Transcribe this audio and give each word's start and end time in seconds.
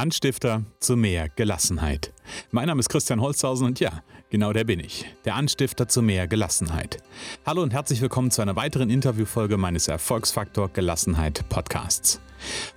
Anstifter 0.00 0.62
zu 0.78 0.96
mehr 0.96 1.28
Gelassenheit. 1.28 2.14
Mein 2.52 2.68
Name 2.68 2.80
ist 2.80 2.88
Christian 2.88 3.20
Holzhausen 3.20 3.66
und 3.66 3.80
ja, 3.80 4.02
genau 4.30 4.54
der 4.54 4.64
bin 4.64 4.80
ich, 4.80 5.04
der 5.26 5.34
Anstifter 5.34 5.88
zu 5.88 6.00
mehr 6.00 6.26
Gelassenheit. 6.26 7.02
Hallo 7.44 7.62
und 7.62 7.74
herzlich 7.74 8.00
willkommen 8.00 8.30
zu 8.30 8.40
einer 8.40 8.56
weiteren 8.56 8.88
Interviewfolge 8.88 9.58
meines 9.58 9.88
Erfolgsfaktor 9.88 10.70
Gelassenheit 10.70 11.46
Podcasts. 11.50 12.18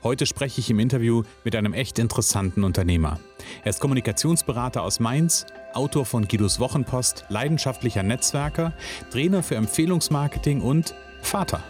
Heute 0.04 0.26
spreche 0.26 0.60
ich 0.60 0.70
im 0.70 0.80
Interview 0.80 1.24
mit 1.46 1.56
einem 1.56 1.74
echt 1.74 1.98
interessanten 1.98 2.66
Unternehmer. 2.66 3.22
Er 3.64 3.70
ist 3.70 3.80
Kommunikationsberater 3.80 4.84
aus 4.84 5.00
Mainz, 5.00 5.46
Autor 5.74 6.06
von 6.06 6.28
Guidos 6.28 6.60
Wochenpost, 6.60 7.24
leidenschaftlicher 7.30 8.04
Netzwerker, 8.04 8.74
Trainer 9.12 9.44
für 9.44 9.56
Empfehlungsmarketing 9.56 10.60
und 10.60 10.94
Vater. 11.22 11.64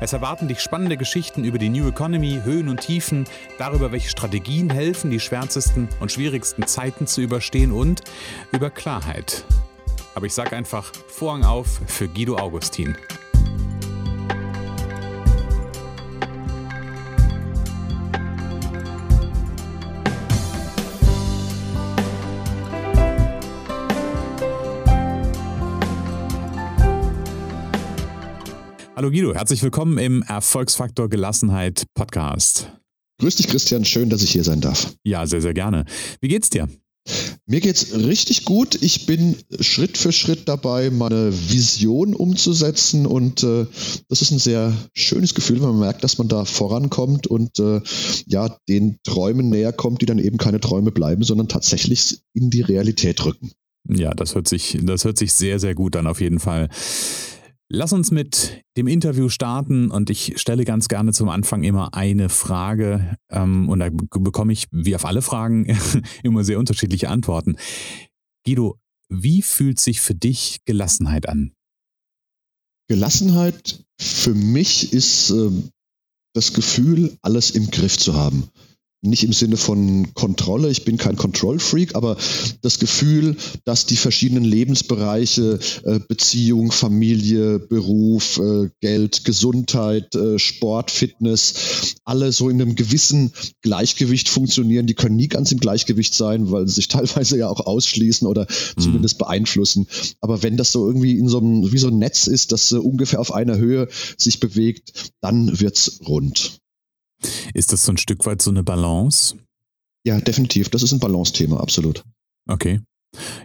Es 0.00 0.12
erwarten 0.12 0.48
dich 0.48 0.60
spannende 0.60 0.96
Geschichten 0.96 1.44
über 1.44 1.58
die 1.58 1.68
New 1.68 1.88
Economy, 1.88 2.40
Höhen 2.44 2.68
und 2.68 2.80
Tiefen, 2.80 3.24
darüber, 3.58 3.92
welche 3.92 4.08
Strategien 4.08 4.70
helfen, 4.70 5.10
die 5.10 5.20
schwärzesten 5.20 5.88
und 6.00 6.12
schwierigsten 6.12 6.66
Zeiten 6.66 7.06
zu 7.06 7.20
überstehen 7.20 7.72
und 7.72 8.02
über 8.52 8.70
Klarheit. 8.70 9.44
Aber 10.14 10.26
ich 10.26 10.34
sage 10.34 10.56
einfach 10.56 10.92
Vorhang 11.08 11.44
auf 11.44 11.80
für 11.86 12.08
Guido 12.08 12.36
Augustin. 12.36 12.96
Hallo 28.98 29.10
Guido, 29.10 29.34
herzlich 29.34 29.62
willkommen 29.62 29.98
im 29.98 30.22
Erfolgsfaktor 30.22 31.10
Gelassenheit 31.10 31.84
Podcast. 31.92 32.72
Grüß 33.20 33.36
dich, 33.36 33.46
Christian. 33.46 33.84
Schön, 33.84 34.08
dass 34.08 34.22
ich 34.22 34.30
hier 34.30 34.42
sein 34.42 34.62
darf. 34.62 34.94
Ja, 35.04 35.26
sehr, 35.26 35.42
sehr 35.42 35.52
gerne. 35.52 35.84
Wie 36.22 36.28
geht's 36.28 36.48
dir? 36.48 36.66
Mir 37.44 37.60
geht's 37.60 37.94
richtig 37.94 38.46
gut. 38.46 38.74
Ich 38.80 39.04
bin 39.04 39.36
Schritt 39.60 39.98
für 39.98 40.12
Schritt 40.12 40.48
dabei, 40.48 40.88
meine 40.88 41.30
Vision 41.30 42.14
umzusetzen 42.14 43.04
und 43.04 43.42
äh, 43.42 43.66
das 44.08 44.22
ist 44.22 44.30
ein 44.30 44.38
sehr 44.38 44.72
schönes 44.94 45.34
Gefühl, 45.34 45.56
wenn 45.56 45.68
man 45.68 45.80
merkt, 45.80 46.02
dass 46.02 46.16
man 46.16 46.28
da 46.28 46.46
vorankommt 46.46 47.26
und 47.26 47.58
äh, 47.58 47.82
ja 48.24 48.56
den 48.66 48.96
Träumen 49.04 49.50
näher 49.50 49.74
kommt, 49.74 50.00
die 50.00 50.06
dann 50.06 50.18
eben 50.18 50.38
keine 50.38 50.58
Träume 50.58 50.90
bleiben, 50.90 51.22
sondern 51.22 51.48
tatsächlich 51.48 52.22
in 52.32 52.48
die 52.48 52.62
Realität 52.62 53.22
rücken. 53.26 53.52
Ja, 53.90 54.14
das 54.14 54.34
hört 54.34 54.48
sich, 54.48 54.78
das 54.80 55.04
hört 55.04 55.18
sich 55.18 55.34
sehr, 55.34 55.60
sehr 55.60 55.74
gut 55.74 55.96
an 55.96 56.06
auf 56.06 56.22
jeden 56.22 56.40
Fall. 56.40 56.70
Lass 57.68 57.92
uns 57.92 58.12
mit 58.12 58.62
dem 58.76 58.86
Interview 58.86 59.28
starten 59.28 59.90
und 59.90 60.08
ich 60.08 60.40
stelle 60.40 60.64
ganz 60.64 60.86
gerne 60.86 61.12
zum 61.12 61.28
Anfang 61.28 61.64
immer 61.64 61.94
eine 61.94 62.28
Frage 62.28 63.16
ähm, 63.28 63.68
und 63.68 63.80
da 63.80 63.88
bekomme 63.90 64.52
ich, 64.52 64.66
wie 64.70 64.94
auf 64.94 65.04
alle 65.04 65.20
Fragen, 65.20 65.66
immer 66.22 66.44
sehr 66.44 66.60
unterschiedliche 66.60 67.08
Antworten. 67.08 67.56
Guido, 68.44 68.78
wie 69.08 69.42
fühlt 69.42 69.80
sich 69.80 70.00
für 70.00 70.14
dich 70.14 70.60
Gelassenheit 70.64 71.28
an? 71.28 71.52
Gelassenheit 72.88 73.84
für 74.00 74.34
mich 74.34 74.92
ist 74.92 75.30
äh, 75.30 75.50
das 76.34 76.52
Gefühl, 76.52 77.18
alles 77.22 77.50
im 77.50 77.70
Griff 77.72 77.98
zu 77.98 78.14
haben 78.14 78.48
nicht 79.06 79.24
im 79.24 79.32
Sinne 79.32 79.56
von 79.56 80.14
Kontrolle, 80.14 80.70
ich 80.70 80.84
bin 80.84 80.96
kein 80.96 81.16
Control-Freak, 81.16 81.94
aber 81.94 82.16
das 82.62 82.78
Gefühl, 82.78 83.36
dass 83.64 83.86
die 83.86 83.96
verschiedenen 83.96 84.44
Lebensbereiche, 84.44 85.58
äh, 85.84 86.00
Beziehung, 86.00 86.72
Familie, 86.72 87.58
Beruf, 87.58 88.38
äh, 88.38 88.68
Geld, 88.80 89.24
Gesundheit, 89.24 90.14
äh, 90.14 90.38
Sport, 90.38 90.90
Fitness, 90.90 91.96
alle 92.04 92.32
so 92.32 92.48
in 92.48 92.60
einem 92.60 92.74
gewissen 92.74 93.32
Gleichgewicht 93.62 94.28
funktionieren. 94.28 94.86
Die 94.86 94.94
können 94.94 95.16
nie 95.16 95.28
ganz 95.28 95.52
im 95.52 95.58
Gleichgewicht 95.58 96.14
sein, 96.14 96.50
weil 96.50 96.66
sie 96.66 96.74
sich 96.74 96.88
teilweise 96.96 97.38
ja 97.38 97.48
auch 97.48 97.60
ausschließen 97.60 98.26
oder 98.26 98.46
mhm. 98.76 98.80
zumindest 98.80 99.18
beeinflussen. 99.18 99.86
Aber 100.20 100.42
wenn 100.42 100.56
das 100.56 100.72
so 100.72 100.86
irgendwie 100.86 101.18
in 101.18 101.28
so 101.28 101.38
einem, 101.38 101.72
wie 101.72 101.78
so 101.78 101.88
ein 101.88 101.98
Netz 101.98 102.26
ist, 102.26 102.52
das 102.52 102.72
ungefähr 102.72 103.20
auf 103.20 103.32
einer 103.32 103.56
Höhe 103.56 103.88
sich 104.16 104.40
bewegt, 104.40 105.12
dann 105.20 105.60
wird's 105.60 106.00
rund. 106.06 106.60
Ist 107.54 107.72
das 107.72 107.84
so 107.84 107.92
ein 107.92 107.96
Stück 107.96 108.26
weit 108.26 108.42
so 108.42 108.50
eine 108.50 108.62
Balance? 108.62 109.36
Ja, 110.04 110.20
definitiv. 110.20 110.68
Das 110.68 110.82
ist 110.82 110.92
ein 110.92 111.00
Balance-Thema, 111.00 111.60
absolut. 111.60 112.02
Okay. 112.48 112.80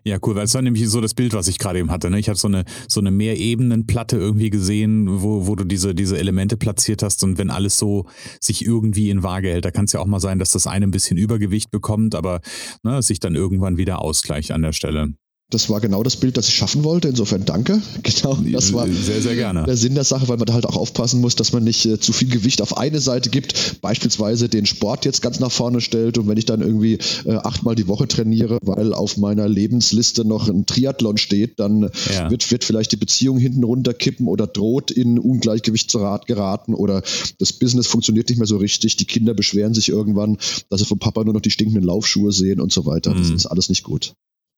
Ja, 0.04 0.18
cool, 0.24 0.36
weil 0.36 0.46
es 0.46 0.54
war 0.54 0.62
nämlich 0.62 0.88
so 0.90 1.02
das 1.02 1.14
Bild, 1.14 1.34
was 1.34 1.48
ich 1.48 1.58
gerade 1.58 1.80
eben 1.80 1.92
hatte. 1.92 2.10
Ne? 2.10 2.20
Ich 2.20 2.28
habe 2.28 2.38
so 2.38 2.48
eine, 2.48 2.66
so 2.88 3.00
eine 3.00 3.12
Mehrebenenplatte 3.12 4.18
irgendwie 4.18 4.50
gesehen, 4.50 5.22
wo, 5.22 5.48
wo 5.48 5.56
du 5.56 5.64
diese, 5.64 5.96
diese 5.96 6.18
Elemente 6.18 6.58
platziert 6.58 7.04
hast 7.04 7.24
und 7.24 7.38
wenn 7.38 7.50
alles 7.50 7.78
so 7.78 8.06
sich 8.42 8.66
irgendwie 8.66 9.10
in 9.10 9.24
Waage 9.24 9.50
hält, 9.50 9.66
da 9.66 9.72
kann 9.72 9.86
es 9.86 9.94
ja 9.94 10.00
auch 10.02 10.06
mal 10.06 10.20
sein, 10.20 10.40
dass 10.40 10.52
das 10.52 10.68
eine 10.68 10.88
ein 10.88 10.92
bisschen 10.92 11.18
Übergewicht 11.18 11.72
bekommt, 11.72 12.16
aber 12.16 12.42
ne, 12.84 13.02
sich 13.02 13.20
dann 13.20 13.36
irgendwann 13.36 13.78
wieder 13.78 14.02
ausgleicht 14.02 14.52
an 14.52 14.62
der 14.62 14.74
Stelle 14.74 15.14
das 15.52 15.70
war 15.70 15.82
genau 15.82 16.02
das 16.02 16.16
Bild, 16.16 16.38
das 16.38 16.48
ich 16.48 16.56
schaffen 16.56 16.84
wollte. 16.84 17.08
Insofern 17.10 17.46
danke. 17.46 17.82
Genau, 18.04 18.38
das 18.52 18.74
war 18.74 18.88
sehr, 18.88 19.22
sehr 19.22 19.36
gerne. 19.36 19.64
der 19.64 19.78
Sinn 19.78 19.96
der 19.96 20.04
Sache, 20.04 20.28
weil 20.28 20.38
man 20.38 20.46
da 20.46 20.54
halt 20.54 20.66
auch 20.66 20.76
aufpassen 20.76 21.22
muss, 21.22 21.36
dass 21.36 21.54
man 21.54 21.64
nicht 21.64 21.86
äh, 21.86 22.00
zu 22.00 22.14
viel 22.14 22.30
Gewicht 22.30 22.62
auf 22.62 22.78
eine 22.78 23.00
Seite 23.00 23.30
gibt, 23.30 23.82
beispielsweise 23.82 24.50
den 24.50 24.66
Sport 24.66 25.06
jetzt 25.06 25.22
ganz 25.22 25.40
nach 25.40 25.52
vorne 25.52 25.82
stellt 25.82 26.18
und 26.18 26.28
wenn 26.28 26.38
ich 26.38 26.46
dann 26.46 26.62
irgendwie 26.62 26.98
äh, 27.26 27.36
achtmal 27.36 27.76
die 27.76 27.88
Woche 27.88 28.08
trainiere, 28.08 28.58
weil 28.64 28.94
auf 28.94 29.18
meiner 29.18 29.48
Lebensliste 29.48 30.26
noch 30.26 30.50
ein 30.50 30.66
Triathlon 30.66 31.18
steht, 31.18 31.60
dann 31.60 31.90
ja. 32.14 32.30
wird, 32.30 32.50
wird 32.52 32.64
vielleicht 32.64 32.92
die 32.92 32.98
Beziehung 32.98 33.38
hinten 33.38 33.64
runterkippen 33.64 34.28
oder 34.28 34.48
droht 34.48 34.92
in 34.92 35.20
Ungleichgewicht 35.20 35.90
zu 35.90 36.00
Rat 36.00 36.28
geraten 36.28 36.74
oder 36.74 37.02
das 37.40 37.54
Business 37.54 37.88
funktioniert 37.88 38.30
nicht 38.30 38.38
mehr 38.38 38.48
so 38.48 38.58
richtig, 38.58 38.98
die 38.98 39.06
Kinder 39.06 39.34
beschweren 39.34 39.74
sich 39.74 39.90
irgendwann, 39.90 40.38
dass 40.70 40.80
sie 40.80 40.86
vom 40.86 41.00
Papa 41.00 41.24
nur 41.24 41.34
noch 41.34 41.42
die 41.42 41.52
stinkenden 41.52 41.84
Laufschuhe 41.84 42.32
sehen 42.32 42.60
und 42.60 42.72
so 42.72 42.86
weiter. 42.86 43.14
Das 43.14 43.30
mhm. 43.30 43.36
ist 43.36 43.46
alles 43.46 43.70
nicht 43.70 43.84
gut. 43.84 44.14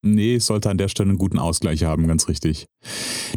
Nee, 0.06 0.38
sollte 0.40 0.70
an 0.70 0.78
der 0.78 0.90
Stelle 0.90 1.10
einen 1.10 1.18
guten 1.18 1.40
Ausgleich 1.40 1.86
haben, 1.86 2.08
ganz 2.08 2.28
richtig. 2.28 2.68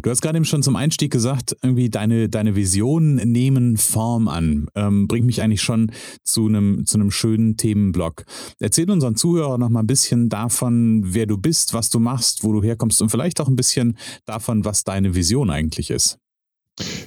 Du 0.03 0.09
hast 0.09 0.21
gerade 0.21 0.35
eben 0.35 0.43
schon 0.43 0.63
zum 0.63 0.75
Einstieg 0.75 1.13
gesagt, 1.13 1.55
irgendwie 1.63 1.89
deine, 1.89 2.27
deine 2.27 2.57
Visionen 2.57 3.15
nehmen 3.31 3.77
Form 3.77 4.27
an. 4.27 4.67
Ähm, 4.75 5.07
bringt 5.07 5.25
mich 5.25 5.41
eigentlich 5.41 5.61
schon 5.61 5.93
zu 6.25 6.47
einem, 6.47 6.85
zu 6.85 6.97
einem 6.97 7.09
schönen 7.09 7.55
Themenblock. 7.55 8.25
Erzähl 8.59 8.91
unseren 8.91 9.15
Zuhörern 9.15 9.61
noch 9.61 9.69
mal 9.69 9.79
ein 9.79 9.87
bisschen 9.87 10.27
davon, 10.27 11.03
wer 11.05 11.25
du 11.25 11.37
bist, 11.37 11.73
was 11.73 11.89
du 11.89 12.01
machst, 12.01 12.43
wo 12.43 12.51
du 12.51 12.61
herkommst 12.61 13.01
und 13.01 13.09
vielleicht 13.09 13.39
auch 13.39 13.47
ein 13.47 13.55
bisschen 13.55 13.97
davon, 14.25 14.65
was 14.65 14.83
deine 14.83 15.15
Vision 15.15 15.49
eigentlich 15.49 15.89
ist. 15.89 16.19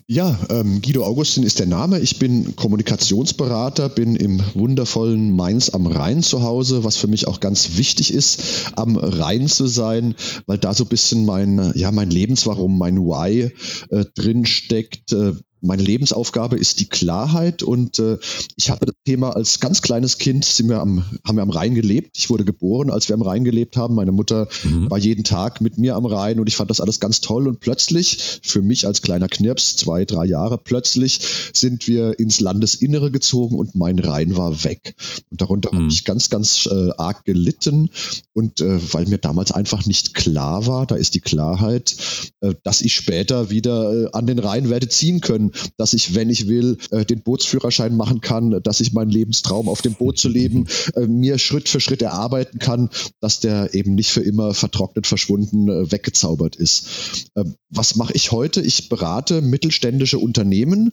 Ja, 0.07 0.37
ähm, 0.49 0.83
Guido 0.83 1.05
Augustin 1.05 1.45
ist 1.45 1.61
der 1.61 1.67
Name. 1.67 2.01
Ich 2.01 2.19
bin 2.19 2.57
Kommunikationsberater, 2.57 3.89
bin 3.89 4.17
im 4.17 4.43
wundervollen 4.55 5.37
Mainz 5.37 5.71
am 5.71 5.87
Rhein 5.87 6.23
zu 6.23 6.43
Hause, 6.43 6.83
was 6.83 6.97
für 6.97 7.07
mich 7.07 7.29
auch 7.29 7.39
ganz 7.39 7.77
wichtig 7.77 8.13
ist, 8.13 8.73
am 8.75 8.97
Rhein 8.97 9.47
zu 9.47 9.69
sein, 9.69 10.17
weil 10.47 10.59
da 10.59 10.75
so 10.75 10.85
ein 10.85 10.89
bisschen 10.89 11.25
mein, 11.25 11.73
ja, 11.77 11.93
mein 11.93 12.11
Lebenswarum, 12.11 12.77
mein 12.77 12.99
Why 12.99 13.53
äh, 13.91 14.05
drin 14.17 14.47
steckt. 14.47 15.13
Äh, 15.13 15.35
meine 15.63 15.83
Lebensaufgabe 15.83 16.57
ist 16.57 16.81
die 16.81 16.87
Klarheit 16.87 17.63
und 17.63 17.99
äh, 17.99 18.19
ich 18.57 18.71
hatte 18.71 18.87
das 18.87 18.95
Thema 19.05 19.37
als 19.37 19.61
ganz 19.61 19.83
kleines 19.83 20.19
Kind, 20.19 20.45
sind 20.45 20.69
wir 20.69 20.81
am, 20.81 21.05
haben 21.25 21.37
wir 21.37 21.43
am 21.43 21.51
Rhein 21.51 21.75
gelebt. 21.75 22.17
Ich 22.17 22.31
wurde 22.31 22.45
geboren, 22.45 22.91
als 22.91 23.09
wir 23.09 23.15
am 23.15 23.23
Rhein 23.23 23.45
gelebt 23.45 23.77
haben. 23.77 23.95
Meine 23.95 24.13
Mutter 24.13 24.49
mhm. 24.65 24.91
war 24.91 24.99
jeden 24.99 25.25
Tag 25.25 25.61
mit 25.61 25.79
mir 25.79 25.97
am 25.97 26.07
Rhein 26.07 26.41
und 26.41 26.49
ich 26.49 26.57
fand 26.57 26.71
das 26.71 26.81
alles 26.81 27.01
ganz 27.01 27.21
toll. 27.21 27.47
Und 27.47 27.61
plötzlich, 27.61 28.41
für 28.43 28.63
mich 28.63 28.87
als 28.87 29.03
kleiner 29.03 29.29
Knirps, 29.29 29.77
zwei, 29.77 30.05
drei 30.05 30.25
Jahre, 30.25 30.59
plötzlich 30.59 31.21
sind 31.53 31.87
wir 31.87 32.19
ins 32.19 32.41
Landesinnere 32.41 33.11
gezogen 33.11 33.59
und 33.59 33.75
mein 33.75 33.99
Rhein 33.99 34.37
war 34.37 34.65
weg. 34.65 34.95
Und 35.31 35.41
darunter 35.41 35.71
mhm. 35.73 35.79
habe 35.79 35.89
ich 35.89 36.05
ganz, 36.05 36.31
ganz 36.31 36.67
äh, 36.67 36.91
arg 36.97 37.25
gelitten. 37.25 37.91
Und 38.33 38.61
äh, 38.61 38.81
weil 38.93 39.07
mir 39.07 39.19
damals 39.19 39.53
einfach 39.53 39.85
nicht 39.87 40.15
klar 40.15 40.67
war, 40.67 40.87
da 40.87 40.95
ist 40.95 41.15
die 41.15 41.21
Klarheit, 41.21 41.97
äh, 42.41 42.55
dass 42.63 42.81
ich 42.81 42.95
später 42.95 43.51
wieder 43.51 43.93
äh, 43.93 44.09
an 44.13 44.27
den 44.27 44.39
Rhein 44.39 44.71
werde 44.71 44.89
ziehen 44.89 45.21
können 45.21 45.50
dass 45.77 45.93
ich, 45.93 46.15
wenn 46.15 46.31
ich 46.31 46.49
will, 46.49 46.79
äh, 46.91 47.05
den 47.05 47.23
Bootsführerschein 47.23 47.97
machen 47.97 48.21
kann, 48.21 48.61
dass 48.63 48.81
ich 48.81 48.93
meinen 48.93 49.11
Lebenstraum 49.11 49.69
auf 49.69 49.83
dem 49.83 49.95
Boot 49.95 50.19
zu 50.19 50.29
leben, 50.29 50.67
äh, 50.95 51.07
mir 51.07 51.39
Schritt 51.39 51.69
für 51.69 51.81
Schritt 51.81 52.03
erarbeiten 52.03 52.59
kann, 52.59 52.91
dass 53.21 53.41
der 53.41 53.75
eben 53.75 53.95
nicht 53.95 54.11
für 54.11 54.23
immer 54.23 54.55
vertrocknet, 54.55 55.07
verschwunden, 55.07 55.69
äh, 55.69 55.91
weggezaubert 55.93 56.57
ist. 56.57 57.31
Ähm, 57.37 57.55
was 57.71 57.97
mache 57.97 58.13
ich 58.15 58.33
heute? 58.33 58.61
Ich 58.61 58.89
berate 58.89 59.43
mittelständische 59.43 60.19
Unternehmen 60.19 60.93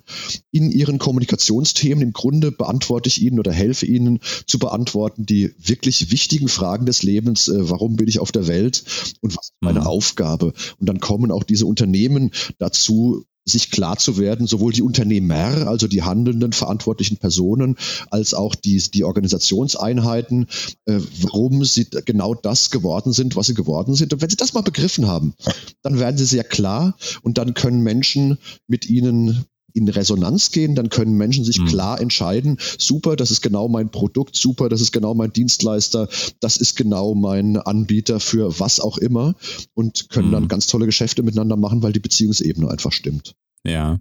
in 0.52 0.72
ihren 0.72 1.00
Kommunikationsthemen. 1.00 2.04
Im 2.04 2.14
Grunde 2.14 2.52
beantworte 2.52 3.10
ich 3.10 3.22
ihnen 3.22 3.40
oder 3.40 3.52
helfe 3.52 3.86
ihnen 3.86 4.20
zu 4.46 4.60
beantworten 4.60 5.26
die 5.26 5.54
wirklich 5.58 6.12
wichtigen 6.12 6.48
Fragen 6.48 6.86
des 6.86 7.04
Lebens. 7.04 7.52
Warum 7.54 7.96
bin 7.96 8.08
ich 8.08 8.20
auf 8.20 8.32
der 8.32 8.48
Welt 8.48 8.84
und 9.22 9.36
was 9.36 9.48
ist 9.48 9.54
meine 9.62 9.82
mhm. 9.82 9.88
Aufgabe? 9.88 10.54
Und 10.80 10.88
dann 10.88 11.00
kommen 11.00 11.32
auch 11.32 11.44
diese 11.44 11.66
Unternehmen 11.66 12.32
dazu, 12.60 13.26
sich 13.50 13.72
klar 13.72 13.98
zu 13.98 14.18
werden, 14.18 14.48
sowohl 14.48 14.74
die 14.74 14.82
Unternehmer, 14.82 15.68
also 15.68 15.88
die 15.88 16.04
handelnden 16.04 16.54
verantwortlichen 16.54 17.18
Personen, 17.18 17.78
als 18.10 18.34
auch 18.34 18.56
die, 18.56 18.82
die 18.94 19.04
Organisationseinheiten, 19.04 20.48
äh, 20.86 21.00
warum 21.22 21.64
sie 21.64 21.88
genau 22.06 22.34
das 22.34 22.70
geworden 22.70 23.14
sind, 23.14 23.36
was 23.36 23.48
sie 23.48 23.54
geworden 23.54 23.96
sind. 23.96 24.14
Und 24.14 24.22
wenn 24.22 24.30
sie 24.30 24.36
das 24.36 24.54
mal 24.54 24.62
begriffen 24.62 25.08
haben, 25.08 25.34
dann 25.82 26.00
werden 26.00 26.18
sie 26.18 26.26
sehr 26.26 26.44
klar 26.44 26.98
und 27.22 27.38
dann 27.38 27.54
können 27.54 27.82
Menschen 27.82 28.38
mit 28.68 28.90
ihnen 28.90 29.46
in 29.78 29.88
Resonanz 29.88 30.52
gehen, 30.52 30.76
dann 30.76 30.90
können 30.90 31.14
Menschen 31.14 31.44
sich 31.44 31.60
mhm. 31.60 31.66
klar 31.66 32.02
entscheiden, 32.02 32.58
super, 32.78 33.16
das 33.16 33.32
ist 33.32 33.42
genau 33.42 33.68
mein 33.68 33.90
Produkt, 33.90 34.36
super, 34.36 34.70
das 34.70 34.82
ist 34.82 34.92
genau 34.92 35.14
mein 35.14 35.32
Dienstleister, 35.32 36.10
das 36.40 36.58
ist 36.58 36.76
genau 36.76 37.16
mein 37.16 37.58
Anbieter 37.58 38.20
für 38.20 38.60
was 38.60 38.80
auch 38.80 38.98
immer 38.98 39.36
und 39.74 40.10
können 40.10 40.30
mhm. 40.30 40.34
dann 40.34 40.48
ganz 40.48 40.68
tolle 40.68 40.86
Geschäfte 40.86 41.24
miteinander 41.24 41.56
machen, 41.56 41.84
weil 41.84 41.94
die 41.94 42.00
Beziehungsebene 42.00 42.70
einfach 42.70 42.92
stimmt. 42.92 43.36
Ja. 43.64 44.00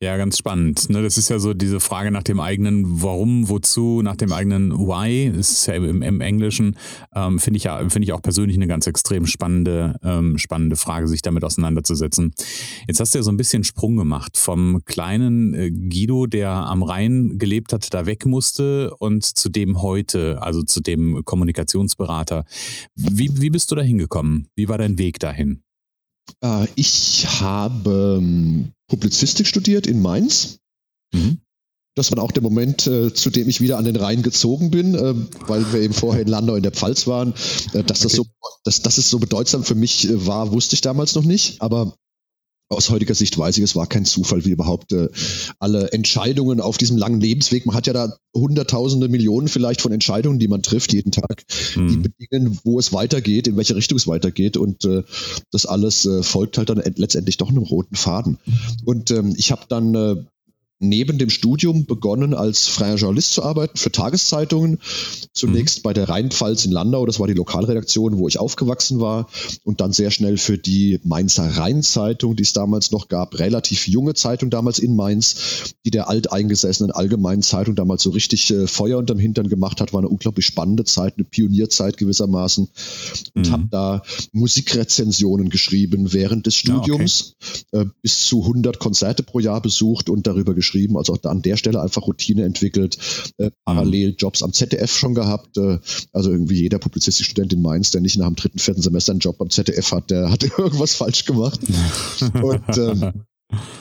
Ja, 0.00 0.16
ganz 0.16 0.38
spannend. 0.38 0.90
Ne? 0.90 1.02
Das 1.02 1.18
ist 1.18 1.28
ja 1.28 1.38
so 1.38 1.54
diese 1.54 1.80
Frage 1.80 2.10
nach 2.10 2.22
dem 2.22 2.40
eigenen 2.40 3.02
Warum, 3.02 3.48
wozu, 3.48 4.02
nach 4.02 4.16
dem 4.16 4.32
eigenen 4.32 4.72
Why. 4.72 5.32
Das 5.34 5.50
ist 5.50 5.66
ja 5.66 5.74
im, 5.74 6.20
Englischen, 6.20 6.76
ähm, 7.14 7.38
finde 7.38 7.58
ich 7.58 7.64
ja, 7.64 7.78
finde 7.88 8.04
ich 8.04 8.12
auch 8.12 8.22
persönlich 8.22 8.56
eine 8.56 8.66
ganz 8.66 8.86
extrem 8.86 9.26
spannende, 9.26 9.98
ähm, 10.02 10.38
spannende 10.38 10.76
Frage, 10.76 11.08
sich 11.08 11.22
damit 11.22 11.44
auseinanderzusetzen. 11.44 12.34
Jetzt 12.86 13.00
hast 13.00 13.14
du 13.14 13.18
ja 13.18 13.22
so 13.22 13.30
ein 13.30 13.36
bisschen 13.36 13.64
Sprung 13.64 13.96
gemacht 13.96 14.36
vom 14.36 14.82
kleinen 14.84 15.54
äh, 15.54 15.70
Guido, 15.70 16.26
der 16.26 16.50
am 16.50 16.82
Rhein 16.82 17.38
gelebt 17.38 17.72
hat, 17.72 17.92
da 17.94 18.06
weg 18.06 18.26
musste 18.26 18.94
und 18.98 19.24
zu 19.24 19.48
dem 19.48 19.82
heute, 19.82 20.42
also 20.42 20.62
zu 20.62 20.80
dem 20.80 21.24
Kommunikationsberater. 21.24 22.44
Wie, 22.94 23.30
wie 23.40 23.50
bist 23.50 23.70
du 23.70 23.74
da 23.74 23.82
hingekommen? 23.82 24.48
Wie 24.54 24.68
war 24.68 24.78
dein 24.78 24.98
Weg 24.98 25.18
dahin? 25.18 25.63
Äh, 26.42 26.66
ich 26.74 27.26
habe 27.40 28.18
ähm, 28.18 28.72
Publizistik 28.88 29.46
studiert 29.46 29.86
in 29.86 30.02
Mainz. 30.02 30.58
Mhm. 31.12 31.38
Das 31.96 32.10
war 32.10 32.22
auch 32.22 32.32
der 32.32 32.42
Moment, 32.42 32.86
äh, 32.88 33.14
zu 33.14 33.30
dem 33.30 33.48
ich 33.48 33.60
wieder 33.60 33.78
an 33.78 33.84
den 33.84 33.94
Rhein 33.94 34.22
gezogen 34.22 34.70
bin, 34.70 34.94
äh, 34.96 35.14
weil 35.46 35.72
wir 35.72 35.80
eben 35.80 35.94
vorher 35.94 36.22
in 36.22 36.28
Landau 36.28 36.56
in 36.56 36.62
der 36.62 36.72
Pfalz 36.72 37.06
waren. 37.06 37.34
Äh, 37.72 37.84
dass, 37.84 38.00
okay. 38.00 38.08
das 38.08 38.12
so, 38.12 38.26
dass, 38.64 38.82
dass 38.82 38.98
es 38.98 39.10
so 39.10 39.18
bedeutsam 39.20 39.62
für 39.62 39.76
mich 39.76 40.08
äh, 40.08 40.26
war, 40.26 40.50
wusste 40.50 40.74
ich 40.74 40.80
damals 40.80 41.14
noch 41.14 41.24
nicht. 41.24 41.62
Aber 41.62 41.96
aus 42.74 42.90
heutiger 42.90 43.14
Sicht 43.14 43.36
weiß 43.36 43.56
ich, 43.58 43.64
es 43.64 43.76
war 43.76 43.86
kein 43.86 44.04
Zufall, 44.04 44.44
wie 44.44 44.50
überhaupt 44.50 44.92
äh, 44.92 45.08
alle 45.58 45.92
Entscheidungen 45.92 46.60
auf 46.60 46.78
diesem 46.78 46.96
langen 46.96 47.20
Lebensweg. 47.20 47.66
Man 47.66 47.74
hat 47.74 47.86
ja 47.86 47.92
da 47.92 48.16
hunderttausende 48.34 49.08
Millionen 49.08 49.48
vielleicht 49.48 49.80
von 49.80 49.92
Entscheidungen, 49.92 50.38
die 50.38 50.48
man 50.48 50.62
trifft 50.62 50.92
jeden 50.92 51.12
Tag, 51.12 51.44
mhm. 51.76 51.88
die 51.88 51.96
bedingen, 51.96 52.58
wo 52.64 52.78
es 52.78 52.92
weitergeht, 52.92 53.46
in 53.46 53.56
welche 53.56 53.76
Richtung 53.76 53.96
es 53.96 54.06
weitergeht. 54.06 54.56
Und 54.56 54.84
äh, 54.84 55.02
das 55.50 55.66
alles 55.66 56.06
äh, 56.06 56.22
folgt 56.22 56.58
halt 56.58 56.68
dann 56.68 56.82
letztendlich 56.96 57.36
doch 57.36 57.48
einem 57.48 57.62
roten 57.62 57.96
Faden. 57.96 58.38
Und 58.84 59.10
ähm, 59.10 59.34
ich 59.36 59.50
habe 59.50 59.62
dann 59.68 59.94
äh, 59.94 60.16
neben 60.80 61.18
dem 61.18 61.30
Studium 61.30 61.86
begonnen, 61.86 62.34
als 62.34 62.66
freier 62.66 62.96
Journalist 62.96 63.32
zu 63.32 63.42
arbeiten 63.42 63.76
für 63.76 63.92
Tageszeitungen. 63.92 64.80
Zunächst 65.32 65.78
mhm. 65.78 65.82
bei 65.82 65.92
der 65.92 66.08
Rheinpfalz 66.08 66.64
in 66.64 66.72
Landau, 66.72 67.06
das 67.06 67.20
war 67.20 67.26
die 67.26 67.34
Lokalredaktion, 67.34 68.18
wo 68.18 68.28
ich 68.28 68.38
aufgewachsen 68.38 69.00
war. 69.00 69.28
Und 69.62 69.80
dann 69.80 69.92
sehr 69.92 70.10
schnell 70.10 70.36
für 70.36 70.58
die 70.58 71.00
Mainzer 71.04 71.48
Rheinzeitung, 71.56 72.36
die 72.36 72.42
es 72.42 72.52
damals 72.52 72.90
noch 72.90 73.08
gab, 73.08 73.38
relativ 73.38 73.86
junge 73.86 74.14
Zeitung 74.14 74.50
damals 74.50 74.78
in 74.78 74.96
Mainz, 74.96 75.74
die 75.84 75.90
der 75.90 76.08
alteingesessenen 76.08 76.90
Allgemeinen 76.90 77.42
Zeitung 77.42 77.74
damals 77.76 78.02
so 78.02 78.10
richtig 78.10 78.50
äh, 78.50 78.66
Feuer 78.66 78.98
unterm 78.98 79.18
Hintern 79.18 79.48
gemacht 79.48 79.80
hat. 79.80 79.92
War 79.92 80.00
eine 80.00 80.08
unglaublich 80.08 80.46
spannende 80.46 80.84
Zeit, 80.84 81.14
eine 81.16 81.24
Pionierzeit 81.24 81.96
gewissermaßen. 81.96 82.68
Und 83.34 83.46
mhm. 83.46 83.52
habe 83.52 83.68
da 83.70 84.02
Musikrezensionen 84.32 85.50
geschrieben 85.50 86.12
während 86.12 86.46
des 86.46 86.56
Studiums, 86.56 87.36
ja, 87.72 87.80
okay. 87.80 87.88
äh, 87.88 87.92
bis 88.02 88.26
zu 88.26 88.42
100 88.42 88.78
Konzerte 88.78 89.22
pro 89.22 89.38
Jahr 89.38 89.60
besucht 89.60 90.10
und 90.10 90.26
darüber 90.26 90.54
geschrieben 90.54 90.63
geschrieben, 90.64 90.96
also 90.96 91.14
auch 91.14 91.22
an 91.24 91.42
der 91.42 91.56
Stelle 91.56 91.80
einfach 91.80 92.06
Routine 92.06 92.44
entwickelt, 92.44 92.98
äh, 93.38 93.50
parallel 93.64 94.14
Jobs 94.18 94.42
am 94.42 94.52
ZDF 94.52 94.96
schon 94.96 95.14
gehabt. 95.14 95.56
Äh, 95.58 95.78
also 96.12 96.30
irgendwie 96.30 96.60
jeder 96.62 96.78
Publizistikstudent 96.78 97.52
in 97.52 97.62
Mainz, 97.62 97.90
der 97.90 98.00
nicht 98.00 98.16
nach 98.16 98.26
dem 98.26 98.36
dritten, 98.36 98.58
vierten 98.58 98.82
Semester 98.82 99.12
einen 99.12 99.20
Job 99.20 99.40
am 99.40 99.50
ZDF 99.50 99.92
hat, 99.92 100.10
der 100.10 100.30
hat 100.30 100.42
irgendwas 100.58 100.94
falsch 100.94 101.24
gemacht. 101.24 101.60
Und 102.42 102.78
ähm, 102.78 103.24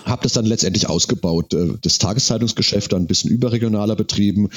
habe 0.05 0.23
das 0.23 0.33
dann 0.33 0.45
letztendlich 0.45 0.89
ausgebaut, 0.89 1.53
äh, 1.53 1.73
das 1.81 1.97
Tageszeitungsgeschäft 1.97 2.93
dann 2.93 3.03
ein 3.03 3.07
bisschen 3.07 3.31
überregionaler 3.31 3.95
betrieben. 3.95 4.49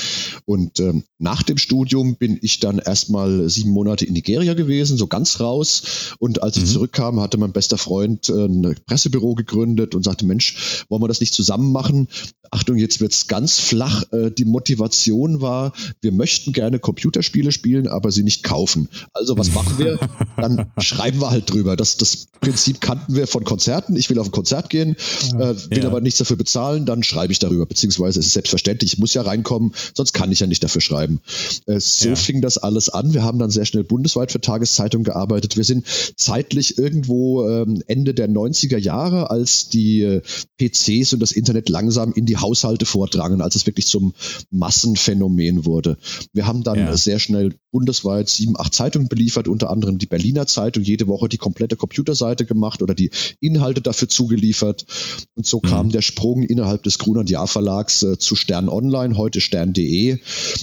Und 0.44 0.80
ähm, 0.80 1.04
nach 1.18 1.42
dem 1.42 1.58
Studium 1.58 2.16
bin 2.16 2.38
ich 2.42 2.60
dann 2.60 2.78
erstmal 2.78 3.48
sieben 3.48 3.70
Monate 3.70 4.04
in 4.04 4.12
Nigeria 4.12 4.54
gewesen, 4.54 4.96
so 4.96 5.06
ganz 5.06 5.40
raus. 5.40 6.14
Und 6.18 6.42
als 6.42 6.56
mhm. 6.56 6.64
ich 6.64 6.72
zurückkam, 6.72 7.20
hatte 7.20 7.38
mein 7.38 7.52
bester 7.52 7.78
Freund 7.78 8.28
äh, 8.28 8.46
ein 8.46 8.76
Pressebüro 8.86 9.34
gegründet 9.34 9.94
und 9.94 10.04
sagte, 10.04 10.26
Mensch, 10.26 10.84
wollen 10.88 11.02
wir 11.02 11.08
das 11.08 11.20
nicht 11.20 11.34
zusammen 11.34 11.72
machen? 11.72 12.08
Achtung, 12.50 12.76
jetzt 12.76 13.00
wird's 13.00 13.26
ganz 13.26 13.58
flach. 13.58 14.04
Äh, 14.12 14.30
die 14.30 14.44
Motivation 14.44 15.40
war, 15.40 15.72
wir 16.00 16.12
möchten 16.12 16.52
gerne 16.52 16.78
Computerspiele 16.78 17.52
spielen, 17.52 17.88
aber 17.88 18.12
sie 18.12 18.22
nicht 18.22 18.42
kaufen. 18.42 18.88
Also 19.12 19.36
was 19.38 19.52
machen 19.52 19.78
wir? 19.78 19.98
Dann 20.36 20.70
schreiben 20.78 21.20
wir 21.20 21.30
halt 21.30 21.50
drüber. 21.50 21.76
Das, 21.76 21.96
das 21.96 22.28
Prinzip 22.40 22.80
kannten 22.80 23.14
wir 23.14 23.26
von 23.26 23.44
Konzerten. 23.44 23.96
Ich 23.96 24.10
will 24.10 24.18
auf 24.18 24.28
ein 24.28 24.32
Konzert 24.32 24.70
gehen, 24.70 24.96
äh, 25.34 25.54
will 25.70 25.82
ja. 25.82 25.86
aber 25.86 26.00
nichts 26.00 26.18
dafür 26.18 26.36
bezahlen, 26.36 26.86
dann 26.86 27.02
schreibe 27.02 27.32
ich 27.32 27.38
darüber. 27.38 27.66
Beziehungsweise 27.66 28.20
es 28.20 28.26
ist 28.26 28.32
selbstverständlich, 28.32 28.94
ich 28.94 28.98
muss 28.98 29.14
ja 29.14 29.22
reinkommen, 29.22 29.72
sonst 29.94 30.12
kann 30.12 30.32
ich 30.32 30.40
ja 30.40 30.46
nicht 30.46 30.62
dafür 30.62 30.80
schreiben. 30.80 31.20
Äh, 31.66 31.80
so 31.80 32.10
ja. 32.10 32.16
fing 32.16 32.40
das 32.40 32.58
alles 32.58 32.88
an. 32.88 33.14
Wir 33.14 33.22
haben 33.22 33.38
dann 33.38 33.50
sehr 33.50 33.64
schnell 33.64 33.84
bundesweit 33.84 34.32
für 34.32 34.40
Tageszeitungen 34.40 35.04
gearbeitet. 35.04 35.56
Wir 35.56 35.64
sind 35.64 35.86
zeitlich 36.16 36.78
irgendwo 36.78 37.48
ähm, 37.48 37.82
Ende 37.86 38.14
der 38.14 38.28
90er 38.28 38.78
Jahre, 38.78 39.30
als 39.30 39.68
die 39.68 40.02
äh, 40.02 40.22
PCs 40.58 41.12
und 41.12 41.20
das 41.20 41.32
Internet 41.32 41.68
langsam 41.68 42.12
in 42.12 42.26
die 42.26 42.36
Haushalte 42.36 42.86
vordrangen, 42.86 43.40
als 43.40 43.56
es 43.56 43.66
wirklich 43.66 43.86
zum 43.86 44.14
Massenphänomen 44.50 45.64
wurde. 45.64 45.96
Wir 46.32 46.46
haben 46.46 46.62
dann 46.62 46.78
ja. 46.78 46.96
sehr 46.96 47.18
schnell 47.18 47.54
bundesweit 47.70 48.28
sieben, 48.28 48.58
acht 48.58 48.74
Zeitungen 48.74 49.08
beliefert, 49.08 49.48
unter 49.48 49.70
anderem 49.70 49.98
die 49.98 50.06
Berliner 50.06 50.46
Zeitung, 50.46 50.82
jede 50.82 51.06
Woche 51.08 51.28
die 51.28 51.36
komplette 51.36 51.76
Computerseite 51.76 52.46
gemacht 52.46 52.82
oder 52.82 52.94
die 52.94 53.10
Inhalte 53.40 53.82
dafür 53.82 54.08
zugeliefert. 54.08 54.86
Und 55.34 55.46
so 55.46 55.60
mhm. 55.62 55.68
kam 55.68 55.90
der 55.90 56.02
Sprung 56.02 56.42
innerhalb 56.42 56.82
des 56.82 56.98
Grunert 56.98 57.30
Jahr 57.30 57.46
Verlags 57.46 58.02
äh, 58.02 58.18
zu 58.18 58.36
Stern 58.36 58.68
Online, 58.68 59.16
heute 59.16 59.40
stern.de, 59.40 60.18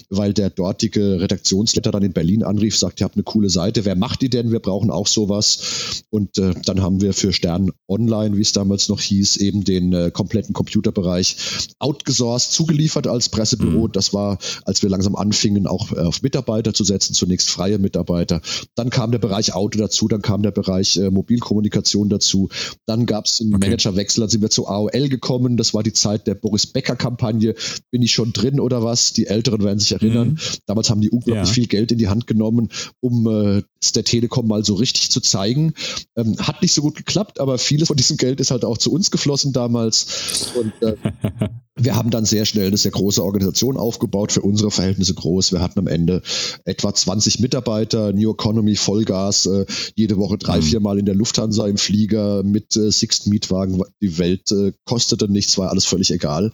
weil 0.10 0.34
der 0.34 0.50
dortige 0.50 1.22
Redaktionsleiter 1.22 1.92
dann 1.92 2.04
in 2.04 2.14
Berlin 2.14 2.44
anrief, 2.44 2.78
sagt, 2.78 3.02
ihr 3.02 3.06
habt 3.06 3.16
eine 3.16 3.24
coole 3.24 3.50
Seite, 3.50 3.86
wer 3.86 3.96
macht 3.96 4.22
die 4.22 4.30
denn? 4.30 4.52
Wir 4.52 4.60
brauchen 4.60 4.92
auch 4.92 5.08
sowas. 5.08 6.04
Und 6.10 6.38
äh, 6.38 6.54
dann 6.66 6.82
haben 6.82 7.02
wir 7.02 7.14
für 7.14 7.34
Stern 7.34 7.72
Online, 7.88 8.38
wie 8.38 8.42
es 8.42 8.52
damals 8.52 8.90
noch 8.90 9.02
hieß, 9.02 9.38
eben 9.38 9.64
den 9.64 9.94
äh, 9.94 10.12
kompletten 10.12 10.54
Computerbereich 10.54 11.36
outgesourced, 11.80 12.52
zugeliefert 12.52 13.08
als 13.08 13.30
Pressebüro. 13.30 13.88
Mhm. 13.88 13.92
Das 13.92 14.14
war, 14.14 14.38
als 14.66 14.82
wir 14.82 14.90
langsam 14.90 15.16
anfingen, 15.16 15.68
auch 15.68 15.92
äh, 15.92 16.00
auf 16.00 16.22
Mitarbeiter 16.22 16.74
zu 16.74 16.84
setzen, 16.84 17.14
zunächst 17.14 17.50
freie 17.50 17.80
Mitarbeiter. 17.80 18.42
Dann 18.76 18.90
kam 18.90 19.12
der 19.12 19.20
Bereich 19.20 19.54
Auto 19.54 19.80
dazu, 19.80 20.08
dann 20.08 20.22
kam 20.22 20.44
der 20.44 20.52
Bereich 20.52 20.98
äh, 20.98 21.10
Mobilkommunikation 21.10 22.10
dazu. 22.10 22.50
Dann 22.86 23.06
gab 23.06 23.26
es 23.26 23.42
einen 23.42 23.56
okay. 23.56 23.68
Managerwechsel, 23.68 24.13
dann 24.22 24.30
sind 24.30 24.42
wir 24.42 24.50
zu 24.50 24.68
AOL 24.68 25.10
gekommen. 25.10 25.58
Das 25.58 25.74
war 25.74 25.84
die 25.84 25.94
Zeit 25.94 26.28
der 26.28 26.36
Boris 26.36 26.68
Becker-Kampagne. 26.68 27.56
Bin 27.92 28.02
ich 28.02 28.12
schon 28.12 28.34
drin 28.34 28.60
oder 28.60 28.84
was? 28.84 29.14
Die 29.14 29.28
Älteren 29.28 29.64
werden 29.64 29.80
sich 29.80 29.92
erinnern. 29.92 30.30
Mhm. 30.30 30.38
Damals 30.66 30.90
haben 30.90 31.02
die 31.02 31.10
unglaublich 31.10 31.48
ja. 31.48 31.54
viel 31.54 31.68
Geld 31.68 31.92
in 31.92 31.98
die 31.98 32.08
Hand 32.08 32.28
genommen, 32.28 32.70
um 33.00 33.28
äh, 33.28 33.64
der 33.92 34.04
Telekom 34.04 34.48
mal 34.48 34.64
so 34.64 34.76
richtig 34.76 35.12
zu 35.12 35.22
zeigen. 35.22 35.74
Ähm, 36.16 36.38
hat 36.40 36.62
nicht 36.62 36.74
so 36.74 36.82
gut 36.82 36.96
geklappt, 36.96 37.40
aber 37.40 37.58
vieles 37.58 37.88
von 37.88 37.98
diesem 37.98 38.18
Geld 38.18 38.40
ist 38.40 38.52
halt 38.52 38.66
auch 38.66 38.78
zu 38.78 38.92
uns 38.92 39.12
geflossen 39.12 39.54
damals. 39.54 40.54
Und 40.56 40.74
äh, 40.82 40.96
wir 41.76 41.96
haben 41.96 42.12
dann 42.12 42.26
sehr 42.26 42.46
schnell 42.46 42.68
eine 42.68 42.78
sehr 42.78 42.92
große 42.92 43.24
Organisation 43.24 43.78
aufgebaut, 43.78 44.32
für 44.32 44.42
unsere 44.42 44.72
Verhältnisse 44.72 45.14
groß. 45.14 45.52
Wir 45.52 45.62
hatten 45.62 45.80
am 45.80 45.88
Ende 45.88 46.22
etwa 46.66 46.94
20 46.94 47.40
Mitarbeiter, 47.40 48.14
New 48.14 48.32
Economy, 48.32 48.76
Vollgas, 48.76 49.46
äh, 49.46 49.66
jede 49.96 50.18
Woche 50.18 50.38
drei, 50.38 50.58
mhm. 50.58 50.64
vier 50.64 50.80
Mal 50.80 51.00
in 51.00 51.06
der 51.06 51.16
Lufthansa 51.16 51.68
im 51.68 51.78
Flieger 51.78 52.44
mit 52.44 52.76
äh, 52.76 52.92
Sixt 52.92 53.28
Mietwagen. 53.28 53.82
Die 54.02 54.18
Welt 54.18 54.52
äh, 54.52 54.74
kostete 54.86 55.32
nichts, 55.32 55.58
war 55.58 55.70
alles 55.70 55.86
völlig 55.86 56.12
egal. 56.12 56.52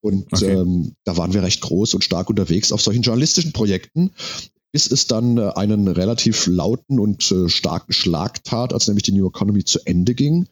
Und 0.00 0.32
okay. 0.32 0.50
ähm, 0.50 0.94
da 1.04 1.16
waren 1.16 1.32
wir 1.32 1.42
recht 1.42 1.60
groß 1.60 1.94
und 1.94 2.04
stark 2.04 2.28
unterwegs 2.28 2.72
auf 2.72 2.82
solchen 2.82 3.02
journalistischen 3.02 3.52
Projekten 3.52 4.10
bis 4.72 4.90
es 4.90 5.06
dann 5.06 5.38
äh, 5.38 5.52
einen 5.54 5.86
relativ 5.86 6.46
lauten 6.46 6.98
und 6.98 7.30
äh, 7.30 7.48
starken 7.48 7.92
Schlag 7.92 8.42
tat, 8.42 8.72
als 8.72 8.88
nämlich 8.88 9.04
die 9.04 9.12
New 9.12 9.28
Economy 9.28 9.64
zu 9.64 9.78
Ende 9.84 10.14
ging 10.14 10.48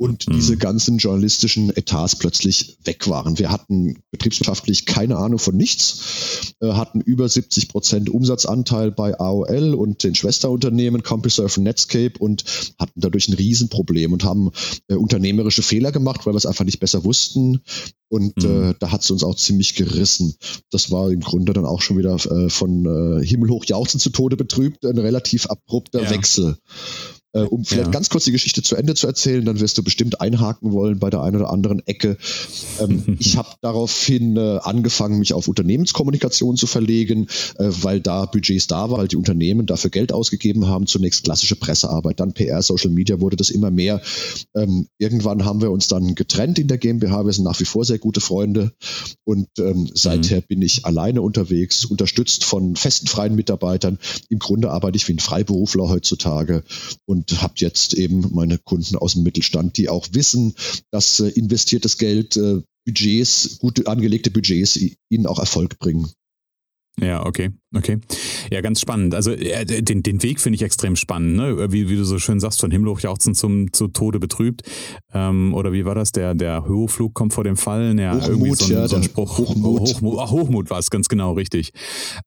und 0.00 0.26
mhm. 0.26 0.32
diese 0.32 0.56
ganzen 0.56 0.96
journalistischen 0.96 1.76
Etats 1.76 2.16
plötzlich 2.16 2.78
weg 2.84 3.06
waren. 3.08 3.38
Wir 3.38 3.50
hatten 3.50 3.98
betriebswirtschaftlich 4.10 4.86
keine 4.86 5.18
Ahnung 5.18 5.38
von 5.38 5.54
nichts, 5.54 6.54
äh, 6.60 6.72
hatten 6.72 7.02
über 7.02 7.28
70 7.28 7.68
Prozent 7.68 8.08
Umsatzanteil 8.08 8.92
bei 8.92 9.20
AOL 9.20 9.74
und 9.74 10.02
den 10.02 10.14
Schwesterunternehmen 10.14 11.02
CompuServe 11.02 11.60
und 11.60 11.64
Netscape 11.64 12.18
und 12.18 12.44
hatten 12.78 12.98
dadurch 12.98 13.28
ein 13.28 13.34
Riesenproblem 13.34 14.14
und 14.14 14.24
haben 14.24 14.50
äh, 14.88 14.94
unternehmerische 14.94 15.62
Fehler 15.62 15.92
gemacht, 15.92 16.24
weil 16.24 16.32
wir 16.32 16.38
es 16.38 16.46
einfach 16.46 16.64
nicht 16.64 16.80
besser 16.80 17.04
wussten. 17.04 17.60
Und 18.08 18.42
mhm. 18.42 18.70
äh, 18.70 18.74
da 18.78 18.92
hat 18.92 19.02
es 19.02 19.10
uns 19.10 19.22
auch 19.22 19.36
ziemlich 19.36 19.74
gerissen. 19.74 20.34
Das 20.70 20.90
war 20.90 21.10
im 21.10 21.20
Grunde 21.20 21.52
dann 21.52 21.66
auch 21.66 21.82
schon 21.82 21.98
wieder 21.98 22.14
äh, 22.14 22.48
von 22.48 22.86
äh, 23.20 23.24
himmelhoch 23.24 23.66
jauchzen 23.66 24.00
zu 24.00 24.08
Tode 24.08 24.38
betrübt, 24.38 24.86
ein 24.86 24.98
relativ 24.98 25.44
abrupter 25.46 26.04
ja. 26.04 26.10
Wechsel. 26.10 26.56
Äh, 27.32 27.42
um 27.42 27.64
vielleicht 27.64 27.86
ja. 27.86 27.92
ganz 27.92 28.10
kurz 28.10 28.24
die 28.24 28.32
Geschichte 28.32 28.62
zu 28.62 28.74
Ende 28.74 28.94
zu 28.94 29.06
erzählen, 29.06 29.44
dann 29.44 29.60
wirst 29.60 29.78
du 29.78 29.84
bestimmt 29.84 30.20
einhaken 30.20 30.72
wollen 30.72 30.98
bei 30.98 31.10
der 31.10 31.22
einen 31.22 31.36
oder 31.36 31.50
anderen 31.50 31.86
Ecke. 31.86 32.16
Ähm, 32.80 33.16
ich 33.20 33.36
habe 33.36 33.50
daraufhin 33.60 34.36
äh, 34.36 34.58
angefangen, 34.62 35.18
mich 35.18 35.32
auf 35.32 35.46
Unternehmenskommunikation 35.46 36.56
zu 36.56 36.66
verlegen, 36.66 37.28
äh, 37.58 37.68
weil 37.82 38.00
da 38.00 38.26
Budgets 38.26 38.66
da 38.66 38.90
waren, 38.90 39.00
weil 39.00 39.08
die 39.08 39.16
Unternehmen 39.16 39.66
dafür 39.66 39.90
Geld 39.90 40.12
ausgegeben 40.12 40.66
haben. 40.66 40.86
Zunächst 40.86 41.24
klassische 41.24 41.56
Pressearbeit, 41.56 42.18
dann 42.18 42.32
PR, 42.32 42.62
Social 42.62 42.90
Media 42.90 43.20
wurde 43.20 43.36
das 43.36 43.50
immer 43.50 43.70
mehr. 43.70 44.00
Ähm, 44.56 44.88
irgendwann 44.98 45.44
haben 45.44 45.60
wir 45.60 45.70
uns 45.70 45.86
dann 45.86 46.16
getrennt 46.16 46.58
in 46.58 46.66
der 46.66 46.78
GmbH. 46.78 47.24
Wir 47.24 47.32
sind 47.32 47.44
nach 47.44 47.60
wie 47.60 47.64
vor 47.64 47.84
sehr 47.84 47.98
gute 47.98 48.20
Freunde 48.20 48.72
und 49.24 49.48
ähm, 49.58 49.88
seither 49.94 50.38
mhm. 50.38 50.44
bin 50.48 50.62
ich 50.62 50.84
alleine 50.84 51.22
unterwegs, 51.22 51.84
unterstützt 51.84 52.44
von 52.44 52.74
festen 52.74 53.06
freien 53.06 53.36
Mitarbeitern. 53.36 53.98
Im 54.28 54.40
Grunde 54.40 54.70
arbeite 54.70 54.96
ich 54.96 55.06
wie 55.06 55.12
ein 55.12 55.18
Freiberufler 55.20 55.88
heutzutage 55.88 56.64
und 57.06 57.19
habe 57.36 57.54
jetzt 57.56 57.94
eben 57.94 58.34
meine 58.34 58.58
Kunden 58.58 58.96
aus 58.96 59.14
dem 59.14 59.22
Mittelstand, 59.22 59.76
die 59.76 59.88
auch 59.88 60.08
wissen, 60.12 60.54
dass 60.90 61.20
äh, 61.20 61.28
investiertes 61.28 61.98
Geld, 61.98 62.36
äh, 62.36 62.62
Budgets, 62.86 63.58
gut 63.58 63.86
angelegte 63.86 64.30
Budgets 64.30 64.78
ihnen 65.08 65.26
auch 65.26 65.38
Erfolg 65.38 65.78
bringen. 65.78 66.10
Ja, 67.00 67.24
okay, 67.24 67.50
okay. 67.74 67.98
Ja, 68.50 68.60
ganz 68.60 68.80
spannend. 68.80 69.14
Also 69.14 69.32
äh, 69.32 69.64
den, 69.64 70.02
den 70.02 70.22
Weg 70.22 70.40
finde 70.40 70.56
ich 70.56 70.62
extrem 70.62 70.96
spannend, 70.96 71.36
ne? 71.36 71.72
Wie, 71.72 71.88
wie 71.88 71.96
du 71.96 72.04
so 72.04 72.18
schön 72.18 72.40
sagst, 72.40 72.60
von 72.60 72.70
Himmelhoch 72.70 73.00
jauchzen 73.00 73.34
zum 73.34 73.72
zu 73.72 73.88
Tode 73.88 74.18
betrübt. 74.18 74.62
Ähm, 75.12 75.54
oder 75.54 75.72
wie 75.72 75.84
war 75.84 75.94
das? 75.94 76.12
Der, 76.12 76.34
der 76.34 76.66
Höheflug 76.66 77.14
kommt 77.14 77.32
vor 77.32 77.44
dem 77.44 77.56
Fallen. 77.56 77.98
Ja, 77.98 78.14
Hochmut, 78.14 78.28
irgendwie 78.28 78.54
so 78.54 78.64
ein, 78.66 78.70
ja, 78.70 78.88
so 78.88 78.96
ein 78.96 79.02
Spruch. 79.02 79.38
Hochmut. 79.38 79.80
Hochmut, 79.80 80.18
ach, 80.20 80.30
Hochmut 80.30 80.70
war 80.70 80.78
es, 80.78 80.90
ganz 80.90 81.08
genau, 81.08 81.32
richtig. 81.32 81.72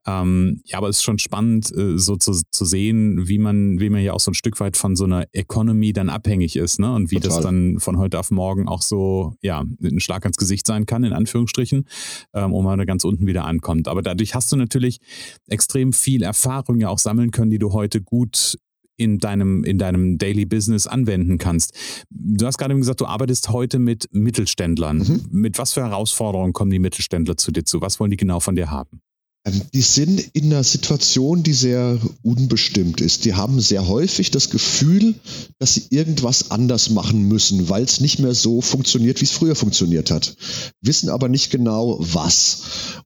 Ähm, 0.08 0.62
ja, 0.66 0.78
aber 0.80 0.90
es 0.90 0.98
ist 0.98 1.04
schon 1.04 1.20
spannend, 1.20 1.72
äh, 1.76 1.98
so 1.98 2.16
zu, 2.16 2.34
zu 2.52 2.66
sehen, 2.66 3.28
wie 3.28 3.38
man, 3.38 3.80
wie 3.80 3.90
man 3.90 4.02
ja 4.02 4.14
auch 4.14 4.20
so 4.20 4.32
ein 4.32 4.36
Stück 4.36 4.60
weit 4.60 4.78
von 4.78 4.96
so 4.96 5.04
einer 5.04 5.26
Economy 5.34 5.94
dann 5.94 6.10
abhängig 6.10 6.56
ist, 6.56 6.80
ne? 6.80 6.94
Und 6.94 7.12
wie 7.12 7.16
Total. 7.16 7.30
das 7.30 7.42
dann 7.42 7.80
von 7.80 7.98
heute 7.98 8.20
auf 8.20 8.32
morgen 8.32 8.68
auch 8.68 8.82
so, 8.82 9.34
ja, 9.42 9.64
ein 9.84 10.00
Schlag 10.00 10.24
ans 10.24 10.38
Gesicht 10.38 10.66
sein 10.66 10.86
kann, 10.86 11.04
in 11.04 11.14
Anführungsstrichen, 11.14 11.86
ähm, 12.34 12.54
und 12.54 12.64
man 12.64 12.80
da 12.80 12.86
ganz 12.86 13.04
unten 13.04 13.28
wieder 13.28 13.46
ankommt. 13.46 13.88
Aber 13.88 14.02
dadurch 14.02 14.36
hast 14.36 14.52
du 14.52 14.56
natürlich 14.64 15.00
extrem 15.48 15.94
viel 15.94 16.24
Erfahrung 16.24 16.80
ja 16.80 16.90
auch 16.90 17.00
sammeln 17.00 17.32
können, 17.32 17.52
die 17.52 17.60
du 17.60 17.74
heute 17.74 18.02
gut 18.02 18.58
in 18.96 19.18
deinem, 19.18 19.64
in 19.64 19.78
deinem 19.78 20.18
Daily 20.18 20.46
Business 20.46 20.88
anwenden 20.88 21.38
kannst. 21.38 21.76
Du 22.10 22.46
hast 22.46 22.58
gerade 22.58 22.76
gesagt, 22.76 23.02
du 23.02 23.06
arbeitest 23.06 23.50
heute 23.50 23.80
mit 23.80 24.08
Mittelständlern. 24.12 25.00
Mhm. 25.00 25.26
Mit 25.32 25.58
was 25.58 25.74
für 25.74 25.82
Herausforderungen 25.82 26.54
kommen 26.54 26.72
die 26.72 26.80
Mittelständler 26.80 27.38
zu 27.38 27.52
dir 27.52 27.66
zu? 27.66 27.82
Was 27.82 28.00
wollen 28.00 28.12
die 28.12 28.18
genau 28.18 28.40
von 28.40 28.56
dir 28.56 28.70
haben? 28.70 29.02
Ähm, 29.46 29.62
die 29.74 29.82
sind 29.82 30.22
in 30.34 30.46
einer 30.46 30.64
Situation, 30.64 31.44
die 31.44 31.54
sehr 31.54 32.00
unbestimmt 32.22 33.02
ist. 33.02 33.26
Die 33.26 33.34
haben 33.34 33.60
sehr 33.60 33.88
häufig 33.88 34.32
das 34.32 34.50
Gefühl, 34.50 35.16
dass 35.60 35.74
sie 35.74 35.84
irgendwas 35.90 36.52
anders 36.52 36.90
machen 36.90 37.24
müssen, 37.24 37.68
weil 37.68 37.84
es 37.84 38.00
nicht 38.00 38.20
mehr 38.20 38.34
so 38.34 38.62
funktioniert, 38.62 39.20
wie 39.20 39.26
es 39.26 39.32
früher 39.32 39.56
funktioniert 39.56 40.12
hat. 40.12 40.38
Wissen 40.82 41.10
aber 41.10 41.28
nicht 41.28 41.52
genau 41.52 41.98
was. 42.00 42.60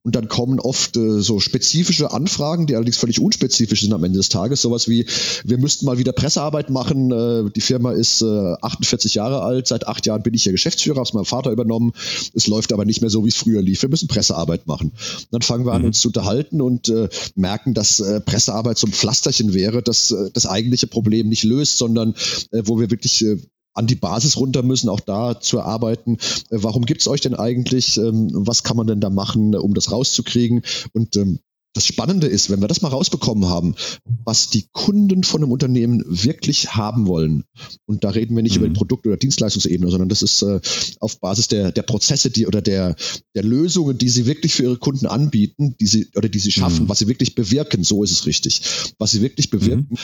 Und 0.04 0.16
dann 0.16 0.28
kommen 0.28 0.60
oft 0.60 0.96
äh, 0.96 1.22
so 1.22 1.40
spezifische 1.40 2.12
Anfragen, 2.12 2.68
die 2.68 2.76
allerdings 2.76 2.98
völlig 2.98 3.20
unspezifisch 3.20 3.82
sind 3.82 3.94
am 3.94 4.04
Ende 4.04 4.20
des 4.20 4.30
Tages. 4.30 4.62
Sowas 4.62 4.88
wie, 4.88 5.08
wir 5.44 5.58
müssten 5.58 5.86
mal 5.86 5.98
wieder 5.98 6.12
Pressearbeit 6.12 6.70
machen. 6.70 7.12
Äh, 7.12 7.50
die 7.56 7.62
Firma 7.62 7.94
ist 7.94 8.22
äh, 8.22 8.54
48 8.62 9.16
Jahre 9.16 9.42
alt. 9.42 9.68
Seit 9.68 9.88
acht 9.88 10.06
Jahren 10.06 10.22
bin 10.22 10.36
ich 10.36 10.44
hier 10.44 10.52
Geschäftsführer, 10.52 10.98
habe 10.98 11.08
es 11.08 11.14
meinem 11.14 11.26
Vater 11.26 11.52
übernommen. 11.52 11.94
Es 12.36 12.46
läuft 12.46 12.74
aber 12.74 12.86
nicht 12.86 13.02
mehr 13.02 13.10
so, 13.10 13.26
wie 13.26 13.30
es 13.30 13.36
früher 13.36 13.64
lief. 13.64 13.82
Wir 13.82 13.90
müssen 13.90 14.08
Pressearbeit 14.08 14.68
machen. 14.68 14.92
dann 15.32 15.42
fangen 15.42 15.66
wir 15.66 15.74
an, 15.74 15.82
mhm. 15.82 15.88
uns 15.88 16.00
zu 16.00 16.10
unterhalten 16.10 16.27
unterhalten 16.28 16.62
und 16.62 16.90
äh, 16.90 17.10
merken, 17.36 17.74
dass 17.74 18.00
äh, 18.00 18.20
Pressearbeit 18.22 18.78
so 18.78 18.88
ein 18.88 18.94
Pflasterchen 18.94 19.54
wäre, 19.54 19.82
das 19.82 20.12
äh, 20.12 20.30
das 20.34 20.46
eigentliche 20.46 20.88
Problem 20.88 21.30
nicht 21.30 21.44
löst, 21.44 21.78
sondern 21.78 22.14
äh, 22.52 22.64
wo 22.66 22.80
wir 22.80 22.92
wirklich 22.92 23.24
äh, 23.24 23.38
an 23.74 23.88
die 23.88 23.96
Basis 23.96 24.38
runter 24.38 24.64
müssen, 24.64 24.90
auch 24.90 25.00
da 25.00 25.40
zu 25.40 25.58
erarbeiten. 25.58 26.16
Äh, 26.50 26.58
warum 26.64 26.86
gibt 26.86 27.02
es 27.02 27.08
euch 27.08 27.22
denn 27.22 27.36
eigentlich? 27.36 27.98
Ähm, 27.98 28.30
was 28.34 28.64
kann 28.64 28.78
man 28.78 28.88
denn 28.88 29.00
da 29.00 29.10
machen, 29.10 29.56
um 29.56 29.74
das 29.74 29.92
rauszukriegen? 29.92 30.64
Und 30.94 31.16
ähm, 31.16 31.40
das 31.74 31.86
Spannende 31.86 32.28
ist, 32.28 32.50
wenn 32.50 32.60
wir 32.60 32.68
das 32.68 32.82
mal 32.82 32.90
rausbekommen 32.90 33.50
haben, 33.50 33.76
was 34.24 34.50
die 34.50 34.66
Kunden 34.72 35.24
von 35.24 35.44
einem 35.44 35.52
Unternehmen 35.52 36.04
wirklich 36.08 36.76
haben 36.76 37.08
wollen, 37.08 37.44
und 37.86 38.04
da 38.04 38.10
reden 38.10 38.36
wir 38.36 38.44
nicht 38.44 38.58
mhm. 38.58 38.64
über 38.64 38.68
die 38.70 38.78
Produkt- 38.78 39.06
oder 39.06 39.18
Dienstleistungsebene, 39.18 39.90
sondern 39.92 40.10
das 40.10 40.22
ist 40.22 40.42
äh, 40.42 40.60
auf 41.00 41.20
Basis 41.20 41.48
der, 41.48 41.72
der 41.72 41.84
Prozesse, 41.84 42.32
die 42.32 42.48
oder 42.48 42.62
der, 42.62 42.96
der 43.36 43.44
Lösungen, 43.44 43.98
die 43.98 44.10
sie 44.10 44.26
wirklich 44.26 44.54
für 44.54 44.64
ihre 44.64 44.78
Kunden 44.78 45.06
anbieten, 45.06 45.76
die 45.80 45.88
sie 45.88 46.08
oder 46.16 46.30
die 46.30 46.40
sie 46.40 46.52
schaffen, 46.52 46.86
mhm. 46.86 46.90
was 46.90 47.00
sie 47.00 47.08
wirklich 47.08 47.36
bewirken, 47.36 47.84
so 47.84 48.04
ist 48.04 48.12
es 48.12 48.26
richtig, 48.26 48.62
was 48.98 49.12
sie 49.12 49.22
wirklich 49.22 49.50
bewirken, 49.50 49.88
mhm. 49.90 49.98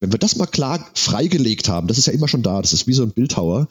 Wenn 0.00 0.12
wir 0.12 0.18
das 0.18 0.36
mal 0.36 0.46
klar 0.46 0.84
freigelegt 0.94 1.68
haben, 1.68 1.86
das 1.86 1.98
ist 1.98 2.06
ja 2.06 2.14
immer 2.14 2.26
schon 2.26 2.42
da, 2.42 2.62
das 2.62 2.72
ist 2.72 2.86
wie 2.86 2.94
so 2.94 3.02
ein 3.02 3.12
Bildhauer. 3.12 3.68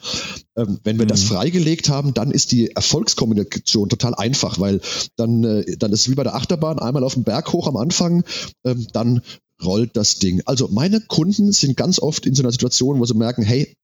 Ähm, 0.56 0.80
wenn 0.84 0.98
wir 0.98 1.06
mhm. 1.06 1.10
das 1.10 1.24
freigelegt 1.24 1.90
haben, 1.90 2.14
dann 2.14 2.30
ist 2.30 2.52
die 2.52 2.70
Erfolgskommunikation 2.70 3.90
total 3.90 4.14
einfach, 4.14 4.60
weil 4.60 4.80
dann, 5.16 5.44
äh, 5.44 5.78
dann 5.78 5.92
ist 5.92 6.02
es 6.02 6.10
wie 6.10 6.16
bei 6.16 6.24
der 6.24 6.36
Achterbahn, 6.36 6.78
einmal 6.78 7.04
auf 7.04 7.16
den 7.16 7.24
Berg 7.24 7.52
hoch 7.52 7.68
am 7.68 7.78
Anfang, 7.78 8.24
ähm, 8.64 8.88
dann 8.94 9.22
rollt 9.64 9.98
das 9.98 10.20
Ding. 10.20 10.42
Also 10.46 10.68
meine 10.70 11.02
Kunden 11.02 11.52
sind 11.52 11.76
ganz 11.76 12.00
oft 12.00 12.26
in 12.28 12.36
so 12.36 12.44
einer 12.44 12.52
Situation, 12.52 13.00
wo 13.00 13.06
sie 13.06 13.16
merken, 13.16 13.42
hey, 13.42 13.76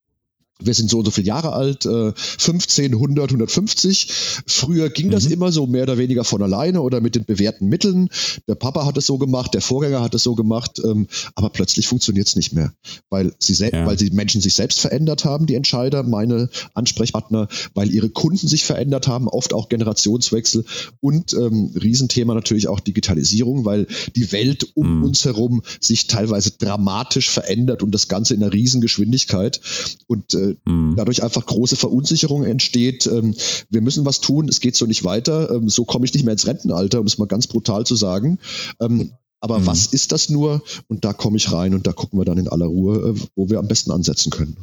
wir 0.62 0.74
sind 0.74 0.90
so 0.90 1.00
und 1.00 1.06
so 1.06 1.12
viele 1.12 1.28
Jahre 1.28 1.52
alt, 1.52 1.86
äh, 1.86 2.14
15, 2.16 2.94
100, 2.94 3.30
150. 3.30 4.08
Früher 4.48 4.90
ging 4.90 5.08
mhm. 5.08 5.12
das 5.12 5.26
immer 5.26 5.52
so 5.52 5.68
mehr 5.68 5.84
oder 5.84 5.98
weniger 5.98 6.24
von 6.24 6.42
alleine 6.42 6.82
oder 6.82 7.02
mit 7.02 7.16
den 7.16 7.26
bewährten 7.26 7.68
Mitteln. 7.68 8.10
Der 8.48 8.56
Papa 8.56 8.86
hat 8.86 8.98
es 8.98 9.06
so 9.06 9.18
gemacht, 9.18 9.54
der 9.54 9.62
Vorgänger 9.62 10.02
hat 10.02 10.16
es 10.16 10.24
so 10.24 10.34
gemacht, 10.34 10.82
ähm, 10.84 11.08
aber 11.36 11.50
plötzlich 11.50 11.88
funktioniert 11.88 12.28
es 12.28 12.38
nicht 12.38 12.54
mehr, 12.54 12.74
weil 13.10 13.34
sie, 13.40 13.54
ja. 13.54 13.86
weil 13.86 13.98
die 13.98 14.12
Menschen 14.12 14.40
sich 14.40 14.54
selbst 14.54 14.80
verändert 14.80 15.26
haben, 15.26 15.46
die 15.46 15.56
Entscheider, 15.56 16.04
meine 16.04 16.50
Ansprechpartner, 16.74 17.50
weil 17.74 17.92
ihre 17.92 18.10
Kunden 18.10 18.48
sich 18.48 18.64
verändert 18.64 19.10
haben, 19.10 19.28
oft 19.28 19.54
auch 19.54 19.68
Generationswechsel 19.68 20.64
und 21.02 21.34
ähm, 21.34 21.74
Riesenthema 21.76 22.34
natürlich 22.34 22.70
auch 22.70 22.80
Digitalisierung, 22.80 23.66
weil 23.66 23.88
die 24.16 24.32
Welt 24.32 24.72
um 24.76 25.00
mhm. 25.00 25.04
uns 25.04 25.26
herum 25.26 25.64
sich 25.82 26.08
teilweise 26.08 26.52
dramatisch 26.52 27.30
verändert 27.30 27.84
und 27.84 27.92
das 27.92 28.08
Ganze 28.08 28.36
in 28.36 28.44
einer 28.44 28.54
Riesengeschwindigkeit 28.54 29.60
und 30.08 30.34
äh, 30.34 30.45
mhm. 30.66 30.94
dadurch 30.96 31.24
einfach 31.24 31.46
große 31.46 31.76
Verunsicherung 31.76 32.44
entsteht. 32.44 33.08
Ähm, 33.08 33.36
wir 33.70 33.82
müssen 33.82 34.06
was 34.06 34.22
tun, 34.22 34.48
es 34.48 34.60
geht 34.60 34.76
so 34.76 34.86
nicht 34.86 35.04
weiter, 35.04 35.52
ähm, 35.52 35.70
so 35.70 35.86
komme 35.86 36.06
ich 36.06 36.14
nicht 36.14 36.24
mehr 36.24 36.34
ins 36.34 36.48
Rentenalter, 36.48 37.00
um 37.00 37.08
es 37.08 37.18
mal 37.18 37.28
ganz 37.28 37.48
brutal 37.48 37.86
zu 37.86 37.96
sagen. 37.96 38.40
Ähm, 38.80 39.12
aber 39.40 39.60
mhm. 39.60 39.68
was 39.68 39.88
ist 39.88 40.12
das 40.12 40.30
nur? 40.30 40.64
Und 40.88 41.06
da 41.06 41.14
komme 41.14 41.38
ich 41.38 41.52
rein 41.52 41.74
und 41.74 41.86
da 41.86 41.94
gucken 41.94 42.20
wir 42.20 42.26
dann 42.26 42.38
in 42.38 42.48
aller 42.48 42.66
Ruhe, 42.66 43.16
äh, 43.16 43.22
wo 43.36 43.50
wir 43.50 43.60
am 43.60 43.68
besten 43.68 43.92
ansetzen 43.92 44.32
können. 44.32 44.58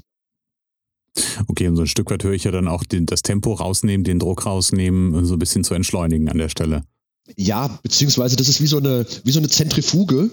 Okay, 1.46 1.68
und 1.68 1.76
so 1.76 1.82
ein 1.82 1.88
Stück 1.88 2.10
weit 2.10 2.24
höre 2.24 2.32
ich 2.32 2.44
ja 2.44 2.50
dann 2.50 2.68
auch 2.68 2.84
den, 2.84 3.06
das 3.06 3.22
Tempo 3.22 3.52
rausnehmen, 3.52 4.04
den 4.04 4.18
Druck 4.18 4.46
rausnehmen 4.46 5.24
so 5.24 5.34
ein 5.34 5.38
bisschen 5.38 5.62
zu 5.62 5.74
entschleunigen 5.74 6.28
an 6.28 6.38
der 6.38 6.48
Stelle. 6.48 6.84
Ja, 7.36 7.78
beziehungsweise 7.82 8.34
das 8.34 8.48
ist 8.48 8.60
wie 8.60 8.66
so 8.66 8.78
eine, 8.78 9.06
wie 9.22 9.30
so 9.30 9.38
eine 9.38 9.48
Zentrifuge. 9.48 10.30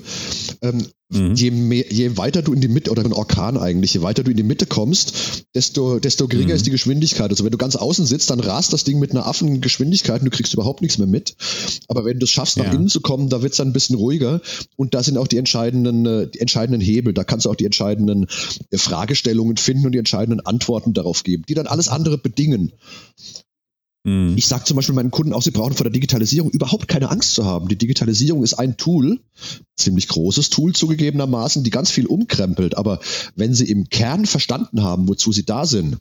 Ähm, 0.61 0.87
mhm. 1.09 1.35
je, 1.35 1.51
mehr, 1.51 1.85
je 1.91 2.17
weiter 2.17 2.41
du 2.41 2.51
in 2.51 2.61
die 2.61 2.67
Mitte, 2.67 2.89
oder 2.89 3.05
ein 3.05 3.13
Orkan 3.13 3.57
eigentlich, 3.57 3.93
je 3.93 4.01
weiter 4.01 4.23
du 4.23 4.31
in 4.31 4.37
die 4.37 4.43
Mitte 4.43 4.65
kommst, 4.65 5.45
desto, 5.53 5.99
desto 5.99 6.27
geringer 6.27 6.49
mhm. 6.49 6.55
ist 6.55 6.65
die 6.65 6.71
Geschwindigkeit. 6.71 7.29
Also 7.29 7.43
wenn 7.43 7.51
du 7.51 7.59
ganz 7.59 7.75
außen 7.75 8.07
sitzt, 8.07 8.31
dann 8.31 8.39
rast 8.39 8.73
das 8.73 8.85
Ding 8.85 8.97
mit 8.97 9.11
einer 9.11 9.27
Affengeschwindigkeit 9.27 10.21
und 10.21 10.25
du 10.25 10.35
kriegst 10.35 10.53
überhaupt 10.53 10.81
nichts 10.81 10.97
mehr 10.97 11.07
mit. 11.07 11.35
Aber 11.87 12.05
wenn 12.05 12.17
du 12.17 12.23
es 12.23 12.31
schaffst, 12.31 12.57
nach 12.57 12.65
ja. 12.65 12.71
innen 12.71 12.89
zu 12.89 13.01
kommen, 13.01 13.29
da 13.29 13.43
wird 13.43 13.51
es 13.51 13.57
dann 13.57 13.69
ein 13.69 13.73
bisschen 13.73 13.95
ruhiger. 13.95 14.41
Und 14.75 14.95
da 14.95 15.03
sind 15.03 15.17
auch 15.17 15.27
die 15.27 15.37
entscheidenden, 15.37 16.07
äh, 16.07 16.27
die 16.27 16.39
entscheidenden 16.39 16.81
Hebel. 16.81 17.13
Da 17.13 17.23
kannst 17.23 17.45
du 17.45 17.51
auch 17.51 17.55
die 17.55 17.65
entscheidenden 17.65 18.25
äh, 18.71 18.77
Fragestellungen 18.79 19.57
finden 19.57 19.85
und 19.85 19.91
die 19.91 19.99
entscheidenden 19.99 20.43
Antworten 20.43 20.93
darauf 20.93 21.21
geben, 21.21 21.43
die 21.47 21.53
dann 21.53 21.67
alles 21.67 21.87
andere 21.87 22.17
bedingen. 22.17 22.73
Mhm. 24.03 24.35
Ich 24.37 24.47
sage 24.47 24.63
zum 24.63 24.75
Beispiel 24.75 24.95
meinen 24.95 25.11
Kunden 25.11 25.33
auch, 25.33 25.41
sie 25.41 25.51
brauchen 25.51 25.73
vor 25.73 25.83
der 25.83 25.91
Digitalisierung 25.91 26.49
überhaupt 26.51 26.87
keine 26.87 27.09
Angst 27.09 27.33
zu 27.33 27.45
haben. 27.45 27.67
Die 27.67 27.77
Digitalisierung 27.77 28.43
ist 28.43 28.53
ein 28.53 28.77
Tool, 28.77 29.19
ziemlich 29.75 30.07
großes 30.07 30.49
Tool 30.49 30.73
zugegebenermaßen, 30.73 31.63
die 31.63 31.69
ganz 31.69 31.91
viel 31.91 32.05
umkrempelt. 32.05 32.77
Aber 32.77 32.99
wenn 33.35 33.53
sie 33.53 33.69
im 33.69 33.89
Kern 33.89 34.25
verstanden 34.25 34.83
haben, 34.83 35.07
wozu 35.07 35.31
sie 35.31 35.45
da 35.45 35.65
sind, 35.65 35.97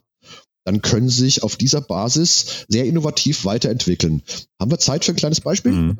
dann 0.65 0.81
können 0.81 1.09
sie 1.09 1.21
sich 1.21 1.43
auf 1.43 1.55
dieser 1.55 1.81
Basis 1.81 2.65
sehr 2.67 2.85
innovativ 2.85 3.45
weiterentwickeln. 3.45 4.21
Haben 4.59 4.71
wir 4.71 4.79
Zeit 4.79 5.03
für 5.03 5.13
ein 5.13 5.17
kleines 5.17 5.41
Beispiel? 5.41 5.71
Mhm. 5.71 5.99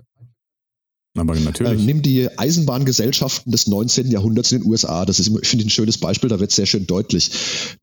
Aber 1.17 1.35
natürlich. 1.35 1.81
Äh, 1.81 1.83
nimm 1.83 2.01
die 2.01 2.29
Eisenbahngesellschaften 2.37 3.51
des 3.51 3.67
19. 3.67 4.11
Jahrhunderts 4.11 4.51
in 4.51 4.61
den 4.61 4.69
USA. 4.69 5.05
Das 5.05 5.19
ist, 5.19 5.27
ich 5.27 5.47
finde, 5.47 5.65
ein 5.65 5.69
schönes 5.69 5.97
Beispiel, 5.97 6.29
da 6.29 6.39
wird 6.39 6.51
es 6.51 6.55
sehr 6.55 6.67
schön 6.67 6.85
deutlich. 6.87 7.31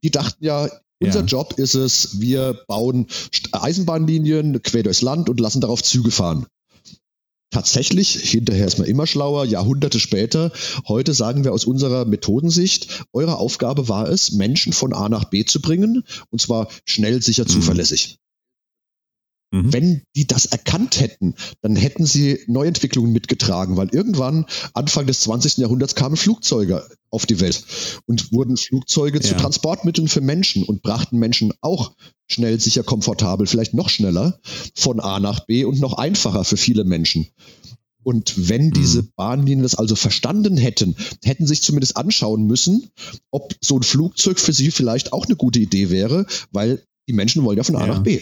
Die 0.03 0.11
dachten 0.11 0.43
ja, 0.43 0.69
unser 0.99 1.19
ja. 1.19 1.25
Job 1.25 1.53
ist 1.57 1.75
es, 1.75 2.19
wir 2.19 2.59
bauen 2.67 3.07
Eisenbahnlinien 3.51 4.61
quer 4.61 4.83
durchs 4.83 5.01
Land 5.01 5.29
und 5.29 5.39
lassen 5.39 5.61
darauf 5.61 5.83
Züge 5.83 6.11
fahren. 6.11 6.47
Tatsächlich, 7.49 8.11
hinterher 8.11 8.67
ist 8.67 8.77
man 8.77 8.87
immer 8.87 9.07
schlauer, 9.07 9.45
Jahrhunderte 9.45 9.99
später. 9.99 10.51
Heute 10.87 11.13
sagen 11.13 11.45
wir 11.45 11.53
aus 11.53 11.63
unserer 11.63 12.03
Methodensicht, 12.05 13.05
eure 13.13 13.37
Aufgabe 13.37 13.87
war 13.87 14.09
es, 14.09 14.33
Menschen 14.33 14.73
von 14.73 14.93
A 14.93 15.07
nach 15.07 15.25
B 15.25 15.45
zu 15.45 15.61
bringen, 15.61 16.03
und 16.29 16.41
zwar 16.41 16.67
schnell, 16.83 17.21
sicher, 17.21 17.43
mhm. 17.43 17.49
zuverlässig. 17.49 18.19
Mhm. 19.51 19.73
Wenn 19.73 20.01
die 20.15 20.27
das 20.27 20.45
erkannt 20.45 20.99
hätten, 20.99 21.35
dann 21.61 21.75
hätten 21.75 22.05
sie 22.05 22.39
Neuentwicklungen 22.47 23.13
mitgetragen, 23.13 23.77
weil 23.77 23.89
irgendwann, 23.89 24.45
Anfang 24.73 25.07
des 25.07 25.21
20. 25.21 25.57
Jahrhunderts, 25.57 25.95
kamen 25.95 26.17
Flugzeuge 26.17 26.87
auf 27.09 27.25
die 27.25 27.39
Welt 27.39 27.63
und 28.05 28.33
wurden 28.33 28.57
Flugzeuge 28.57 29.19
ja. 29.19 29.23
zu 29.23 29.35
Transportmitteln 29.35 30.09
für 30.09 30.21
Menschen 30.21 30.63
und 30.63 30.81
brachten 30.81 31.17
Menschen 31.17 31.53
auch 31.61 31.93
schnell, 32.27 32.59
sicher, 32.59 32.83
komfortabel, 32.83 33.47
vielleicht 33.47 33.73
noch 33.73 33.89
schneller 33.89 34.39
von 34.75 34.99
A 34.99 35.19
nach 35.19 35.45
B 35.45 35.63
und 35.63 35.79
noch 35.79 35.93
einfacher 35.93 36.43
für 36.43 36.57
viele 36.57 36.83
Menschen. 36.83 37.27
Und 38.03 38.49
wenn 38.49 38.71
diese 38.71 39.03
mhm. 39.03 39.11
Bahnlinien 39.15 39.63
das 39.63 39.75
also 39.75 39.95
verstanden 39.95 40.57
hätten, 40.57 40.95
hätten 41.23 41.45
sich 41.45 41.61
zumindest 41.61 41.97
anschauen 41.97 42.47
müssen, 42.47 42.89
ob 43.31 43.53
so 43.61 43.77
ein 43.77 43.83
Flugzeug 43.83 44.39
für 44.39 44.53
sie 44.53 44.71
vielleicht 44.71 45.13
auch 45.13 45.25
eine 45.25 45.35
gute 45.35 45.59
Idee 45.59 45.89
wäre, 45.89 46.25
weil 46.51 46.83
die 47.09 47.13
Menschen 47.13 47.43
wollen 47.43 47.57
ja 47.57 47.63
von 47.63 47.75
A 47.75 47.81
ja. 47.81 47.87
nach 47.87 48.03
B. 48.03 48.21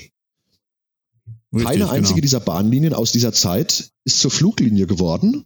Richtig, 1.55 1.71
keine 1.71 1.89
einzige 1.89 2.15
genau. 2.15 2.21
dieser 2.21 2.39
Bahnlinien 2.39 2.93
aus 2.93 3.11
dieser 3.11 3.33
Zeit 3.33 3.89
ist 4.03 4.19
zur 4.19 4.31
Fluglinie 4.31 4.87
geworden 4.87 5.45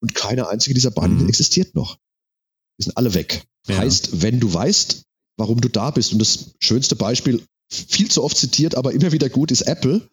und 0.00 0.14
keine 0.14 0.48
einzige 0.48 0.74
dieser 0.74 0.90
Bahnlinien 0.90 1.24
mhm. 1.24 1.30
existiert 1.30 1.74
noch. 1.74 1.98
Die 2.78 2.84
sind 2.84 2.96
alle 2.96 3.14
weg. 3.14 3.44
Ja. 3.68 3.78
Heißt, 3.78 4.22
wenn 4.22 4.40
du 4.40 4.52
weißt, 4.52 5.02
warum 5.36 5.60
du 5.60 5.68
da 5.68 5.90
bist, 5.90 6.12
und 6.12 6.18
das 6.18 6.54
schönste 6.60 6.96
Beispiel, 6.96 7.42
viel 7.70 8.10
zu 8.10 8.22
oft 8.22 8.36
zitiert, 8.36 8.74
aber 8.74 8.92
immer 8.92 9.12
wieder 9.12 9.28
gut, 9.28 9.50
ist 9.50 9.62
Apple, 9.62 10.08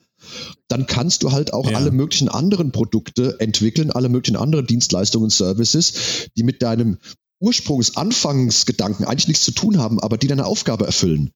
dann 0.68 0.86
kannst 0.86 1.24
du 1.24 1.32
halt 1.32 1.54
auch 1.54 1.70
ja. 1.70 1.78
alle 1.78 1.92
möglichen 1.92 2.30
anderen 2.30 2.72
Produkte 2.72 3.40
entwickeln, 3.40 3.92
alle 3.92 4.10
möglichen 4.10 4.38
anderen 4.38 4.68
Dienstleistungen 4.68 5.26
und 5.26 5.32
Services, 5.32 6.30
die 6.38 6.44
mit 6.44 6.62
deinem 6.62 6.98
Ursprungsanfangsgedanken 7.40 9.06
eigentlich 9.06 9.28
nichts 9.28 9.44
zu 9.44 9.52
tun 9.52 9.80
haben, 9.80 10.00
aber 10.00 10.18
die 10.18 10.28
deine 10.28 10.46
Aufgabe 10.46 10.86
erfüllen. 10.86 11.32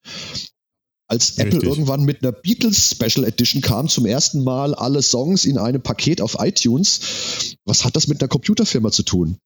Als 1.08 1.38
Richtig. 1.38 1.46
Apple 1.56 1.70
irgendwann 1.70 2.04
mit 2.04 2.24
einer 2.24 2.32
Beatles 2.32 2.92
Special 2.92 3.26
Edition 3.26 3.62
kam, 3.62 3.88
zum 3.88 4.06
ersten 4.06 4.44
Mal 4.44 4.74
alle 4.74 5.02
Songs 5.02 5.46
in 5.46 5.58
einem 5.58 5.82
Paket 5.82 6.20
auf 6.20 6.38
iTunes, 6.40 7.58
was 7.64 7.86
hat 7.86 7.96
das 7.96 8.08
mit 8.08 8.22
einer 8.22 8.28
Computerfirma 8.28 8.92
zu 8.92 9.04
tun? 9.04 9.38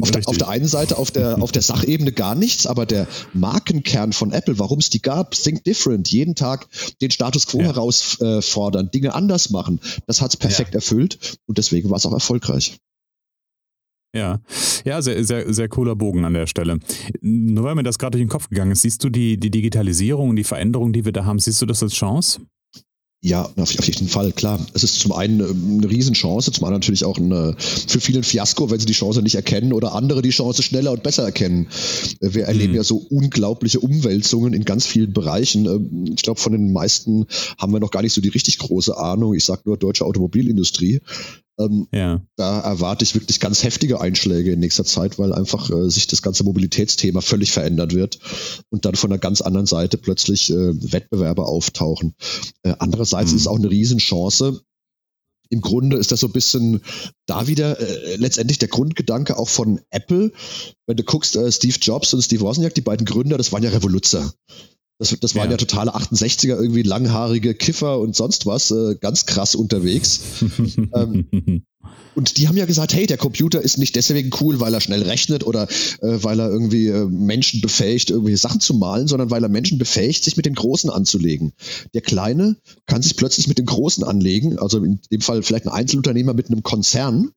Auf 0.00 0.12
der, 0.12 0.28
auf 0.28 0.38
der, 0.38 0.48
einen 0.48 0.68
Seite 0.68 0.98
auf 0.98 1.10
der, 1.10 1.42
auf 1.42 1.50
der 1.50 1.62
Sachebene 1.62 2.12
gar 2.12 2.36
nichts, 2.36 2.68
aber 2.68 2.86
der 2.86 3.08
Markenkern 3.34 4.12
von 4.12 4.32
Apple, 4.32 4.60
warum 4.60 4.78
es 4.78 4.88
die 4.88 5.02
gab, 5.02 5.32
Think 5.32 5.64
Different, 5.64 6.08
jeden 6.12 6.36
Tag 6.36 6.68
den 7.00 7.10
Status 7.10 7.48
quo 7.48 7.58
ja. 7.58 7.64
herausfordern, 7.64 8.92
Dinge 8.92 9.14
anders 9.14 9.50
machen, 9.50 9.80
das 10.06 10.20
hat 10.20 10.30
es 10.30 10.36
perfekt 10.36 10.74
ja. 10.74 10.76
erfüllt 10.76 11.38
und 11.46 11.58
deswegen 11.58 11.90
war 11.90 11.96
es 11.96 12.06
auch 12.06 12.12
erfolgreich. 12.12 12.78
Ja, 14.14 14.40
ja, 14.84 15.00
sehr, 15.02 15.22
sehr, 15.24 15.52
sehr 15.52 15.68
cooler 15.68 15.94
Bogen 15.94 16.24
an 16.24 16.34
der 16.34 16.46
Stelle. 16.46 16.78
Nur 17.20 17.64
weil 17.64 17.76
mir 17.76 17.84
das 17.84 17.98
gerade 17.98 18.12
durch 18.12 18.24
den 18.24 18.30
Kopf 18.30 18.48
gegangen 18.48 18.72
ist, 18.72 18.82
siehst 18.82 19.04
du 19.04 19.08
die, 19.08 19.38
die 19.38 19.50
Digitalisierung 19.50 20.30
und 20.30 20.36
die 20.36 20.44
Veränderung, 20.44 20.92
die 20.92 21.04
wir 21.04 21.12
da 21.12 21.24
haben, 21.24 21.38
siehst 21.38 21.62
du 21.62 21.66
das 21.66 21.82
als 21.82 21.94
Chance? 21.94 22.40
Ja, 23.22 23.50
auf, 23.56 23.86
jeden 23.86 24.08
Fall, 24.08 24.32
klar. 24.32 24.58
Es 24.72 24.82
ist 24.82 24.98
zum 24.98 25.12
einen 25.12 25.40
ähm, 25.40 25.78
eine 25.78 25.90
Riesenchance, 25.90 26.52
zum 26.52 26.64
anderen 26.64 26.80
natürlich 26.80 27.04
auch 27.04 27.18
eine, 27.18 27.54
für 27.58 28.00
viele 28.00 28.20
ein 28.20 28.24
Fiasko, 28.24 28.70
wenn 28.70 28.80
sie 28.80 28.86
die 28.86 28.94
Chance 28.94 29.20
nicht 29.20 29.34
erkennen 29.34 29.74
oder 29.74 29.94
andere 29.94 30.22
die 30.22 30.30
Chance 30.30 30.62
schneller 30.62 30.92
und 30.92 31.02
besser 31.02 31.24
erkennen. 31.24 31.68
Äh, 32.20 32.32
wir 32.32 32.44
erleben 32.44 32.72
mhm. 32.72 32.76
ja 32.76 32.82
so 32.82 32.96
unglaubliche 32.96 33.80
Umwälzungen 33.80 34.54
in 34.54 34.64
ganz 34.64 34.86
vielen 34.86 35.12
Bereichen. 35.12 35.66
Ähm, 35.66 36.14
ich 36.16 36.22
glaube, 36.22 36.40
von 36.40 36.52
den 36.52 36.72
meisten 36.72 37.26
haben 37.58 37.74
wir 37.74 37.80
noch 37.80 37.90
gar 37.90 38.00
nicht 38.00 38.14
so 38.14 38.22
die 38.22 38.30
richtig 38.30 38.58
große 38.58 38.96
Ahnung. 38.96 39.34
Ich 39.34 39.44
sage 39.44 39.62
nur 39.66 39.76
deutsche 39.76 40.06
Automobilindustrie. 40.06 41.00
Ähm, 41.60 41.86
ja. 41.92 42.22
Da 42.36 42.60
erwarte 42.60 43.04
ich 43.04 43.14
wirklich 43.14 43.40
ganz 43.40 43.62
heftige 43.62 44.00
Einschläge 44.00 44.52
in 44.52 44.60
nächster 44.60 44.84
Zeit, 44.84 45.18
weil 45.18 45.32
einfach 45.32 45.70
äh, 45.70 45.90
sich 45.90 46.06
das 46.06 46.22
ganze 46.22 46.44
Mobilitätsthema 46.44 47.20
völlig 47.20 47.52
verändert 47.52 47.94
wird 47.94 48.18
und 48.70 48.84
dann 48.84 48.94
von 48.94 49.10
einer 49.10 49.18
ganz 49.18 49.40
anderen 49.40 49.66
Seite 49.66 49.98
plötzlich 49.98 50.50
äh, 50.50 50.92
Wettbewerber 50.92 51.46
auftauchen. 51.46 52.14
Äh, 52.62 52.74
andererseits 52.78 53.30
mhm. 53.30 53.36
ist 53.36 53.42
es 53.42 53.48
auch 53.48 53.58
eine 53.58 53.70
Riesenchance, 53.70 54.60
im 55.50 55.60
Grunde 55.60 55.96
ist 55.96 56.12
das 56.12 56.20
so 56.20 56.28
ein 56.28 56.32
bisschen 56.32 56.80
da 57.26 57.48
wieder 57.48 57.78
äh, 57.80 58.16
letztendlich 58.16 58.58
der 58.58 58.68
Grundgedanke 58.68 59.36
auch 59.36 59.48
von 59.48 59.80
Apple. 59.90 60.32
Wenn 60.86 60.96
du 60.96 61.02
guckst, 61.02 61.34
äh, 61.36 61.50
Steve 61.50 61.76
Jobs 61.80 62.14
und 62.14 62.22
Steve 62.22 62.42
Wozniak, 62.42 62.74
die 62.74 62.80
beiden 62.80 63.04
Gründer, 63.04 63.36
das 63.36 63.52
waren 63.52 63.62
ja 63.62 63.70
Revoluzzer. 63.70 64.32
Das, 65.00 65.16
das 65.18 65.34
waren 65.34 65.46
ja. 65.46 65.52
ja 65.52 65.56
totale 65.56 65.96
68er, 65.96 66.60
irgendwie 66.60 66.82
langhaarige 66.82 67.54
Kiffer 67.54 67.98
und 67.98 68.14
sonst 68.14 68.44
was, 68.44 68.70
äh, 68.70 68.96
ganz 69.00 69.24
krass 69.24 69.54
unterwegs. 69.54 70.20
ähm, 70.94 71.64
und 72.14 72.36
die 72.36 72.48
haben 72.48 72.56
ja 72.58 72.66
gesagt, 72.66 72.92
hey, 72.92 73.06
der 73.06 73.16
Computer 73.16 73.62
ist 73.62 73.78
nicht 73.78 73.96
deswegen 73.96 74.30
cool, 74.42 74.60
weil 74.60 74.74
er 74.74 74.82
schnell 74.82 75.02
rechnet 75.02 75.46
oder 75.46 75.68
äh, 76.02 76.18
weil 76.22 76.38
er 76.38 76.50
irgendwie 76.50 76.88
äh, 76.88 77.06
Menschen 77.06 77.62
befähigt, 77.62 78.10
irgendwelche 78.10 78.36
Sachen 78.36 78.60
zu 78.60 78.74
malen, 78.74 79.08
sondern 79.08 79.30
weil 79.30 79.42
er 79.42 79.48
Menschen 79.48 79.78
befähigt, 79.78 80.22
sich 80.22 80.36
mit 80.36 80.44
den 80.44 80.54
Großen 80.54 80.90
anzulegen. 80.90 81.54
Der 81.94 82.02
Kleine 82.02 82.56
kann 82.84 83.00
sich 83.00 83.16
plötzlich 83.16 83.48
mit 83.48 83.56
dem 83.56 83.64
Großen 83.64 84.04
anlegen, 84.04 84.58
also 84.58 84.84
in 84.84 85.00
dem 85.10 85.22
Fall 85.22 85.42
vielleicht 85.42 85.66
ein 85.66 85.72
Einzelunternehmer 85.72 86.34
mit 86.34 86.48
einem 86.48 86.62
Konzern, 86.62 87.30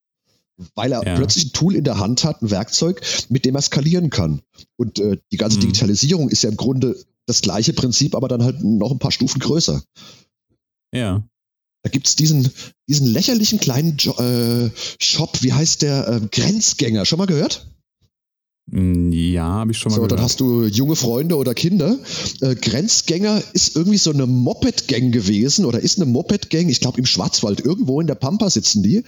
weil 0.76 0.92
er 0.92 1.06
ja. 1.06 1.16
plötzlich 1.16 1.46
ein 1.46 1.54
Tool 1.54 1.76
in 1.76 1.86
der 1.86 1.98
Hand 1.98 2.26
hat, 2.26 2.42
ein 2.42 2.52
Werkzeug, 2.52 3.02
mit 3.30 3.46
dem 3.46 3.56
er 3.56 3.62
skalieren 3.62 4.10
kann. 4.10 4.42
Und 4.76 5.00
äh, 5.00 5.18
die 5.32 5.38
ganze 5.38 5.58
mhm. 5.58 5.62
Digitalisierung 5.62 6.28
ist 6.28 6.44
ja 6.44 6.50
im 6.50 6.58
Grunde 6.58 6.98
das 7.26 7.42
gleiche 7.42 7.74
Prinzip, 7.74 8.16
aber 8.16 8.28
dann 8.28 8.44
halt 8.44 8.64
noch 8.64 8.92
ein 8.92 9.00
paar 9.00 9.12
Stufen 9.12 9.40
größer. 9.40 9.82
Ja. 10.94 11.28
Da 11.84 11.90
gibt 11.90 12.08
es 12.08 12.16
diesen, 12.16 12.50
diesen 12.88 13.08
lächerlichen 13.08 13.60
kleinen 13.60 13.98
jo 13.98 14.14
äh, 14.18 14.72
Shop, 15.02 15.42
wie 15.42 15.54
heißt 15.54 15.82
der? 15.82 16.08
Äh, 16.08 16.28
Grenzgänger. 16.32 17.06
Schon 17.06 17.20
mal 17.20 17.26
gehört? 17.26 17.73
Mm, 18.68 19.12
ja, 19.12 19.44
habe 19.44 19.72
ich 19.72 19.78
schon 19.78 19.92
mal 19.92 19.96
so, 19.96 20.02
gehört. 20.02 20.14
Dann 20.14 20.22
hast 20.22 20.40
du 20.40 20.64
junge 20.66 20.96
Freunde 20.96 21.36
oder 21.36 21.54
Kinder. 21.54 21.98
Äh, 22.40 22.56
Grenzgänger 22.56 23.44
ist 23.52 23.76
irgendwie 23.76 23.98
so 23.98 24.12
eine 24.12 24.26
Moped-Gang 24.26 25.12
gewesen 25.12 25.66
oder 25.66 25.82
ist 25.82 26.02
eine 26.02 26.10
Moped-Gang. 26.10 26.70
Ich 26.70 26.80
glaube 26.80 26.98
im 26.98 27.06
Schwarzwald, 27.06 27.60
irgendwo 27.60 28.00
in 28.00 28.08
der 28.08 28.16
Pampa 28.16 28.50
sitzen 28.50 28.82
die. 28.82 29.04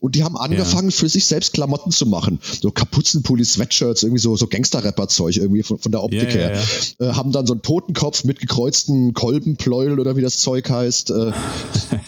Und 0.00 0.14
die 0.14 0.24
haben 0.24 0.36
angefangen, 0.36 0.90
ja. 0.90 0.96
für 0.96 1.08
sich 1.08 1.24
selbst 1.24 1.54
Klamotten 1.54 1.90
zu 1.90 2.04
machen. 2.04 2.38
So 2.60 2.70
Kapuzenpullis, 2.70 3.54
Sweatshirts, 3.54 4.02
irgendwie 4.02 4.20
so, 4.20 4.36
so 4.36 4.46
Gangster-Rapper-Zeug 4.46 5.38
irgendwie 5.38 5.62
von, 5.62 5.78
von 5.78 5.90
der 5.90 6.02
Optik 6.02 6.34
ja, 6.34 6.40
her. 6.40 6.62
Ja, 7.00 7.10
äh, 7.10 7.12
haben 7.14 7.32
dann 7.32 7.46
so 7.46 7.54
einen 7.54 7.62
Totenkopf 7.62 8.24
mit 8.24 8.40
gekreuzten 8.40 9.14
Kolbenpleuel 9.14 9.98
oder 10.00 10.16
wie 10.16 10.22
das 10.22 10.38
Zeug 10.38 10.68
heißt. 10.68 11.10
Äh, 11.10 11.32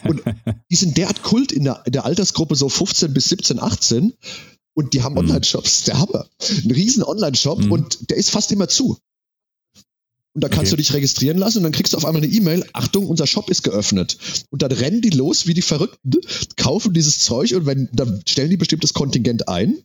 und 0.08 0.22
die 0.70 0.76
sind 0.76 0.98
derart 0.98 1.22
Kult 1.22 1.50
in 1.50 1.64
der, 1.64 1.82
in 1.86 1.92
der 1.92 2.04
Altersgruppe 2.04 2.56
so 2.56 2.68
15 2.68 3.14
bis 3.14 3.30
17, 3.30 3.58
18 3.58 4.12
und 4.74 4.94
die 4.94 5.02
haben 5.02 5.12
mhm. 5.12 5.18
Online-Shops, 5.18 5.84
der 5.84 5.98
Hammer. 5.98 6.26
Ein 6.40 6.70
riesen 6.70 7.02
Online-Shop 7.02 7.58
mhm. 7.58 7.72
und 7.72 8.10
der 8.10 8.16
ist 8.16 8.30
fast 8.30 8.52
immer 8.52 8.68
zu. 8.68 8.98
Und 10.32 10.44
da 10.44 10.48
kannst 10.48 10.66
okay. 10.66 10.70
du 10.70 10.76
dich 10.76 10.92
registrieren 10.92 11.38
lassen 11.38 11.58
und 11.58 11.64
dann 11.64 11.72
kriegst 11.72 11.92
du 11.92 11.96
auf 11.96 12.04
einmal 12.04 12.22
eine 12.22 12.32
E-Mail, 12.32 12.64
Achtung, 12.72 13.08
unser 13.08 13.26
Shop 13.26 13.50
ist 13.50 13.64
geöffnet. 13.64 14.16
Und 14.50 14.62
dann 14.62 14.70
rennen 14.70 15.00
die 15.00 15.10
los 15.10 15.48
wie 15.48 15.54
die 15.54 15.62
Verrückten, 15.62 16.20
kaufen 16.56 16.94
dieses 16.94 17.18
Zeug 17.18 17.52
und 17.54 17.66
wenn, 17.66 17.88
dann 17.92 18.22
stellen 18.26 18.50
die 18.50 18.56
bestimmtes 18.56 18.94
Kontingent 18.94 19.48
ein. 19.48 19.82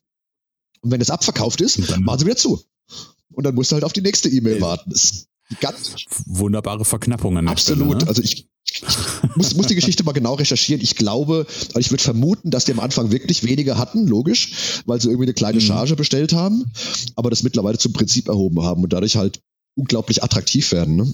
Und 0.81 0.91
wenn 0.91 1.01
es 1.01 1.09
abverkauft 1.09 1.61
ist, 1.61 1.79
machen 1.99 2.19
sie 2.19 2.25
wieder 2.25 2.37
zu. 2.37 2.61
Und 3.33 3.43
dann 3.43 3.55
musst 3.55 3.71
du 3.71 3.73
halt 3.73 3.83
auf 3.83 3.93
die 3.93 4.01
nächste 4.01 4.29
E-Mail 4.29 4.61
warten. 4.61 4.91
Das 4.91 5.03
ist 5.03 5.27
ganz 5.61 5.95
wunderbare 6.25 6.85
Verknappung 6.85 7.37
an 7.37 7.45
der 7.45 7.53
Absolut. 7.53 7.87
Stelle, 7.87 8.03
ne? 8.03 8.07
Also 8.07 8.21
ich, 8.21 8.47
ich 8.71 8.83
muss, 9.35 9.55
muss 9.55 9.67
die 9.67 9.75
Geschichte 9.75 10.03
mal 10.03 10.11
genau 10.11 10.33
recherchieren. 10.33 10.81
Ich 10.81 10.95
glaube, 10.95 11.45
also 11.67 11.79
ich 11.79 11.91
würde 11.91 12.03
vermuten, 12.03 12.51
dass 12.51 12.65
die 12.65 12.71
am 12.71 12.79
Anfang 12.79 13.11
wirklich 13.11 13.43
weniger 13.43 13.77
hatten, 13.77 14.07
logisch, 14.07 14.81
weil 14.85 14.99
sie 14.99 15.09
irgendwie 15.09 15.25
eine 15.25 15.33
kleine 15.33 15.59
mhm. 15.59 15.65
Charge 15.65 15.95
bestellt 15.95 16.33
haben, 16.33 16.71
aber 17.15 17.29
das 17.29 17.43
mittlerweile 17.43 17.77
zum 17.77 17.93
Prinzip 17.93 18.27
erhoben 18.27 18.61
haben 18.63 18.83
und 18.83 18.93
dadurch 18.93 19.15
halt 19.15 19.41
unglaublich 19.75 20.23
attraktiv 20.23 20.71
werden. 20.71 20.95
Ne? 20.95 21.13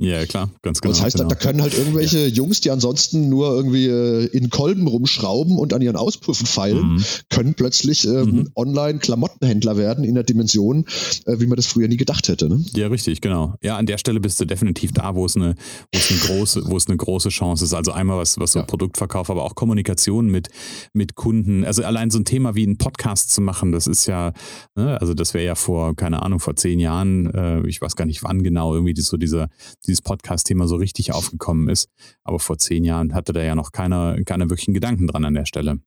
Ja, 0.00 0.24
klar, 0.26 0.48
ganz 0.62 0.80
genau. 0.80 0.94
Das 0.94 1.02
heißt, 1.02 1.16
genau. 1.16 1.28
da 1.28 1.34
können 1.34 1.60
halt 1.60 1.76
irgendwelche 1.76 2.20
ja. 2.20 2.26
Jungs, 2.26 2.60
die 2.60 2.70
ansonsten 2.70 3.28
nur 3.28 3.50
irgendwie 3.50 3.86
äh, 3.86 4.26
in 4.26 4.48
Kolben 4.48 4.86
rumschrauben 4.86 5.58
und 5.58 5.74
an 5.74 5.82
ihren 5.82 5.96
Auspuffen 5.96 6.46
feilen, 6.46 6.94
mhm. 6.94 7.04
können 7.30 7.54
plötzlich 7.54 8.06
ähm, 8.06 8.30
mhm. 8.30 8.48
online 8.54 9.00
Klamottenhändler 9.00 9.76
werden 9.76 10.04
in 10.04 10.14
der 10.14 10.22
Dimension, 10.22 10.84
äh, 11.26 11.40
wie 11.40 11.46
man 11.46 11.56
das 11.56 11.66
früher 11.66 11.88
nie 11.88 11.96
gedacht 11.96 12.28
hätte. 12.28 12.48
Ne? 12.48 12.64
Ja, 12.76 12.86
richtig, 12.86 13.20
genau. 13.20 13.54
Ja, 13.60 13.76
an 13.76 13.86
der 13.86 13.98
Stelle 13.98 14.20
bist 14.20 14.38
du 14.38 14.44
definitiv 14.44 14.92
da, 14.92 15.16
wo 15.16 15.26
es 15.26 15.34
eine, 15.34 15.56
wo 15.92 15.98
es 15.98 16.10
eine 16.10 16.20
große, 16.20 16.62
wo 16.66 16.76
es 16.76 16.86
eine 16.86 16.96
große 16.96 17.30
Chance 17.30 17.64
ist. 17.64 17.74
Also 17.74 17.90
einmal 17.90 18.18
was, 18.18 18.38
was 18.38 18.52
so 18.52 18.60
ja. 18.60 18.64
Produktverkauf, 18.64 19.30
aber 19.30 19.42
auch 19.42 19.56
Kommunikation 19.56 20.28
mit, 20.28 20.48
mit 20.92 21.16
Kunden. 21.16 21.64
Also 21.64 21.82
allein 21.82 22.12
so 22.12 22.20
ein 22.20 22.24
Thema 22.24 22.54
wie 22.54 22.62
einen 22.62 22.78
Podcast 22.78 23.32
zu 23.32 23.40
machen, 23.40 23.72
das 23.72 23.88
ist 23.88 24.06
ja, 24.06 24.32
ne, 24.76 25.00
also 25.00 25.12
das 25.12 25.34
wäre 25.34 25.44
ja 25.44 25.56
vor, 25.56 25.96
keine 25.96 26.22
Ahnung, 26.22 26.38
vor 26.38 26.54
zehn 26.54 26.78
Jahren, 26.78 27.26
äh, 27.34 27.66
ich 27.66 27.80
weiß 27.80 27.96
gar 27.96 28.04
nicht 28.04 28.22
wann 28.22 28.44
genau, 28.44 28.74
irgendwie 28.74 28.94
so 29.00 29.16
dieser 29.16 29.48
dieses 29.88 30.02
Podcast-Thema 30.02 30.68
so 30.68 30.76
richtig 30.76 31.12
aufgekommen 31.12 31.68
ist. 31.68 31.88
Aber 32.22 32.38
vor 32.38 32.58
zehn 32.58 32.84
Jahren 32.84 33.14
hatte 33.14 33.32
da 33.32 33.42
ja 33.42 33.54
noch 33.54 33.72
keiner, 33.72 34.22
keiner 34.24 34.48
wirklichen 34.50 34.74
Gedanken 34.74 35.06
dran 35.06 35.24
an 35.24 35.34
der 35.34 35.46
Stelle. 35.46 35.80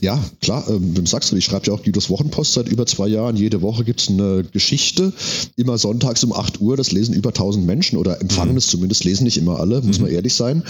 Ja, 0.00 0.22
klar, 0.40 0.68
ähm, 0.68 1.06
sagst 1.06 1.32
du, 1.32 1.36
ich 1.36 1.46
schreibe 1.46 1.66
ja 1.66 1.72
auch 1.72 1.82
Guidos 1.82 2.10
Wochenpost 2.10 2.52
seit 2.52 2.68
über 2.68 2.84
zwei 2.84 3.08
Jahren. 3.08 3.36
Jede 3.36 3.62
Woche 3.62 3.84
gibt 3.84 4.02
es 4.02 4.08
eine 4.08 4.44
Geschichte, 4.44 5.14
immer 5.56 5.78
sonntags 5.78 6.22
um 6.24 6.32
8 6.32 6.60
Uhr, 6.60 6.76
das 6.76 6.92
lesen 6.92 7.14
über 7.14 7.30
1000 7.30 7.64
Menschen 7.64 7.96
oder 7.96 8.20
empfangen 8.20 8.52
mhm. 8.52 8.58
es 8.58 8.66
zumindest, 8.66 9.04
lesen 9.04 9.24
nicht 9.24 9.38
immer 9.38 9.60
alle, 9.60 9.80
muss 9.80 9.98
mhm. 9.98 10.04
man 10.04 10.12
ehrlich 10.12 10.34
sein. 10.34 10.64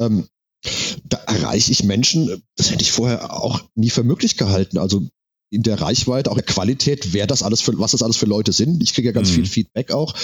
Ähm, 0.00 0.24
da 1.04 1.18
erreiche 1.18 1.70
ich 1.70 1.84
Menschen, 1.84 2.42
das 2.56 2.72
hätte 2.72 2.82
ich 2.82 2.90
vorher 2.90 3.32
auch 3.32 3.62
nie 3.76 3.90
für 3.90 4.02
möglich 4.02 4.36
gehalten. 4.36 4.78
Also 4.78 5.06
in 5.50 5.62
der 5.62 5.80
Reichweite, 5.80 6.30
auch 6.30 6.34
der 6.34 6.44
Qualität, 6.44 7.12
wer 7.12 7.26
das 7.26 7.42
alles 7.42 7.60
für, 7.60 7.78
was 7.78 7.92
das 7.92 8.02
alles 8.02 8.16
für 8.16 8.26
Leute 8.26 8.52
sind. 8.52 8.82
Ich 8.82 8.94
kriege 8.94 9.08
ja 9.08 9.12
ganz 9.12 9.30
mhm. 9.30 9.34
viel 9.34 9.46
Feedback 9.46 9.92
auch, 9.92 10.14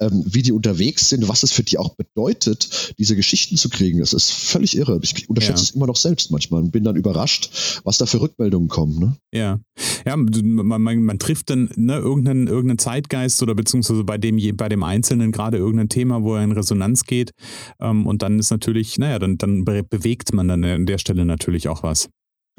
ähm, 0.00 0.24
wie 0.26 0.42
die 0.42 0.52
unterwegs 0.52 1.08
sind, 1.08 1.28
was 1.28 1.42
es 1.42 1.52
für 1.52 1.62
die 1.62 1.78
auch 1.78 1.94
bedeutet, 1.94 2.94
diese 2.98 3.16
Geschichten 3.16 3.56
zu 3.56 3.68
kriegen. 3.68 4.00
Das 4.00 4.12
ist 4.12 4.30
völlig 4.30 4.76
irre. 4.76 4.98
Ich 5.02 5.28
unterschätze 5.28 5.62
ja. 5.62 5.68
es 5.68 5.70
immer 5.70 5.86
noch 5.86 5.96
selbst 5.96 6.30
manchmal 6.30 6.62
und 6.62 6.70
bin 6.70 6.84
dann 6.84 6.96
überrascht, 6.96 7.80
was 7.84 7.98
da 7.98 8.06
für 8.06 8.20
Rückmeldungen 8.20 8.68
kommen. 8.68 8.98
Ne? 8.98 9.16
Ja. 9.34 9.60
Ja, 10.06 10.16
man, 10.16 10.82
man, 10.82 11.02
man 11.02 11.18
trifft 11.18 11.50
dann 11.50 11.70
ne, 11.76 11.96
irgendeinen, 11.96 12.46
irgendeinen 12.46 12.78
Zeitgeist 12.78 13.42
oder 13.42 13.54
beziehungsweise 13.54 14.04
bei 14.04 14.16
dem, 14.18 14.38
bei 14.56 14.68
dem 14.68 14.82
Einzelnen 14.82 15.32
gerade 15.32 15.58
irgendein 15.58 15.88
Thema, 15.88 16.22
wo 16.22 16.36
er 16.36 16.44
in 16.44 16.52
Resonanz 16.52 17.04
geht. 17.04 17.32
Ähm, 17.80 18.06
und 18.06 18.22
dann 18.22 18.38
ist 18.38 18.50
natürlich, 18.50 18.98
naja, 18.98 19.18
dann, 19.18 19.36
dann 19.36 19.64
bewegt 19.64 20.32
man 20.32 20.48
dann 20.48 20.64
an 20.64 20.86
der 20.86 20.98
Stelle 20.98 21.24
natürlich 21.24 21.68
auch 21.68 21.82
was. 21.82 22.08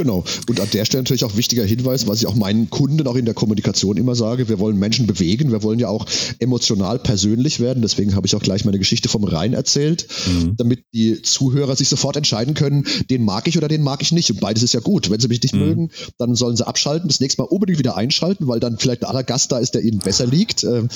Genau. 0.01 0.23
Und 0.49 0.59
an 0.59 0.67
der 0.73 0.85
Stelle 0.85 1.03
natürlich 1.03 1.23
auch 1.23 1.37
wichtiger 1.37 1.63
Hinweis, 1.63 2.07
was 2.07 2.19
ich 2.19 2.25
auch 2.25 2.33
meinen 2.33 2.71
Kunden 2.71 3.05
auch 3.05 3.15
in 3.15 3.25
der 3.25 3.35
Kommunikation 3.35 3.97
immer 3.97 4.15
sage. 4.15 4.49
Wir 4.49 4.57
wollen 4.57 4.79
Menschen 4.79 5.05
bewegen. 5.05 5.51
Wir 5.51 5.61
wollen 5.61 5.77
ja 5.77 5.89
auch 5.89 6.07
emotional 6.39 6.97
persönlich 6.97 7.59
werden. 7.59 7.83
Deswegen 7.83 8.15
habe 8.15 8.25
ich 8.25 8.35
auch 8.35 8.41
gleich 8.41 8.65
meine 8.65 8.79
Geschichte 8.79 9.09
vom 9.09 9.23
Rhein 9.23 9.53
erzählt, 9.53 10.07
mhm. 10.25 10.55
damit 10.57 10.85
die 10.95 11.21
Zuhörer 11.21 11.75
sich 11.75 11.87
sofort 11.87 12.17
entscheiden 12.17 12.55
können, 12.55 12.87
den 13.11 13.23
mag 13.23 13.47
ich 13.47 13.59
oder 13.59 13.67
den 13.67 13.83
mag 13.83 14.01
ich 14.01 14.11
nicht. 14.11 14.31
Und 14.31 14.39
beides 14.39 14.63
ist 14.63 14.73
ja 14.73 14.79
gut. 14.79 15.11
Wenn 15.11 15.19
sie 15.19 15.27
mich 15.27 15.43
nicht 15.43 15.53
mhm. 15.53 15.61
mögen, 15.61 15.91
dann 16.17 16.33
sollen 16.33 16.57
sie 16.57 16.65
abschalten, 16.65 17.07
das 17.07 17.19
nächste 17.19 17.43
Mal 17.43 17.47
unbedingt 17.47 17.77
wieder 17.77 17.95
einschalten, 17.95 18.47
weil 18.47 18.59
dann 18.59 18.79
vielleicht 18.79 19.03
ein 19.03 19.07
anderer 19.07 19.23
Gast 19.23 19.51
da 19.51 19.59
ist, 19.59 19.75
der 19.75 19.83
ihnen 19.83 19.99
besser 19.99 20.25
liegt. 20.25 20.63
Ähm, 20.63 20.89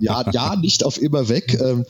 ja, 0.00 0.24
ja, 0.32 0.56
nicht 0.56 0.82
auf 0.82 1.00
immer 1.00 1.28
weg. 1.28 1.58
Ähm, 1.60 1.84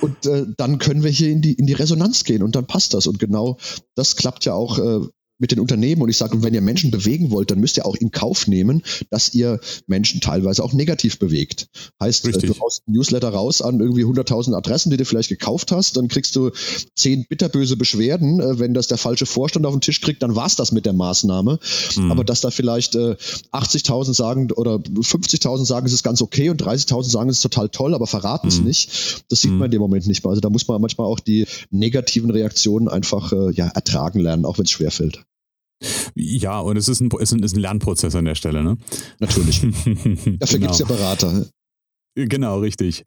und 0.00 0.26
äh, 0.26 0.46
dann 0.56 0.78
können 0.78 1.02
wir 1.02 1.10
hier 1.10 1.30
in 1.30 1.42
die, 1.42 1.54
in 1.54 1.66
die 1.66 1.72
Resonanz 1.72 2.22
gehen 2.22 2.44
und 2.44 2.54
dann 2.54 2.66
passt 2.66 2.94
das. 2.94 3.08
Und 3.08 3.18
genau 3.18 3.58
das 3.96 4.14
klappt 4.14 4.44
ja 4.44 4.54
auch 4.54 4.78
äh, 4.78 5.06
mit 5.42 5.50
den 5.50 5.58
Unternehmen 5.58 6.00
und 6.02 6.08
ich 6.08 6.16
sage, 6.16 6.40
wenn 6.44 6.54
ihr 6.54 6.60
Menschen 6.60 6.92
bewegen 6.92 7.32
wollt, 7.32 7.50
dann 7.50 7.58
müsst 7.58 7.76
ihr 7.76 7.84
auch 7.84 7.96
in 7.96 8.12
Kauf 8.12 8.46
nehmen, 8.46 8.82
dass 9.10 9.34
ihr 9.34 9.58
Menschen 9.88 10.20
teilweise 10.20 10.62
auch 10.62 10.72
negativ 10.72 11.18
bewegt. 11.18 11.66
Heißt, 12.00 12.24
äh, 12.24 12.28
Richtig. 12.28 12.52
du 12.52 12.60
haust 12.60 12.86
ein 12.86 12.92
Newsletter 12.92 13.28
raus 13.28 13.60
an 13.60 13.80
irgendwie 13.80 14.04
100.000 14.04 14.54
Adressen, 14.54 14.90
die 14.90 14.96
du 14.96 15.04
vielleicht 15.04 15.28
gekauft 15.28 15.72
hast, 15.72 15.96
dann 15.96 16.06
kriegst 16.06 16.36
du 16.36 16.52
zehn 16.94 17.26
bitterböse 17.28 17.76
Beschwerden. 17.76 18.38
Äh, 18.38 18.60
wenn 18.60 18.72
das 18.72 18.86
der 18.86 18.98
falsche 18.98 19.26
Vorstand 19.26 19.66
auf 19.66 19.74
den 19.74 19.80
Tisch 19.80 20.00
kriegt, 20.00 20.22
dann 20.22 20.36
war's 20.36 20.54
das 20.54 20.70
mit 20.70 20.86
der 20.86 20.92
Maßnahme. 20.92 21.58
Mhm. 21.96 22.12
Aber 22.12 22.22
dass 22.22 22.40
da 22.40 22.52
vielleicht 22.52 22.94
80.000 22.94 24.10
äh, 24.10 24.14
sagen 24.14 24.52
oder 24.52 24.76
50.000 24.76 25.66
sagen, 25.66 25.86
es 25.86 25.92
ist 25.92 26.04
ganz 26.04 26.22
okay 26.22 26.50
und 26.50 26.62
30.000 26.62 27.10
sagen, 27.10 27.30
es 27.30 27.38
ist 27.38 27.42
total 27.42 27.68
toll, 27.68 27.96
aber 27.96 28.06
verraten 28.06 28.46
es 28.46 28.60
mhm. 28.60 28.66
nicht, 28.66 29.24
das 29.28 29.40
sieht 29.40 29.50
mhm. 29.50 29.58
man 29.58 29.64
in 29.66 29.72
dem 29.72 29.80
Moment 29.80 30.06
nicht 30.06 30.22
mehr. 30.22 30.30
Also 30.30 30.40
da 30.40 30.50
muss 30.50 30.68
man 30.68 30.80
manchmal 30.80 31.08
auch 31.08 31.18
die 31.18 31.46
negativen 31.70 32.30
Reaktionen 32.30 32.86
einfach 32.86 33.32
ja, 33.54 33.66
ertragen 33.66 34.20
lernen, 34.20 34.44
auch 34.44 34.58
wenn 34.58 34.66
es 34.66 34.70
schwerfällt. 34.70 35.24
Ja, 36.14 36.60
und 36.60 36.76
es 36.76 36.88
ist 36.88 37.00
ein, 37.00 37.10
es 37.20 37.32
ist 37.32 37.56
ein 37.56 37.60
Lernprozess 37.60 38.14
an 38.14 38.24
der 38.24 38.34
Stelle, 38.34 38.62
ne? 38.62 38.76
Natürlich. 39.18 39.60
Dafür 39.60 39.96
genau. 39.96 40.38
gibt 40.38 40.70
es 40.70 40.78
ja 40.78 40.86
Berater. 40.86 41.46
Genau, 42.14 42.58
richtig. 42.58 43.04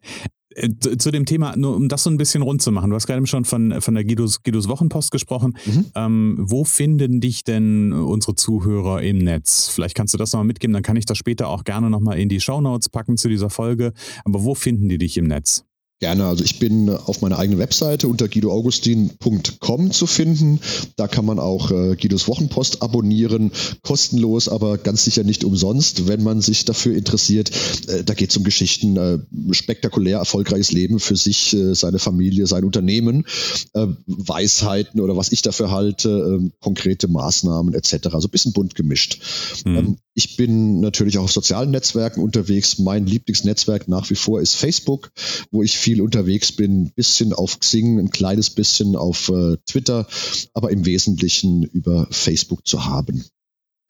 Äh, 0.56 0.70
zu 0.98 1.10
dem 1.10 1.26
Thema, 1.26 1.54
nur 1.56 1.76
um 1.76 1.88
das 1.88 2.02
so 2.02 2.10
ein 2.10 2.16
bisschen 2.16 2.42
rund 2.42 2.62
zu 2.62 2.72
machen, 2.72 2.90
du 2.90 2.96
hast 2.96 3.06
gerade 3.06 3.24
schon 3.26 3.44
von, 3.44 3.80
von 3.80 3.94
der 3.94 4.04
Guidos, 4.04 4.42
Guidos 4.42 4.68
Wochenpost 4.68 5.10
gesprochen. 5.10 5.56
Mhm. 5.66 5.84
Ähm, 5.94 6.36
wo 6.40 6.64
finden 6.64 7.20
dich 7.20 7.44
denn 7.44 7.92
unsere 7.92 8.34
Zuhörer 8.34 9.02
im 9.02 9.18
Netz? 9.18 9.68
Vielleicht 9.68 9.94
kannst 9.94 10.14
du 10.14 10.18
das 10.18 10.32
nochmal 10.32 10.46
mitgeben, 10.46 10.72
dann 10.72 10.82
kann 10.82 10.96
ich 10.96 11.04
das 11.04 11.18
später 11.18 11.48
auch 11.48 11.64
gerne 11.64 11.90
nochmal 11.90 12.18
in 12.18 12.28
die 12.28 12.40
Shownotes 12.40 12.88
packen 12.88 13.16
zu 13.16 13.28
dieser 13.28 13.50
Folge. 13.50 13.92
Aber 14.24 14.44
wo 14.44 14.54
finden 14.54 14.88
die 14.88 14.98
dich 14.98 15.18
im 15.18 15.26
Netz? 15.26 15.64
Gerne, 15.98 16.26
also 16.26 16.44
ich 16.44 16.58
bin 16.58 16.90
auf 16.90 17.22
meiner 17.22 17.38
eigenen 17.38 17.58
Webseite 17.58 18.06
unter 18.06 18.28
guidoaugustin.com 18.28 19.90
zu 19.92 20.06
finden. 20.06 20.60
Da 20.96 21.08
kann 21.08 21.24
man 21.24 21.38
auch 21.38 21.70
äh, 21.70 21.96
Guidos 21.96 22.28
Wochenpost 22.28 22.82
abonnieren, 22.82 23.50
kostenlos, 23.80 24.50
aber 24.50 24.76
ganz 24.76 25.04
sicher 25.04 25.24
nicht 25.24 25.42
umsonst, 25.42 26.06
wenn 26.06 26.22
man 26.22 26.42
sich 26.42 26.66
dafür 26.66 26.94
interessiert. 26.94 27.50
Äh, 27.88 28.04
da 28.04 28.12
geht 28.12 28.28
es 28.28 28.36
um 28.36 28.44
Geschichten, 28.44 28.98
äh, 28.98 29.18
spektakulär 29.52 30.18
erfolgreiches 30.18 30.70
Leben 30.70 31.00
für 31.00 31.16
sich, 31.16 31.54
äh, 31.54 31.74
seine 31.74 31.98
Familie, 31.98 32.46
sein 32.46 32.64
Unternehmen, 32.64 33.24
äh, 33.72 33.86
Weisheiten 34.06 35.00
oder 35.00 35.16
was 35.16 35.32
ich 35.32 35.40
dafür 35.40 35.70
halte, 35.70 36.40
äh, 36.42 36.50
konkrete 36.60 37.08
Maßnahmen 37.08 37.72
etc. 37.72 38.08
Also 38.12 38.28
ein 38.28 38.32
bisschen 38.32 38.52
bunt 38.52 38.74
gemischt. 38.74 39.18
Mhm. 39.64 39.76
Ähm, 39.76 39.96
ich 40.16 40.36
bin 40.36 40.80
natürlich 40.80 41.18
auch 41.18 41.24
auf 41.24 41.32
sozialen 41.32 41.70
Netzwerken 41.70 42.22
unterwegs. 42.22 42.78
Mein 42.78 43.04
Lieblingsnetzwerk 43.04 43.86
nach 43.86 44.08
wie 44.08 44.14
vor 44.14 44.40
ist 44.40 44.56
Facebook, 44.56 45.12
wo 45.50 45.62
ich 45.62 45.76
viel 45.76 46.00
unterwegs 46.00 46.52
bin, 46.52 46.90
bisschen 46.94 47.34
auf 47.34 47.60
Xing, 47.60 47.98
ein 47.98 48.10
kleines 48.10 48.48
bisschen 48.48 48.96
auf 48.96 49.28
äh, 49.28 49.58
Twitter, 49.66 50.06
aber 50.54 50.70
im 50.70 50.86
Wesentlichen 50.86 51.64
über 51.64 52.08
Facebook 52.10 52.66
zu 52.66 52.86
haben. 52.86 53.26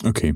Okay. 0.05 0.35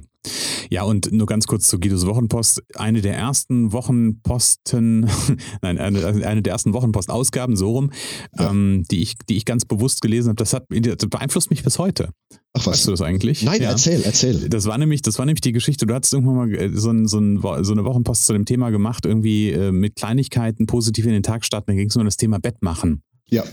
Ja, 0.68 0.82
und 0.82 1.10
nur 1.12 1.26
ganz 1.26 1.46
kurz 1.46 1.66
zu 1.66 1.80
Guidos 1.80 2.06
Wochenpost. 2.06 2.62
Eine 2.74 3.00
der 3.00 3.16
ersten 3.16 3.72
Wochenposten, 3.72 5.10
nein, 5.62 5.78
eine, 5.78 6.26
eine 6.26 6.42
der 6.42 6.52
ersten 6.52 6.74
Wochenpost-Ausgaben, 6.74 7.56
so 7.56 7.70
rum, 7.70 7.90
ja. 8.38 8.50
ähm, 8.50 8.84
die, 8.90 9.00
ich, 9.02 9.16
die 9.28 9.36
ich 9.36 9.44
ganz 9.44 9.64
bewusst 9.64 10.02
gelesen 10.02 10.28
habe, 10.28 10.36
das, 10.36 10.52
hat, 10.52 10.66
das 10.68 11.08
beeinflusst 11.08 11.50
mich 11.50 11.62
bis 11.62 11.78
heute. 11.78 12.10
Ach 12.52 12.66
was? 12.66 12.66
Weißt 12.66 12.86
du 12.86 12.90
das 12.90 13.00
eigentlich? 13.00 13.42
Nein, 13.42 13.62
ja. 13.62 13.70
erzähl, 13.70 14.02
erzähl. 14.02 14.48
Das 14.48 14.66
war 14.66 14.76
nämlich, 14.76 15.02
das 15.02 15.18
war 15.18 15.24
nämlich 15.24 15.40
die 15.40 15.52
Geschichte. 15.52 15.86
Du 15.86 15.94
hattest 15.94 16.12
irgendwann 16.12 16.36
mal 16.36 16.54
äh, 16.54 16.70
so, 16.74 16.90
ein, 16.90 17.06
so, 17.06 17.18
ein, 17.18 17.40
so 17.64 17.72
eine 17.72 17.84
Wochenpost 17.84 18.26
zu 18.26 18.34
dem 18.34 18.44
Thema 18.44 18.70
gemacht, 18.70 19.06
irgendwie 19.06 19.50
äh, 19.50 19.72
mit 19.72 19.96
Kleinigkeiten 19.96 20.66
positiv 20.66 21.06
in 21.06 21.12
den 21.12 21.22
Tag 21.22 21.44
starten. 21.44 21.70
Da 21.70 21.74
ging 21.74 21.88
es 21.88 21.94
nur 21.94 22.02
um 22.02 22.06
das 22.06 22.18
Thema 22.18 22.38
Bett 22.38 22.62
machen. 22.62 23.02
Ja 23.28 23.44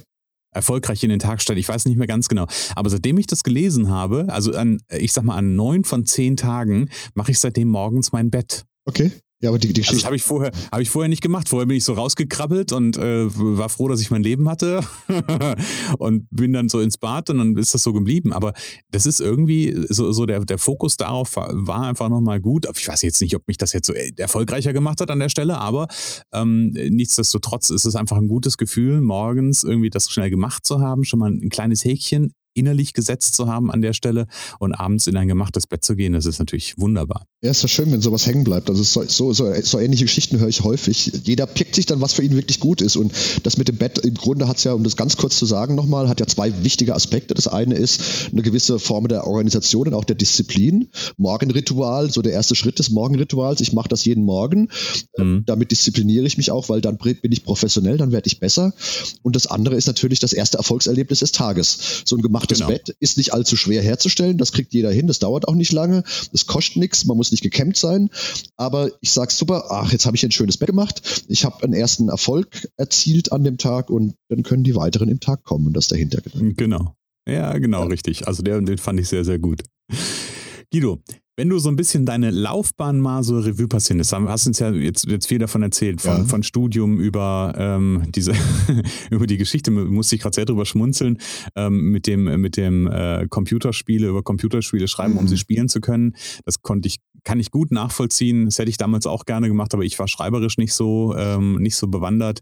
erfolgreich 0.57 1.03
in 1.03 1.09
den 1.09 1.19
Tag 1.19 1.41
stellt. 1.41 1.59
Ich 1.59 1.69
weiß 1.69 1.85
nicht 1.85 1.97
mehr 1.97 2.07
ganz 2.07 2.27
genau. 2.27 2.47
Aber 2.75 2.89
seitdem 2.89 3.17
ich 3.17 3.27
das 3.27 3.43
gelesen 3.43 3.89
habe, 3.89 4.25
also 4.29 4.53
an, 4.53 4.81
ich 4.89 5.13
sag 5.13 5.23
mal, 5.23 5.35
an 5.35 5.55
neun 5.55 5.83
von 5.83 6.05
zehn 6.05 6.35
Tagen 6.35 6.89
mache 7.13 7.31
ich 7.31 7.39
seitdem 7.39 7.69
morgens 7.69 8.11
mein 8.11 8.29
Bett. 8.29 8.65
Okay. 8.85 9.11
Ja, 9.39 9.49
aber 9.49 9.59
die, 9.59 9.71
die 9.71 9.81
also 9.81 9.91
Geschichte. 9.91 9.91
Also 9.91 9.99
das 9.99 10.05
habe 10.05 10.15
ich, 10.15 10.23
vorher, 10.23 10.51
hab 10.71 10.81
ich 10.81 10.89
vorher 10.89 11.09
nicht 11.09 11.21
gemacht. 11.21 11.47
Vorher 11.47 11.67
bin 11.67 11.77
ich 11.77 11.83
so 11.83 11.93
rausgekrabbelt 11.93 12.71
und 12.71 12.97
äh, 12.97 13.25
war 13.27 13.69
froh, 13.69 13.87
dass 13.87 14.01
ich 14.01 14.09
mein 14.09 14.23
Leben 14.23 14.49
hatte 14.49 14.81
und 15.99 16.27
bin 16.31 16.53
dann 16.53 16.69
so 16.69 16.79
ins 16.79 16.97
Bad 16.97 17.29
und 17.29 17.37
dann 17.37 17.57
ist 17.57 17.73
das 17.73 17.83
so 17.83 17.93
geblieben. 17.93 18.33
Aber 18.33 18.53
das 18.89 19.05
ist 19.05 19.21
irgendwie 19.21 19.75
so, 19.89 20.11
so 20.11 20.25
der, 20.25 20.43
der 20.43 20.57
Fokus 20.57 20.97
darauf 20.97 21.35
war, 21.35 21.49
war 21.53 21.83
einfach 21.83 22.09
nochmal 22.09 22.39
gut. 22.39 22.65
Ich 22.75 22.87
weiß 22.87 23.03
jetzt 23.03 23.21
nicht, 23.21 23.35
ob 23.35 23.47
mich 23.47 23.57
das 23.57 23.73
jetzt 23.73 23.87
so 23.87 23.93
äh, 23.93 24.11
erfolgreicher 24.17 24.73
gemacht 24.73 25.01
hat 25.01 25.11
an 25.11 25.19
der 25.19 25.29
Stelle, 25.29 25.59
aber 25.59 25.87
ähm, 26.33 26.71
nichtsdestotrotz 26.71 27.69
ist 27.69 27.85
es 27.85 27.95
einfach 27.95 28.17
ein 28.17 28.27
gutes 28.27 28.57
Gefühl, 28.57 29.01
morgens 29.01 29.63
irgendwie 29.63 29.91
das 29.91 30.09
schnell 30.09 30.31
gemacht 30.31 30.65
zu 30.65 30.81
haben, 30.81 31.03
schon 31.03 31.19
mal 31.19 31.29
ein 31.29 31.49
kleines 31.49 31.85
Häkchen 31.85 32.33
innerlich 32.57 32.93
gesetzt 32.93 33.35
zu 33.35 33.47
haben 33.47 33.71
an 33.71 33.81
der 33.81 33.93
Stelle 33.93 34.27
und 34.59 34.73
abends 34.73 35.07
in 35.07 35.15
ein 35.17 35.27
gemachtes 35.27 35.67
Bett 35.67 35.83
zu 35.83 35.95
gehen, 35.95 36.13
das 36.13 36.25
ist 36.25 36.39
natürlich 36.39 36.77
wunderbar. 36.77 37.25
Ja, 37.43 37.51
ist 37.51 37.61
ja 37.61 37.67
schön, 37.67 37.91
wenn 37.91 38.01
sowas 38.01 38.25
hängen 38.25 38.43
bleibt. 38.43 38.67
Also 38.67 38.81
so, 38.81 39.03
so, 39.03 39.31
so, 39.31 39.53
so 39.61 39.79
ähnliche 39.79 40.05
Geschichten 40.05 40.39
höre 40.39 40.47
ich 40.47 40.63
häufig. 40.63 41.11
Jeder 41.23 41.45
pickt 41.45 41.75
sich 41.75 41.85
dann, 41.85 42.01
was 42.01 42.13
für 42.13 42.23
ihn 42.23 42.33
wirklich 42.33 42.59
gut 42.59 42.81
ist. 42.81 42.95
Und 42.95 43.13
das 43.43 43.57
mit 43.57 43.67
dem 43.67 43.77
Bett, 43.77 43.99
im 43.99 44.15
Grunde 44.15 44.47
hat 44.47 44.57
es 44.57 44.63
ja, 44.63 44.73
um 44.73 44.83
das 44.83 44.95
ganz 44.95 45.17
kurz 45.17 45.37
zu 45.37 45.45
sagen 45.45 45.75
nochmal, 45.75 46.09
hat 46.09 46.19
ja 46.19 46.25
zwei 46.25 46.63
wichtige 46.63 46.95
Aspekte. 46.95 47.35
Das 47.35 47.47
eine 47.47 47.75
ist 47.75 48.31
eine 48.31 48.41
gewisse 48.41 48.79
Form 48.79 49.07
der 49.07 49.27
Organisation 49.27 49.87
und 49.87 49.93
auch 49.93 50.03
der 50.03 50.15
Disziplin. 50.15 50.89
Morgenritual, 51.17 52.09
so 52.11 52.23
der 52.23 52.33
erste 52.33 52.55
Schritt 52.55 52.79
des 52.79 52.89
Morgenrituals. 52.89 53.61
Ich 53.61 53.71
mache 53.71 53.89
das 53.89 54.03
jeden 54.03 54.23
Morgen. 54.23 54.69
Mhm. 55.17 55.43
Damit 55.45 55.69
diszipliniere 55.69 56.25
ich 56.25 56.37
mich 56.37 56.49
auch, 56.49 56.69
weil 56.69 56.81
dann 56.81 56.97
bin 56.97 57.31
ich 57.31 57.43
professionell, 57.43 57.97
dann 57.97 58.11
werde 58.11 58.25
ich 58.25 58.39
besser. 58.39 58.73
Und 59.21 59.35
das 59.35 59.45
andere 59.45 59.75
ist 59.75 59.85
natürlich 59.85 60.19
das 60.19 60.33
erste 60.33 60.57
Erfolgserlebnis 60.57 61.19
des 61.19 61.33
Tages. 61.33 62.01
So 62.03 62.15
ein 62.15 62.23
gemachtes 62.23 62.46
gemachtes 62.47 62.59
genau. 62.59 62.69
Bett 62.69 62.95
ist 62.99 63.17
nicht 63.17 63.33
allzu 63.33 63.55
schwer 63.55 63.81
herzustellen. 63.81 64.37
Das 64.37 64.51
kriegt 64.51 64.73
jeder 64.73 64.91
hin. 64.91 65.07
Das 65.07 65.19
dauert 65.19 65.47
auch 65.47 65.55
nicht 65.55 65.71
lange. 65.71 66.03
Das 66.31 66.45
kostet 66.45 66.77
nichts. 66.77 67.05
Man 67.05 67.17
muss 67.17 67.31
nicht 67.31 67.43
gekämmt 67.43 67.77
sein. 67.77 68.09
Aber 68.55 68.89
ich 69.01 69.11
sage 69.11 69.31
super, 69.31 69.65
ach, 69.69 69.91
jetzt 69.91 70.05
habe 70.05 70.15
ich 70.15 70.23
ein 70.23 70.31
schönes 70.31 70.57
Bett 70.57 70.67
gemacht. 70.67 71.25
Ich 71.27 71.45
habe 71.45 71.63
einen 71.63 71.73
ersten 71.73 72.09
Erfolg 72.09 72.67
erzielt 72.77 73.31
an 73.31 73.43
dem 73.43 73.57
Tag 73.57 73.89
und 73.89 74.15
dann 74.29 74.43
können 74.43 74.63
die 74.63 74.75
weiteren 74.75 75.09
im 75.09 75.19
Tag 75.19 75.43
kommen 75.43 75.67
und 75.67 75.73
das 75.73 75.87
dahinter. 75.87 76.21
Genau. 76.33 76.93
Ja, 77.27 77.57
genau, 77.57 77.81
ja. 77.81 77.87
richtig. 77.87 78.27
Also 78.27 78.41
der, 78.43 78.61
den 78.61 78.77
fand 78.77 78.99
ich 78.99 79.09
sehr, 79.09 79.25
sehr 79.25 79.39
gut. 79.39 79.61
Guido, 80.71 81.01
wenn 81.37 81.49
du 81.49 81.59
so 81.59 81.69
ein 81.69 81.75
bisschen 81.75 82.05
deine 82.05 82.31
Laufbahn 82.31 82.99
mal 82.99 83.23
so 83.23 83.37
Revue 83.37 83.67
passieren 83.67 83.99
lässt, 83.99 84.11
hast 84.11 84.47
uns 84.47 84.57
ja 84.57 84.71
jetzt, 84.71 85.05
jetzt 85.05 85.27
viel 85.27 85.37
davon 85.37 85.61
erzählt, 85.61 86.01
von, 86.01 86.17
ja. 86.17 86.23
von 86.23 86.41
Studium 86.41 86.99
über 86.99 87.53
ähm, 87.55 88.03
diese 88.09 88.33
über 89.11 89.27
die 89.27 89.37
Geschichte, 89.37 89.69
musste 89.69 90.15
ich 90.15 90.21
gerade 90.23 90.33
sehr 90.33 90.45
drüber 90.45 90.65
schmunzeln, 90.65 91.19
ähm, 91.55 91.91
mit 91.91 92.07
dem, 92.07 92.23
mit 92.41 92.57
dem 92.57 92.87
äh, 92.87 93.27
Computerspiele, 93.29 94.07
über 94.07 94.23
Computerspiele 94.23 94.87
schreiben, 94.87 95.13
mhm. 95.13 95.19
um 95.19 95.27
sie 95.27 95.37
spielen 95.37 95.69
zu 95.69 95.79
können. 95.79 96.15
Das 96.43 96.63
konnte 96.63 96.87
ich, 96.87 96.97
kann 97.23 97.39
ich 97.39 97.51
gut 97.51 97.71
nachvollziehen. 97.71 98.45
Das 98.45 98.57
hätte 98.57 98.71
ich 98.71 98.77
damals 98.77 99.05
auch 99.05 99.25
gerne 99.25 99.47
gemacht, 99.47 99.75
aber 99.75 99.83
ich 99.83 99.99
war 99.99 100.07
schreiberisch 100.07 100.57
nicht 100.57 100.73
so, 100.73 101.15
ähm, 101.15 101.57
nicht 101.61 101.75
so 101.75 101.87
bewandert. 101.87 102.39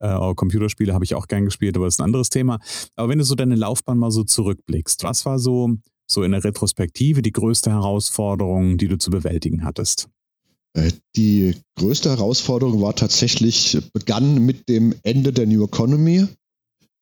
Äh, 0.00 0.34
Computerspiele 0.34 0.92
habe 0.92 1.04
ich 1.04 1.14
auch 1.14 1.28
gern 1.28 1.44
gespielt, 1.44 1.76
aber 1.76 1.84
das 1.84 1.94
ist 1.94 2.00
ein 2.00 2.06
anderes 2.06 2.28
Thema. 2.28 2.58
Aber 2.96 3.08
wenn 3.08 3.18
du 3.18 3.24
so 3.24 3.36
deine 3.36 3.54
Laufbahn 3.54 3.98
mal 3.98 4.10
so 4.10 4.24
zurückblickst, 4.24 5.04
was 5.04 5.24
war 5.26 5.38
so 5.38 5.76
so 6.06 6.22
in 6.22 6.32
der 6.32 6.44
Retrospektive 6.44 7.22
die 7.22 7.32
größte 7.32 7.70
Herausforderung, 7.70 8.78
die 8.78 8.88
du 8.88 8.98
zu 8.98 9.10
bewältigen 9.10 9.64
hattest? 9.64 10.08
Äh, 10.74 10.92
die 11.16 11.54
größte 11.76 12.10
Herausforderung 12.10 12.80
war 12.80 12.94
tatsächlich, 12.94 13.78
begann 13.92 14.44
mit 14.44 14.68
dem 14.68 14.94
Ende 15.02 15.32
der 15.32 15.46
New 15.46 15.64
Economy, 15.64 16.26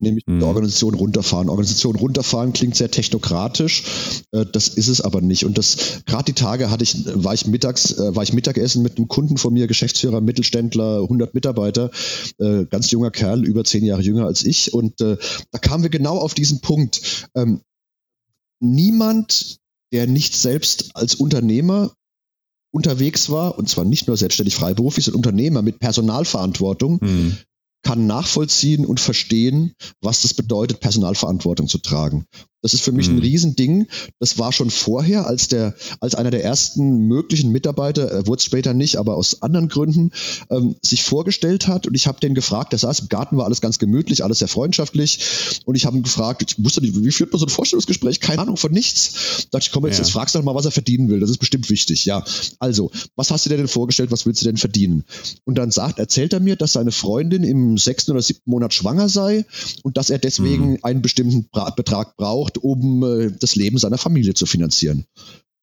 nämlich 0.00 0.26
mhm. 0.26 0.40
die 0.40 0.44
Organisation 0.44 0.94
runterfahren. 0.94 1.48
Organisation 1.48 1.94
runterfahren 1.94 2.52
klingt 2.52 2.74
sehr 2.74 2.90
technokratisch, 2.90 3.84
äh, 4.32 4.44
das 4.50 4.68
ist 4.68 4.88
es 4.88 5.00
aber 5.00 5.20
nicht. 5.20 5.44
Und 5.44 5.56
das 5.56 6.02
gerade 6.04 6.24
die 6.24 6.32
Tage 6.32 6.70
hatte 6.70 6.82
ich, 6.82 7.04
war 7.14 7.34
ich 7.34 7.46
mittags, 7.46 7.92
äh, 7.92 8.16
war 8.16 8.24
ich 8.24 8.32
Mittagessen 8.32 8.82
mit 8.82 8.96
einem 8.96 9.06
Kunden 9.06 9.36
von 9.36 9.52
mir, 9.52 9.68
Geschäftsführer, 9.68 10.20
Mittelständler, 10.20 11.02
100 11.02 11.34
Mitarbeiter, 11.34 11.90
ganz 12.70 12.90
junger 12.90 13.10
Kerl, 13.10 13.44
über 13.44 13.64
zehn 13.64 13.84
Jahre 13.84 14.02
jünger 14.02 14.26
als 14.26 14.44
ich. 14.44 14.72
Und 14.72 15.00
da 15.00 15.18
kamen 15.60 15.82
wir 15.82 15.90
genau 15.90 16.16
auf 16.16 16.34
diesen 16.34 16.60
Punkt. 16.60 17.28
Niemand, 18.60 19.58
der 19.92 20.06
nicht 20.06 20.36
selbst 20.36 20.94
als 20.94 21.14
Unternehmer 21.14 21.92
unterwegs 22.72 23.30
war, 23.30 23.58
und 23.58 23.68
zwar 23.68 23.84
nicht 23.84 24.06
nur 24.06 24.16
selbstständig 24.16 24.54
freiberuflich, 24.54 25.04
sondern 25.06 25.18
Unternehmer 25.18 25.62
mit 25.62 25.80
Personalverantwortung, 25.80 26.98
mhm. 27.00 27.36
kann 27.82 28.06
nachvollziehen 28.06 28.86
und 28.86 29.00
verstehen, 29.00 29.74
was 30.00 30.22
das 30.22 30.34
bedeutet, 30.34 30.80
Personalverantwortung 30.80 31.66
zu 31.66 31.78
tragen. 31.78 32.26
Das 32.62 32.74
ist 32.74 32.82
für 32.82 32.92
mich 32.92 33.08
mhm. 33.08 33.16
ein 33.16 33.20
Riesending. 33.20 33.86
Das 34.18 34.38
war 34.38 34.52
schon 34.52 34.70
vorher, 34.70 35.26
als 35.26 35.48
der, 35.48 35.74
als 36.00 36.14
einer 36.14 36.30
der 36.30 36.44
ersten 36.44 37.06
möglichen 37.06 37.50
Mitarbeiter, 37.52 38.10
er 38.10 38.26
wurde 38.26 38.40
es 38.40 38.44
später 38.44 38.74
nicht, 38.74 38.96
aber 38.96 39.16
aus 39.16 39.42
anderen 39.42 39.68
Gründen, 39.68 40.10
ähm, 40.50 40.76
sich 40.82 41.02
vorgestellt 41.02 41.68
hat. 41.68 41.86
Und 41.86 41.94
ich 41.94 42.06
habe 42.06 42.20
den 42.20 42.34
gefragt, 42.34 42.72
der 42.72 42.78
saß 42.78 43.00
im 43.00 43.08
Garten, 43.08 43.36
war 43.36 43.46
alles 43.46 43.60
ganz 43.60 43.78
gemütlich, 43.78 44.22
alles 44.22 44.40
sehr 44.40 44.48
freundschaftlich. 44.48 45.20
Und 45.64 45.74
ich 45.74 45.86
habe 45.86 45.96
ihn 45.96 46.02
gefragt, 46.02 46.42
ich 46.46 46.62
wusste 46.62 46.80
nicht, 46.82 46.94
wie 47.02 47.10
führt 47.10 47.32
man 47.32 47.40
so 47.40 47.46
ein 47.46 47.50
Vorstellungsgespräch? 47.50 48.20
Keine 48.20 48.42
Ahnung 48.42 48.56
von 48.56 48.72
nichts. 48.72 49.46
Da 49.50 49.58
dachte 49.58 49.68
ich, 49.68 49.72
komm 49.72 49.86
jetzt, 49.86 49.98
ja. 49.98 50.04
jetzt 50.04 50.12
fragst 50.12 50.34
du 50.34 50.38
doch 50.38 50.44
mal, 50.44 50.54
was 50.54 50.66
er 50.66 50.70
verdienen 50.70 51.08
will. 51.08 51.20
Das 51.20 51.30
ist 51.30 51.38
bestimmt 51.38 51.70
wichtig. 51.70 52.04
Ja. 52.04 52.24
Also, 52.58 52.90
was 53.16 53.30
hast 53.30 53.46
du 53.46 53.50
dir 53.50 53.56
denn 53.56 53.68
vorgestellt? 53.68 54.10
Was 54.10 54.26
willst 54.26 54.42
du 54.42 54.46
denn 54.46 54.58
verdienen? 54.58 55.04
Und 55.44 55.56
dann 55.56 55.70
sagt, 55.70 55.98
erzählt 55.98 56.32
er 56.32 56.40
mir, 56.40 56.56
dass 56.56 56.74
seine 56.74 56.92
Freundin 56.92 57.42
im 57.44 57.78
sechsten 57.78 58.12
oder 58.12 58.22
siebten 58.22 58.50
Monat 58.50 58.74
schwanger 58.74 59.08
sei 59.08 59.44
und 59.82 59.96
dass 59.96 60.10
er 60.10 60.18
deswegen 60.18 60.72
mhm. 60.72 60.78
einen 60.82 61.02
bestimmten 61.02 61.48
Betrag 61.76 62.16
braucht 62.16 62.49
gebraucht, 62.50 62.58
um 62.58 63.02
äh, 63.02 63.30
das 63.38 63.56
Leben 63.56 63.78
seiner 63.78 63.98
Familie 63.98 64.34
zu 64.34 64.46
finanzieren. 64.46 65.04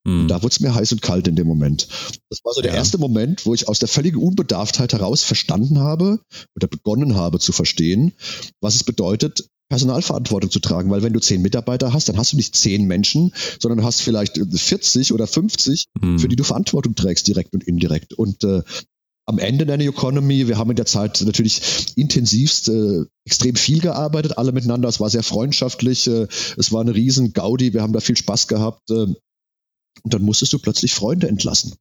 Mhm. 0.05 0.27
Da 0.27 0.41
wurde 0.41 0.53
es 0.53 0.59
mir 0.59 0.73
heiß 0.73 0.91
und 0.93 1.01
kalt 1.01 1.27
in 1.27 1.35
dem 1.35 1.47
Moment. 1.47 1.87
Das 2.29 2.39
war 2.43 2.53
so 2.53 2.61
der 2.61 2.71
ja. 2.71 2.77
erste 2.77 2.97
Moment, 2.97 3.45
wo 3.45 3.53
ich 3.53 3.67
aus 3.67 3.79
der 3.79 3.87
völligen 3.87 4.17
Unbedarftheit 4.21 4.93
heraus 4.93 5.23
verstanden 5.23 5.79
habe 5.79 6.19
oder 6.55 6.67
begonnen 6.67 7.15
habe 7.15 7.39
zu 7.39 7.51
verstehen, 7.51 8.13
was 8.61 8.75
es 8.75 8.83
bedeutet, 8.83 9.49
Personalverantwortung 9.69 10.49
zu 10.49 10.61
tragen, 10.61 10.89
weil 10.89 11.03
wenn 11.03 11.11
du 11.11 11.19
zehn 11.19 11.41
Mitarbeiter 11.41 11.91
hast, 11.91 12.07
dann 12.07 12.17
hast 12.17 12.31
du 12.31 12.37
nicht 12.37 12.55
zehn 12.55 12.85
Menschen, 12.87 13.33
sondern 13.59 13.79
du 13.79 13.83
hast 13.83 14.01
vielleicht 14.01 14.37
40 14.37 15.11
oder 15.11 15.27
50, 15.27 15.87
mhm. 15.99 16.19
für 16.19 16.29
die 16.29 16.37
du 16.37 16.45
Verantwortung 16.45 16.95
trägst, 16.95 17.27
direkt 17.27 17.53
und 17.53 17.65
indirekt. 17.65 18.13
Und 18.13 18.45
äh, 18.45 18.61
am 19.27 19.39
Ende 19.39 19.65
der 19.65 19.77
New 19.77 19.89
Economy, 19.89 20.47
wir 20.47 20.57
haben 20.57 20.69
in 20.69 20.77
der 20.77 20.85
Zeit 20.85 21.21
natürlich 21.21 21.61
intensivst 21.95 22.69
äh, 22.69 23.03
extrem 23.25 23.55
viel 23.55 23.81
gearbeitet, 23.81 24.37
alle 24.37 24.53
miteinander. 24.53 24.87
Es 24.87 25.01
war 25.01 25.09
sehr 25.09 25.23
freundschaftlich, 25.23 26.07
äh, 26.07 26.27
es 26.55 26.71
war 26.71 26.79
eine 26.79 26.95
riesen 26.95 27.33
Gaudi, 27.33 27.73
wir 27.73 27.81
haben 27.81 27.91
da 27.91 27.99
viel 27.99 28.15
Spaß 28.15 28.47
gehabt. 28.47 28.89
Äh, 28.89 28.93
und 30.03 30.13
dann 30.13 30.21
musstest 30.21 30.53
du 30.53 30.59
plötzlich 30.59 30.93
Freunde 30.93 31.27
entlassen. 31.27 31.73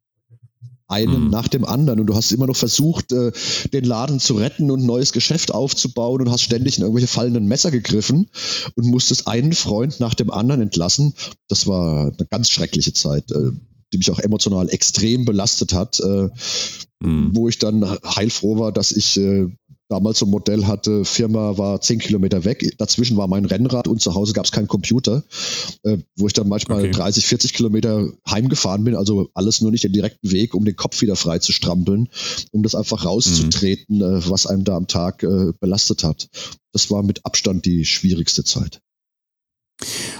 Einen 0.89 1.25
mhm. 1.25 1.29
nach 1.29 1.47
dem 1.47 1.63
anderen. 1.63 2.01
Und 2.01 2.07
du 2.07 2.15
hast 2.15 2.31
immer 2.33 2.47
noch 2.47 2.55
versucht, 2.55 3.13
äh, 3.13 3.31
den 3.71 3.85
Laden 3.85 4.19
zu 4.19 4.35
retten 4.35 4.69
und 4.69 4.81
ein 4.81 4.85
neues 4.85 5.13
Geschäft 5.13 5.53
aufzubauen 5.53 6.21
und 6.21 6.31
hast 6.31 6.41
ständig 6.41 6.77
in 6.77 6.83
irgendwelche 6.83 7.07
fallenden 7.07 7.47
Messer 7.47 7.71
gegriffen 7.71 8.29
und 8.75 8.85
musstest 8.87 9.27
einen 9.27 9.53
Freund 9.53 10.01
nach 10.01 10.15
dem 10.15 10.31
anderen 10.31 10.61
entlassen. 10.61 11.13
Das 11.47 11.65
war 11.65 12.07
eine 12.07 12.27
ganz 12.29 12.49
schreckliche 12.49 12.91
Zeit. 12.91 13.31
Äh, 13.31 13.51
die 13.93 13.97
mich 13.97 14.11
auch 14.11 14.19
emotional 14.19 14.69
extrem 14.69 15.25
belastet 15.25 15.73
hat, 15.73 15.99
äh, 15.99 16.29
mhm. 16.99 17.31
wo 17.33 17.47
ich 17.47 17.59
dann 17.59 17.85
heilfroh 18.03 18.59
war, 18.59 18.71
dass 18.71 18.91
ich 18.91 19.17
äh, 19.17 19.47
damals 19.89 20.19
so 20.19 20.25
ein 20.25 20.31
Modell 20.31 20.65
hatte, 20.65 21.05
Firma 21.05 21.57
war 21.57 21.79
zehn 21.81 21.99
Kilometer 21.99 22.43
weg, 22.43 22.75
dazwischen 22.77 23.17
war 23.17 23.27
mein 23.27 23.45
Rennrad 23.45 23.87
und 23.87 24.01
zu 24.01 24.15
Hause 24.15 24.33
gab 24.33 24.45
es 24.45 24.51
keinen 24.51 24.67
Computer, 24.67 25.23
äh, 25.83 25.97
wo 26.17 26.27
ich 26.27 26.33
dann 26.33 26.49
manchmal 26.49 26.79
okay. 26.79 26.91
30, 26.91 27.25
40 27.25 27.53
Kilometer 27.53 28.09
heimgefahren 28.29 28.83
bin, 28.83 28.95
also 28.95 29.29
alles 29.33 29.61
nur 29.61 29.71
nicht 29.71 29.83
den 29.83 29.93
direkten 29.93 30.31
Weg, 30.31 30.53
um 30.53 30.65
den 30.65 30.75
Kopf 30.75 31.01
wieder 31.01 31.15
frei 31.15 31.39
zu 31.39 31.53
strampeln, 31.53 32.09
um 32.51 32.63
das 32.63 32.75
einfach 32.75 33.05
rauszutreten, 33.05 33.97
mhm. 33.97 34.03
äh, 34.03 34.29
was 34.29 34.45
einem 34.45 34.63
da 34.63 34.75
am 34.75 34.87
Tag 34.87 35.23
äh, 35.23 35.53
belastet 35.59 36.03
hat. 36.03 36.29
Das 36.73 36.91
war 36.91 37.03
mit 37.03 37.25
Abstand 37.25 37.65
die 37.65 37.85
schwierigste 37.85 38.43
Zeit. 38.43 38.81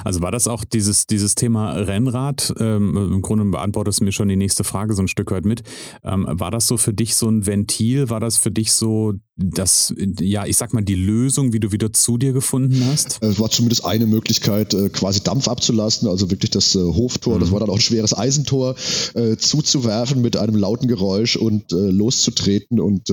Also 0.03 0.21
war 0.21 0.31
das 0.31 0.47
auch 0.47 0.63
dieses, 0.63 1.07
dieses 1.07 1.35
Thema 1.35 1.71
Rennrad? 1.71 2.53
Ähm, 2.59 2.95
Im 2.95 3.21
Grunde 3.21 3.45
beantwortest 3.45 3.99
du 3.99 4.05
mir 4.05 4.11
schon 4.11 4.27
die 4.27 4.35
nächste 4.35 4.63
Frage 4.63 4.93
so 4.93 5.01
ein 5.01 5.07
Stück 5.07 5.31
weit 5.31 5.45
mit. 5.45 5.63
Ähm, 6.03 6.27
war 6.29 6.51
das 6.51 6.67
so 6.67 6.77
für 6.77 6.93
dich 6.93 7.15
so 7.15 7.29
ein 7.29 7.45
Ventil? 7.45 8.09
War 8.09 8.19
das 8.19 8.37
für 8.37 8.51
dich 8.51 8.71
so 8.71 9.13
das, 9.37 9.93
ja, 10.19 10.45
ich 10.45 10.57
sag 10.57 10.73
mal, 10.73 10.83
die 10.83 10.95
Lösung, 10.95 11.53
wie 11.53 11.59
du 11.59 11.71
wieder 11.71 11.93
zu 11.93 12.17
dir 12.17 12.33
gefunden 12.33 12.83
hast? 12.85 13.19
Es 13.21 13.39
war 13.39 13.49
zumindest 13.49 13.85
eine 13.85 14.07
Möglichkeit, 14.07 14.73
äh, 14.73 14.89
quasi 14.89 15.21
Dampf 15.21 15.47
abzulassen, 15.47 16.07
also 16.07 16.31
wirklich 16.31 16.49
das 16.49 16.75
äh, 16.75 16.79
Hoftor, 16.79 17.35
mhm. 17.35 17.41
das 17.41 17.51
war 17.51 17.59
dann 17.59 17.69
auch 17.69 17.75
ein 17.75 17.81
schweres 17.81 18.17
Eisentor, 18.17 18.75
äh, 19.13 19.37
zuzuwerfen 19.37 20.21
mit 20.21 20.37
einem 20.37 20.55
lauten 20.55 20.87
Geräusch 20.87 21.35
und 21.35 21.71
loszutreten 21.71 22.79
und 22.79 23.11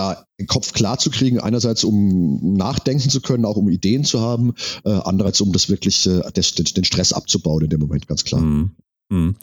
da 0.00 0.24
den 0.38 0.46
Kopf 0.46 0.72
klar 0.72 0.98
zu 0.98 1.10
kriegen, 1.10 1.40
einerseits 1.40 1.84
um 1.84 2.54
nachdenken 2.54 3.10
zu 3.10 3.20
können, 3.20 3.44
auch 3.44 3.56
um 3.56 3.68
Ideen 3.68 4.04
zu 4.04 4.20
haben, 4.20 4.54
äh, 4.84 4.90
andererseits 4.90 5.42
um 5.42 5.52
das 5.52 5.68
wirklich 5.68 6.06
äh, 6.06 6.22
des, 6.32 6.54
den 6.54 6.84
Stress 6.84 7.12
abzubauen 7.12 7.64
in 7.64 7.70
dem 7.70 7.80
Moment, 7.80 8.06
ganz 8.06 8.24
klar. 8.24 8.40
Mhm. 8.40 8.70
Mhm. 9.10 9.34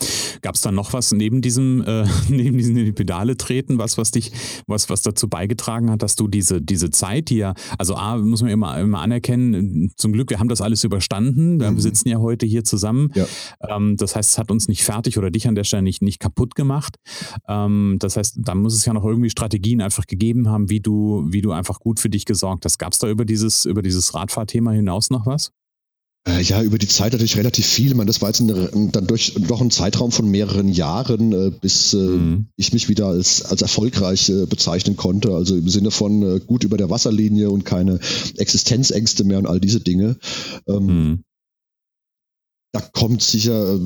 Gab 0.41 0.56
es 0.56 0.62
da 0.62 0.71
noch 0.71 0.93
was 0.93 1.12
neben 1.12 1.41
diesem, 1.41 1.84
äh, 1.86 2.06
neben 2.30 2.58
diesen 2.58 2.75
in 2.77 2.86
die 2.86 2.93
Pedale 2.93 3.38
treten, 3.38 3.77
was, 3.77 3.97
was 3.97 4.12
dich, 4.12 4.32
was, 4.65 4.89
was 4.89 5.01
dazu 5.01 5.27
beigetragen 5.27 5.91
hat, 5.91 6.01
dass 6.01 6.15
du 6.15 6.27
diese, 6.27 6.62
diese 6.62 6.89
Zeit, 6.89 7.30
die 7.30 7.38
ja, 7.38 7.53
also 7.77 7.95
A, 7.95 8.17
muss 8.17 8.41
man 8.41 8.51
immer, 8.51 8.80
immer 8.80 8.99
anerkennen, 8.99 9.91
zum 9.97 10.13
Glück, 10.13 10.30
wir 10.30 10.39
haben 10.39 10.49
das 10.49 10.62
alles 10.62 10.84
überstanden. 10.84 11.60
Wir 11.60 11.71
mhm. 11.71 11.80
sitzen 11.80 12.10
ja 12.10 12.19
heute 12.19 12.45
hier 12.45 12.63
zusammen. 12.63 13.12
Ja. 13.13 13.25
Ähm, 13.67 13.97
das 13.97 14.15
heißt, 14.15 14.32
es 14.32 14.38
hat 14.38 14.51
uns 14.51 14.67
nicht 14.67 14.84
fertig 14.84 15.17
oder 15.17 15.32
dich 15.32 15.47
an 15.47 15.56
der 15.56 15.65
Stelle 15.65 15.84
nicht, 15.84 16.01
nicht 16.01 16.19
kaputt 16.19 16.56
gemacht. 16.56 16.97
Ähm, 17.47 17.97
das 17.99 18.15
heißt, 18.15 18.38
da 18.39 18.56
muss 18.56 18.75
es 18.75 18.86
ja 18.86 18.93
noch 18.93 19.03
irgendwie 19.03 19.30
Strategien 19.30 19.82
einfach 19.82 20.06
gegeben 20.08 20.47
haben, 20.49 20.69
wie 20.69 20.80
du, 20.80 21.25
wie 21.30 21.41
du 21.41 21.51
einfach 21.51 21.80
gut 21.80 21.99
für 21.99 22.10
dich 22.10 22.25
gesorgt 22.25 22.65
hast. 22.65 22.77
Gab 22.77 22.93
es 22.93 22.99
da 22.99 23.10
über 23.10 23.25
dieses, 23.25 23.65
über 23.65 23.82
dieses 23.82 24.13
Radfahrthema 24.13 24.71
hinaus 24.71 25.10
noch 25.10 25.25
was? 25.25 25.51
Äh, 26.28 26.42
ja, 26.42 26.62
über 26.62 26.78
die 26.78 26.88
Zeit 26.88 27.13
natürlich 27.13 27.38
relativ 27.38 27.66
viel. 27.66 27.96
Meine, 27.96 28.08
das 28.08 28.22
war 28.22 28.30
jetzt 28.30 28.42
ein, 28.42 28.92
dann 28.92 29.08
durch 29.08 29.34
doch 29.48 29.62
ein 29.62 29.72
Zeitraum 29.72 30.12
von 30.12 30.30
mehreren 30.30 30.70
Jahren, 30.70 31.32
äh, 31.32 31.52
bis 31.52 31.94
äh, 31.94 31.98
mhm. 31.98 32.48
ich 32.58 32.74
mich 32.74 32.90
wieder 32.90 33.08
als, 33.08 33.44
als 33.44 33.62
erfolgreich 33.62 34.32
bezeichnen 34.50 34.98
konnte. 34.98 35.34
Also 35.34 35.56
im 35.56 35.70
Sinne 35.70 35.92
von 35.92 36.46
gut 36.46 36.63
über 36.63 36.78
der 36.78 36.90
Wasserlinie 36.90 37.50
und 37.50 37.66
keine 37.66 38.00
Existenzängste 38.38 39.24
mehr 39.24 39.38
und 39.38 39.48
all 39.48 39.60
diese 39.60 39.80
Dinge. 39.80 40.18
Ähm, 40.68 40.86
mhm. 40.86 41.24
Da 42.78 42.84
kommt 42.94 43.24
sicher 43.24 43.80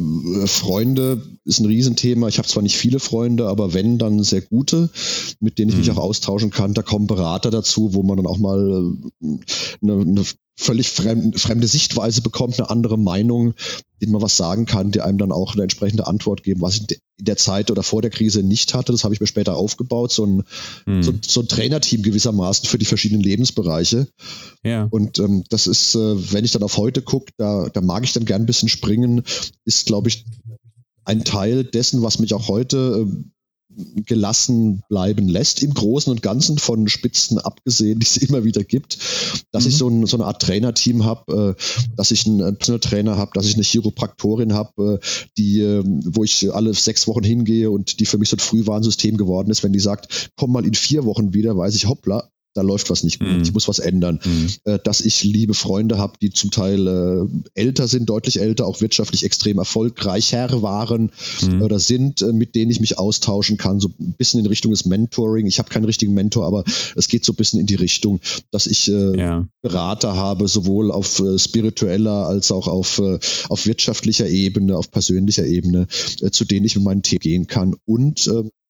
Freunde, 0.47 1.21
ist 1.45 1.61
ein 1.61 1.65
Riesenthema. 1.65 2.27
Ich 2.27 2.39
habe 2.39 2.47
zwar 2.49 2.61
nicht 2.61 2.75
viele 2.75 2.99
Freunde, 2.99 3.47
aber 3.47 3.73
wenn, 3.73 3.97
dann 3.97 4.21
sehr 4.21 4.41
gute, 4.41 4.89
mit 5.39 5.59
denen 5.59 5.71
ich 5.71 5.77
mich 5.77 5.87
mhm. 5.87 5.93
auch 5.93 6.03
austauschen 6.03 6.49
kann. 6.49 6.73
Da 6.73 6.81
kommen 6.81 7.07
Berater 7.07 7.51
dazu, 7.51 7.93
wo 7.93 8.03
man 8.03 8.17
dann 8.17 8.27
auch 8.27 8.37
mal 8.37 8.93
eine, 9.81 9.93
eine 9.93 10.25
völlig 10.57 10.89
fremd, 10.89 11.39
fremde 11.39 11.67
Sichtweise 11.67 12.21
bekommt, 12.21 12.59
eine 12.59 12.69
andere 12.69 12.97
Meinung, 12.97 13.53
denen 14.01 14.11
man 14.11 14.21
was 14.21 14.35
sagen 14.35 14.65
kann, 14.65 14.91
die 14.91 15.01
einem 15.01 15.17
dann 15.17 15.31
auch 15.31 15.53
eine 15.53 15.63
entsprechende 15.63 16.07
Antwort 16.07 16.43
geben, 16.43 16.61
was 16.61 16.75
ich 16.75 16.91
in 16.91 17.25
der 17.25 17.37
Zeit 17.37 17.69
oder 17.69 17.83
vor 17.83 18.01
der 18.01 18.09
Krise 18.09 18.41
nicht 18.41 18.73
hatte. 18.73 18.91
Das 18.91 19.03
habe 19.03 19.13
ich 19.13 19.21
mir 19.21 19.27
später 19.27 19.55
aufgebaut, 19.55 20.11
so 20.11 20.25
ein, 20.25 20.43
hm. 20.85 21.03
so, 21.03 21.13
so, 21.25 21.41
ein 21.41 21.47
Trainerteam 21.47 22.01
gewissermaßen 22.01 22.67
für 22.67 22.79
die 22.79 22.85
verschiedenen 22.85 23.21
Lebensbereiche. 23.21 24.07
Ja. 24.63 24.87
Und 24.89 25.19
ähm, 25.19 25.43
das 25.49 25.67
ist, 25.67 25.95
äh, 25.95 26.33
wenn 26.33 26.45
ich 26.45 26.51
dann 26.51 26.63
auf 26.63 26.77
heute 26.77 27.01
gucke, 27.01 27.31
da, 27.37 27.69
da 27.69 27.81
mag 27.81 28.03
ich 28.03 28.13
dann 28.13 28.25
gern 28.25 28.41
ein 28.41 28.47
bisschen 28.47 28.69
springen, 28.69 29.23
ist, 29.65 29.85
glaube 29.85 30.09
ich, 30.09 30.25
ein 31.05 31.23
Teil 31.23 31.63
dessen, 31.63 32.01
was 32.01 32.19
mich 32.19 32.33
auch 32.33 32.47
heute 32.47 33.07
äh, 33.07 33.23
gelassen 34.05 34.83
bleiben 34.89 35.27
lässt, 35.27 35.63
im 35.63 35.73
Großen 35.73 36.11
und 36.11 36.21
Ganzen 36.21 36.57
von 36.57 36.87
Spitzen 36.87 37.37
abgesehen, 37.37 37.99
die 37.99 38.05
es 38.05 38.17
immer 38.17 38.43
wieder 38.43 38.63
gibt, 38.63 38.97
dass 39.51 39.63
mhm. 39.63 39.69
ich 39.69 39.77
so, 39.77 39.89
ein, 39.89 40.05
so, 40.05 40.17
eine 40.17 40.25
Art 40.25 40.41
Trainerteam 40.41 41.05
habe, 41.05 41.55
äh, 41.57 41.91
dass 41.95 42.11
ich 42.11 42.25
einen 42.25 42.57
Personal 42.57 42.79
Trainer 42.79 43.17
habe, 43.17 43.31
dass 43.33 43.45
ich 43.45 43.55
eine 43.55 43.63
Chiropraktorin 43.63 44.53
habe, 44.53 44.99
äh, 45.01 45.05
die, 45.37 45.61
äh, 45.61 45.83
wo 45.85 46.23
ich 46.23 46.53
alle 46.53 46.73
sechs 46.73 47.07
Wochen 47.07 47.23
hingehe 47.23 47.71
und 47.71 47.99
die 47.99 48.05
für 48.05 48.17
mich 48.17 48.29
so 48.29 48.35
ein 48.35 48.39
Frühwarnsystem 48.39 49.17
geworden 49.17 49.51
ist, 49.51 49.63
wenn 49.63 49.73
die 49.73 49.79
sagt, 49.79 50.31
komm 50.35 50.51
mal 50.51 50.65
in 50.65 50.73
vier 50.73 51.05
Wochen 51.05 51.33
wieder, 51.33 51.57
weiß 51.57 51.75
ich, 51.75 51.87
hoppla, 51.87 52.29
da 52.53 52.61
läuft 52.61 52.89
was 52.89 53.03
nicht 53.03 53.19
gut, 53.19 53.29
mhm. 53.29 53.41
ich 53.41 53.53
muss 53.53 53.67
was 53.67 53.79
ändern. 53.79 54.19
Mhm. 54.23 54.49
Äh, 54.65 54.79
dass 54.83 55.01
ich 55.01 55.23
liebe 55.23 55.53
Freunde 55.53 55.97
habe, 55.97 56.13
die 56.21 56.31
zum 56.31 56.51
Teil 56.51 56.87
äh, 56.87 57.59
älter 57.59 57.87
sind, 57.87 58.09
deutlich 58.09 58.39
älter, 58.39 58.65
auch 58.65 58.81
wirtschaftlich 58.81 59.23
extrem 59.23 59.57
erfolgreicher 59.57 60.61
waren 60.61 61.11
mhm. 61.41 61.61
oder 61.61 61.79
sind, 61.79 62.21
äh, 62.21 62.33
mit 62.33 62.55
denen 62.55 62.71
ich 62.71 62.79
mich 62.79 62.99
austauschen 62.99 63.57
kann, 63.57 63.79
so 63.79 63.89
ein 63.99 64.15
bisschen 64.17 64.41
in 64.41 64.45
Richtung 64.47 64.71
des 64.71 64.85
Mentoring. 64.85 65.47
Ich 65.47 65.59
habe 65.59 65.69
keinen 65.69 65.85
richtigen 65.85 66.13
Mentor, 66.13 66.45
aber 66.45 66.63
es 66.95 67.07
geht 67.07 67.23
so 67.23 67.33
ein 67.33 67.37
bisschen 67.37 67.59
in 67.59 67.67
die 67.67 67.75
Richtung, 67.75 68.19
dass 68.51 68.67
ich 68.67 68.89
äh, 68.89 69.17
ja. 69.17 69.47
Berater 69.61 70.15
habe, 70.15 70.47
sowohl 70.47 70.91
auf 70.91 71.19
äh, 71.19 71.39
spiritueller 71.39 72.27
als 72.27 72.51
auch 72.51 72.67
auf, 72.67 72.99
äh, 72.99 73.19
auf 73.49 73.65
wirtschaftlicher 73.65 74.27
Ebene, 74.27 74.77
auf 74.77 74.91
persönlicher 74.91 75.45
Ebene, 75.45 75.87
zu 75.87 76.45
denen 76.45 76.65
ich 76.65 76.75
mit 76.75 76.83
meinen 76.83 77.03
Themen 77.03 77.19
gehen 77.19 77.47
kann. 77.47 77.75
Und 77.85 78.27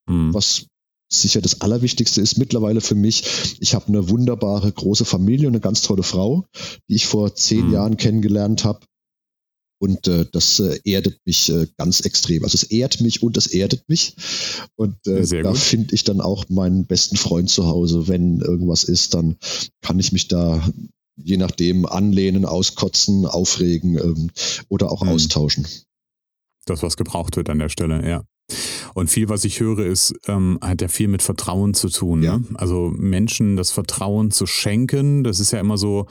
mhm. 0.08 0.34
was 0.34 0.66
sicher 1.12 1.42
das 1.42 1.62
Allerwichtigste 1.62 2.22
ist 2.22 2.38
mittlerweile 2.38 2.82
für 2.82 2.96
mich, 2.96 3.58
ich 3.60 3.74
habe 3.76 3.88
eine 3.88 4.10
wunderbare 4.10 4.72
große 4.72 5.06
Familie 5.06 5.48
und 5.48 5.54
eine 5.54 5.62
ganz 5.62 5.82
tolle 5.82 6.04
Frau, 6.04 6.46
die 6.90 6.96
ich 6.96 7.06
vor 7.06 7.36
zehn 7.36 7.68
mhm. 7.68 7.74
Jahren 7.74 7.98
kennengelernt 7.98 8.64
habe. 8.64 8.80
Und 9.80 10.08
äh, 10.08 10.28
das 10.32 10.60
äh, 10.60 10.80
erdet 10.86 11.20
mich 11.26 11.50
äh, 11.50 11.66
ganz 11.76 12.02
extrem. 12.02 12.44
Also 12.44 12.56
es 12.56 12.64
ehrt 12.64 13.02
mich 13.02 13.24
und 13.24 13.36
es 13.36 13.48
erdet 13.48 13.90
mich. 13.90 14.16
Und 14.76 14.96
äh, 15.08 15.42
da 15.42 15.56
finde 15.56 15.96
ich 15.96 16.04
dann 16.04 16.22
auch 16.22 16.46
meinen 16.50 16.86
besten 16.86 17.18
Freund 17.18 17.50
zu 17.50 17.66
Hause. 17.66 18.08
Wenn 18.08 18.42
irgendwas 18.42 18.84
ist, 18.84 19.16
dann 19.16 19.38
kann 19.82 20.00
ich 20.00 20.12
mich 20.12 20.28
da 20.28 20.64
je 21.16 21.38
nachdem 21.38 21.88
anlehnen, 21.88 22.46
auskotzen, 22.46 23.26
aufregen 23.26 23.98
ähm, 23.98 24.30
oder 24.70 24.92
auch 24.92 25.04
mhm. 25.04 25.10
austauschen. 25.10 25.68
Das, 26.66 26.84
was 26.84 26.96
gebraucht 26.96 27.36
wird 27.36 27.50
an 27.50 27.60
der 27.60 27.70
Stelle, 27.70 28.08
ja. 28.08 28.24
Und 28.94 29.10
viel, 29.10 29.30
was 29.30 29.46
ich 29.46 29.60
höre, 29.60 29.86
ist, 29.86 30.14
ähm, 30.28 30.58
hat 30.62 30.82
ja 30.82 30.88
viel 30.88 31.08
mit 31.08 31.22
Vertrauen 31.22 31.74
zu 31.74 31.90
tun. 31.90 32.24
Ja. 32.24 32.38
Ne? 32.38 32.46
Also 32.56 32.92
Menschen 32.96 33.56
das 33.56 33.72
Vertrauen 33.72 34.32
zu 34.32 34.46
schenken, 34.46 35.24
das 35.24 35.40
ist 35.40 35.52
ja 35.52 35.60
immer 35.60 35.78
so, 35.78 36.08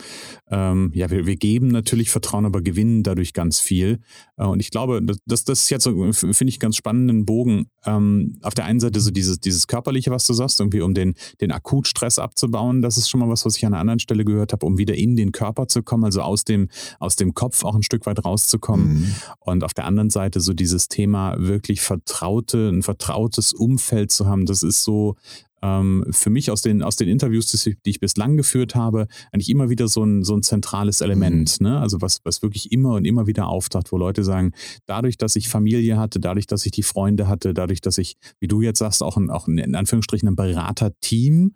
ähm, 0.51 0.91
ja, 0.95 1.11
wir, 1.11 1.27
wir 1.27 1.37
geben 1.37 1.69
natürlich 1.69 2.11
Vertrauen, 2.11 2.47
aber 2.47 2.63
gewinnen 2.63 3.03
dadurch 3.03 3.33
ganz 3.33 3.61
viel. 3.61 4.01
Äh, 4.41 4.47
und 4.47 4.61
ich 4.61 4.71
glaube, 4.71 5.03
das, 5.27 5.45
das 5.45 5.63
ist 5.63 5.71
jetzt 5.71 5.85
so, 5.85 6.13
finde 6.13 6.49
ich, 6.49 6.59
ganz 6.59 6.77
spannenden 6.77 7.27
Bogen. 7.27 7.67
Ähm, 7.85 8.39
auf 8.43 8.55
der 8.55 8.65
einen 8.65 8.81
Seite 8.81 9.01
so 9.01 9.11
dieses, 9.11 9.39
dieses 9.41 9.67
Körperliche, 9.67 10.11
was 10.11 10.27
du 10.27 10.33
sagst, 10.33 10.61
irgendwie 10.61 10.81
um 10.81 10.95
den, 10.95 11.15
den 11.41 11.53
Akutstress 11.53 12.19
abzubauen, 12.19 12.83
das 12.83 12.97
ist 12.97 13.09
schon 13.09 13.21
mal 13.21 13.29
was, 13.29 13.45
was 13.45 13.57
ich 13.57 13.67
an 13.67 13.75
einer 13.75 13.81
anderen 13.81 14.01
Stelle 14.01 14.25
gehört 14.25 14.53
habe, 14.53 14.67
um 14.67 14.79
wieder 14.79 14.95
in 14.95 15.17
den 15.17 15.33
Körper 15.33 15.69
zu 15.69 15.83
kommen, 15.83 16.05
also 16.05 16.23
aus 16.23 16.45
dem, 16.45 16.69
aus 16.99 17.17
dem 17.17 17.35
Kopf 17.35 17.65
auch 17.65 17.75
ein 17.75 17.83
Stück 17.83 18.07
weit 18.07 18.25
rauszukommen. 18.25 19.01
Mhm. 19.01 19.15
Und 19.39 19.65
auf 19.65 19.75
der 19.75 19.85
anderen 19.85 20.11
Seite 20.11 20.41
so 20.41 20.53
dieses 20.55 20.89
Thema 20.89 21.37
wirklich 21.39 21.81
vertraute, 21.83 22.71
ein 22.71 22.83
vertrautes 22.83 23.53
Umfeld 23.53 24.11
zu 24.11 24.27
haben, 24.27 24.47
das 24.47 24.63
ist 24.63 24.83
so 24.83 25.17
ähm, 25.63 26.05
für 26.11 26.31
mich 26.31 26.51
aus 26.51 26.63
den, 26.63 26.83
aus 26.83 26.97
den 26.97 27.09
Interviews, 27.09 27.51
die 27.51 27.77
ich 27.85 28.01
bislang 28.01 28.37
geführt 28.37 28.75
habe, 28.75 29.07
eigentlich 29.33 29.51
immer 29.51 29.71
wieder 29.71 29.89
so 29.89 30.05
ein, 30.05 30.25
so 30.25 30.35
ein 30.35 30.43
zentrales 30.43 31.01
Element. 31.01 31.61
Mhm. 31.61 31.67
Ne? 31.67 31.81
Also 31.81 32.01
was, 32.01 32.21
was 32.25 32.43
wirklich 32.43 32.73
immer 32.73 32.95
und 32.95 33.05
immer 33.05 33.27
wieder 33.27 33.49
auftaucht, 33.49 33.93
wo 33.93 33.99
Leute 33.99 34.25
sagen, 34.25 34.53
dadurch, 34.87 35.19
dass 35.19 35.37
ich 35.37 35.49
Familie 35.49 35.99
hatte, 35.99 36.21
dadurch, 36.21 36.47
dass 36.47 36.65
ich 36.67 36.73
die 36.73 36.83
Freunde 36.83 37.29
hatte, 37.29 37.55
dadurch, 37.55 37.81
dass 37.81 37.99
ich, 37.99 38.17
wie 38.39 38.49
du 38.49 38.63
jetzt 38.63 38.79
sagst, 38.79 39.03
auch, 39.03 39.17
ein, 39.17 39.31
auch 39.31 39.47
ein, 39.47 39.59
in 39.59 39.75
Anführungsstrichen 39.75 40.29
ein 40.29 40.37
Beraterteam 40.37 41.55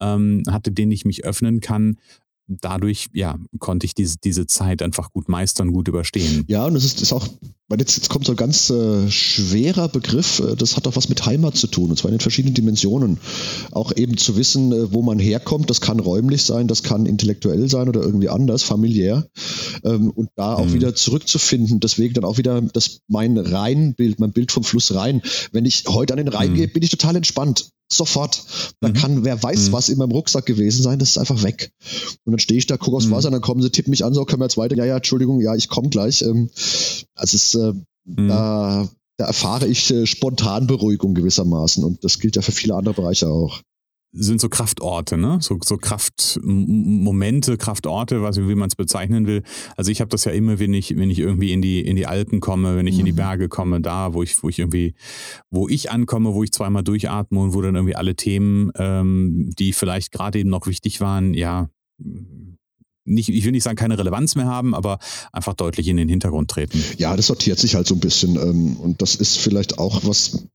ähm, 0.00 0.42
hatte, 0.48 0.72
den 0.72 0.90
ich 0.90 1.04
mich 1.04 1.24
öffnen 1.24 1.60
kann, 1.60 1.96
dadurch, 2.46 3.08
ja, 3.12 3.38
konnte 3.58 3.86
ich 3.86 3.94
diese, 3.94 4.16
diese 4.22 4.46
Zeit 4.46 4.82
einfach 4.82 5.12
gut 5.12 5.28
meistern, 5.28 5.72
gut 5.72 5.88
überstehen. 5.88 6.44
Ja, 6.46 6.66
und 6.66 6.76
es 6.76 6.84
ist, 6.84 7.00
ist 7.00 7.12
auch, 7.12 7.26
weil 7.68 7.80
jetzt, 7.80 7.96
jetzt 7.96 8.10
kommt 8.10 8.26
so 8.26 8.32
ein 8.32 8.36
ganz 8.36 8.68
äh, 8.70 9.10
schwerer 9.10 9.88
Begriff, 9.88 10.40
äh, 10.40 10.54
das 10.54 10.76
hat 10.76 10.86
auch 10.86 10.96
was 10.96 11.08
mit 11.08 11.24
Heimat 11.24 11.56
zu 11.56 11.66
tun, 11.66 11.90
und 11.90 11.96
zwar 11.96 12.10
in 12.10 12.16
den 12.16 12.20
verschiedenen 12.20 12.54
Dimensionen. 12.54 13.18
Auch 13.70 13.92
eben 13.96 14.16
zu 14.16 14.36
wissen, 14.36 14.72
äh, 14.72 14.92
wo 14.92 15.02
man 15.02 15.18
herkommt, 15.18 15.70
das 15.70 15.80
kann 15.80 16.00
räumlich 16.00 16.44
sein, 16.44 16.68
das 16.68 16.82
kann 16.82 17.06
intellektuell 17.06 17.68
sein 17.68 17.88
oder 17.88 18.02
irgendwie 18.02 18.28
anders, 18.28 18.62
familiär. 18.62 19.26
Ähm, 19.82 20.10
und 20.10 20.28
da 20.36 20.54
auch 20.54 20.66
mhm. 20.66 20.74
wieder 20.74 20.94
zurückzufinden, 20.94 21.80
deswegen 21.80 22.14
dann 22.14 22.24
auch 22.24 22.38
wieder 22.38 22.60
das 22.60 23.00
mein 23.08 23.38
Rheinbild, 23.38 24.20
mein 24.20 24.32
Bild 24.32 24.52
vom 24.52 24.64
Fluss 24.64 24.94
Rhein. 24.94 25.22
Wenn 25.52 25.64
ich 25.64 25.84
heute 25.88 26.12
an 26.12 26.18
den 26.18 26.28
Rhein 26.28 26.50
mhm. 26.50 26.56
gehe, 26.56 26.68
bin 26.68 26.82
ich 26.82 26.90
total 26.90 27.16
entspannt 27.16 27.70
sofort. 27.90 28.44
Da 28.80 28.88
mhm. 28.88 28.94
kann, 28.94 29.24
wer 29.24 29.42
weiß, 29.42 29.68
mhm. 29.68 29.72
was 29.72 29.88
in 29.88 29.98
meinem 29.98 30.12
Rucksack 30.12 30.46
gewesen 30.46 30.82
sein, 30.82 30.98
das 30.98 31.10
ist 31.10 31.18
einfach 31.18 31.42
weg. 31.42 31.72
Und 32.24 32.32
dann 32.32 32.38
stehe 32.38 32.58
ich 32.58 32.66
da, 32.66 32.76
gucke 32.76 32.96
aufs 32.96 33.06
mhm. 33.06 33.12
Wasser, 33.12 33.30
dann 33.30 33.40
kommen 33.40 33.62
sie, 33.62 33.70
tippen 33.70 33.90
mich 33.90 34.04
an, 34.04 34.14
so 34.14 34.24
können 34.24 34.40
wir 34.40 34.46
jetzt 34.46 34.56
weiter. 34.56 34.76
Ja, 34.76 34.84
ja, 34.84 34.96
Entschuldigung, 34.96 35.40
ja, 35.40 35.54
ich 35.54 35.68
komme 35.68 35.88
gleich. 35.88 36.22
Ähm, 36.22 36.50
also 37.14 37.36
es 37.36 37.54
äh, 37.54 37.72
mhm. 38.04 38.28
da, 38.28 38.88
da 39.16 39.26
erfahre 39.26 39.66
ich 39.66 39.90
äh, 39.90 40.06
spontan 40.06 40.66
Beruhigung 40.66 41.14
gewissermaßen. 41.14 41.84
Und 41.84 42.04
das 42.04 42.18
gilt 42.18 42.36
ja 42.36 42.42
für 42.42 42.52
viele 42.52 42.74
andere 42.74 42.94
Bereiche 42.94 43.28
auch 43.28 43.60
sind 44.16 44.40
so 44.40 44.48
Kraftorte, 44.48 45.16
ne? 45.16 45.38
So, 45.40 45.58
so 45.62 45.76
Kraftmomente, 45.76 47.56
Kraftorte, 47.56 48.22
was, 48.22 48.38
wie 48.38 48.54
man 48.54 48.68
es 48.68 48.76
bezeichnen 48.76 49.26
will. 49.26 49.42
Also 49.76 49.90
ich 49.90 50.00
habe 50.00 50.08
das 50.08 50.24
ja 50.24 50.32
immer, 50.32 50.58
wenn 50.58 50.72
ich, 50.72 50.96
wenn 50.96 51.10
ich 51.10 51.18
irgendwie 51.18 51.52
in 51.52 51.60
die, 51.60 51.80
in 51.80 51.96
die 51.96 52.06
Alpen 52.06 52.40
komme, 52.40 52.76
wenn 52.76 52.86
ich 52.86 52.94
mhm. 52.94 53.00
in 53.00 53.06
die 53.06 53.12
mhm. 53.12 53.16
Berge 53.16 53.48
komme, 53.48 53.80
da, 53.80 54.14
wo 54.14 54.22
ich, 54.22 54.42
wo 54.42 54.48
ich 54.48 54.60
irgendwie, 54.60 54.94
wo 55.50 55.68
ich 55.68 55.90
ankomme, 55.90 56.32
wo 56.32 56.44
ich 56.44 56.52
zweimal 56.52 56.84
durchatme 56.84 57.40
und 57.40 57.54
wo 57.54 57.60
dann 57.60 57.74
irgendwie 57.74 57.96
alle 57.96 58.14
Themen, 58.14 58.70
ähm, 58.76 59.50
die 59.58 59.72
vielleicht 59.72 60.12
gerade 60.12 60.38
eben 60.38 60.50
noch 60.50 60.66
wichtig 60.66 61.00
waren, 61.00 61.34
ja, 61.34 61.68
nicht, 63.06 63.28
ich 63.28 63.44
will 63.44 63.52
nicht 63.52 63.64
sagen, 63.64 63.76
keine 63.76 63.98
Relevanz 63.98 64.34
mehr 64.34 64.46
haben, 64.46 64.74
aber 64.74 64.98
einfach 65.32 65.54
deutlich 65.54 65.88
in 65.88 65.96
den 65.96 66.08
Hintergrund 66.08 66.50
treten. 66.50 66.82
Ja, 66.98 67.16
das 67.16 67.26
sortiert 67.26 67.58
sich 67.58 67.74
halt 67.74 67.86
so 67.86 67.94
ein 67.94 68.00
bisschen. 68.00 68.36
Ähm, 68.36 68.76
und 68.76 69.02
das 69.02 69.14
ist 69.16 69.38
vielleicht 69.38 69.78
auch 69.78 70.04
was, 70.04 70.46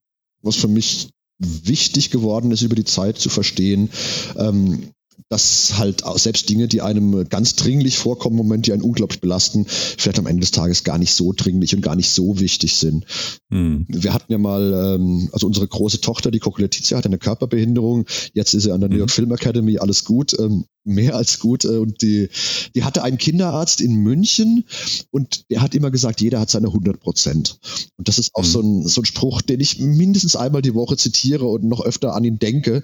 was 0.41 0.55
für 0.55 0.67
mich 0.67 1.09
wichtig 1.39 2.11
geworden 2.11 2.51
ist, 2.51 2.61
über 2.61 2.75
die 2.75 2.85
Zeit 2.85 3.17
zu 3.17 3.29
verstehen, 3.29 3.89
ähm, 4.37 4.91
dass 5.27 5.77
halt 5.77 6.03
selbst 6.15 6.49
Dinge, 6.49 6.67
die 6.67 6.81
einem 6.81 7.27
ganz 7.29 7.55
dringlich 7.55 7.97
vorkommen 7.97 8.39
im 8.39 8.45
Moment, 8.45 8.65
die 8.65 8.73
einen 8.73 8.81
unglaublich 8.81 9.21
belasten, 9.21 9.65
vielleicht 9.67 10.17
am 10.17 10.25
Ende 10.25 10.41
des 10.41 10.51
Tages 10.51 10.83
gar 10.83 10.97
nicht 10.97 11.13
so 11.13 11.33
dringlich 11.33 11.75
und 11.75 11.81
gar 11.81 11.95
nicht 11.95 12.09
so 12.09 12.39
wichtig 12.39 12.75
sind. 12.75 13.05
Mhm. 13.49 13.85
Wir 13.89 14.13
hatten 14.13 14.31
ja 14.31 14.37
mal, 14.37 14.95
ähm, 14.95 15.29
also 15.31 15.45
unsere 15.45 15.67
große 15.67 16.01
Tochter, 16.01 16.31
die 16.31 16.39
Coco 16.39 16.61
Letizia, 16.61 16.97
hat 16.97 17.05
eine 17.05 17.19
Körperbehinderung. 17.19 18.05
Jetzt 18.33 18.53
ist 18.53 18.63
sie 18.63 18.71
an 18.71 18.79
der 18.79 18.89
New 18.89 18.97
York 18.97 19.09
mhm. 19.09 19.13
Film 19.13 19.31
Academy, 19.31 19.77
alles 19.77 20.03
gut. 20.03 20.37
Ähm, 20.39 20.65
mehr 20.83 21.15
als 21.15 21.39
gut. 21.39 21.65
Äh, 21.65 21.77
und 21.77 22.01
die, 22.01 22.29
die 22.75 22.83
hatte 22.83 23.03
einen 23.03 23.17
Kinderarzt 23.17 23.81
in 23.81 23.95
München 23.95 24.65
und 25.11 25.49
der 25.49 25.61
hat 25.61 25.75
immer 25.75 25.91
gesagt, 25.91 26.21
jeder 26.21 26.39
hat 26.39 26.49
seine 26.49 26.67
100 26.67 26.99
Prozent. 26.99 27.59
Und 27.97 28.07
das 28.07 28.19
ist 28.19 28.31
auch 28.33 28.43
mhm. 28.43 28.47
so, 28.47 28.61
ein, 28.61 28.87
so 28.87 29.01
ein 29.01 29.05
Spruch, 29.05 29.41
den 29.41 29.59
ich 29.59 29.79
mindestens 29.79 30.35
einmal 30.35 30.61
die 30.61 30.73
Woche 30.73 30.97
zitiere 30.97 31.45
und 31.45 31.63
noch 31.63 31.81
öfter 31.81 32.15
an 32.15 32.23
ihn 32.23 32.39
denke, 32.39 32.83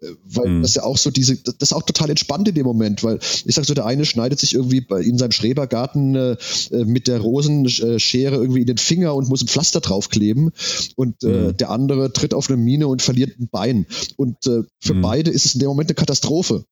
äh, 0.00 0.06
weil 0.24 0.48
mhm. 0.48 0.62
das 0.62 0.74
ja 0.74 0.82
auch 0.82 0.98
so 0.98 1.10
diese, 1.10 1.36
das 1.36 1.70
ist 1.70 1.72
auch 1.72 1.82
total 1.82 2.10
entspannt 2.10 2.48
in 2.48 2.54
dem 2.54 2.66
Moment, 2.66 3.02
weil 3.02 3.18
ich 3.44 3.54
sag 3.54 3.64
so, 3.64 3.74
der 3.74 3.86
eine 3.86 4.04
schneidet 4.04 4.40
sich 4.40 4.54
irgendwie 4.54 4.84
in 5.00 5.18
seinem 5.18 5.32
Schrebergarten 5.32 6.14
äh, 6.14 6.36
äh, 6.70 6.84
mit 6.84 7.08
der 7.08 7.20
Rosenschere 7.20 8.36
irgendwie 8.36 8.60
in 8.60 8.66
den 8.66 8.78
Finger 8.78 9.14
und 9.14 9.28
muss 9.28 9.42
ein 9.42 9.48
Pflaster 9.48 9.80
draufkleben 9.80 10.52
und 10.96 11.22
äh, 11.22 11.26
mhm. 11.26 11.56
der 11.56 11.70
andere 11.70 12.12
tritt 12.12 12.34
auf 12.34 12.48
eine 12.48 12.56
Mine 12.56 12.88
und 12.88 13.02
verliert 13.02 13.38
ein 13.38 13.48
Bein. 13.48 13.86
Und 14.16 14.46
äh, 14.46 14.62
für 14.80 14.94
mhm. 14.94 15.02
beide 15.02 15.30
ist 15.30 15.44
es 15.44 15.54
in 15.54 15.60
dem 15.60 15.68
Moment 15.68 15.90
eine 15.90 15.94
Katastrophe. 15.94 16.64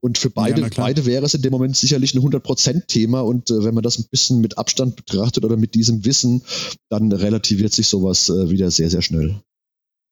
Und 0.00 0.18
für 0.22 0.30
beide, 0.30 0.62
ja, 0.62 0.68
beide 0.74 1.04
wäre 1.04 1.26
es 1.26 1.34
in 1.34 1.42
dem 1.42 1.50
Moment 1.50 1.76
sicherlich 1.76 2.14
ein 2.14 2.22
100%-Thema 2.22 3.20
und 3.20 3.50
äh, 3.50 3.64
wenn 3.64 3.74
man 3.74 3.82
das 3.82 3.98
ein 3.98 4.06
bisschen 4.10 4.40
mit 4.40 4.56
Abstand 4.56 4.96
betrachtet 4.96 5.44
oder 5.44 5.56
mit 5.56 5.74
diesem 5.74 6.04
Wissen, 6.04 6.42
dann 6.88 7.12
relativiert 7.12 7.72
sich 7.72 7.88
sowas 7.88 8.28
äh, 8.28 8.48
wieder 8.48 8.70
sehr, 8.70 8.88
sehr 8.88 9.02
schnell. 9.02 9.40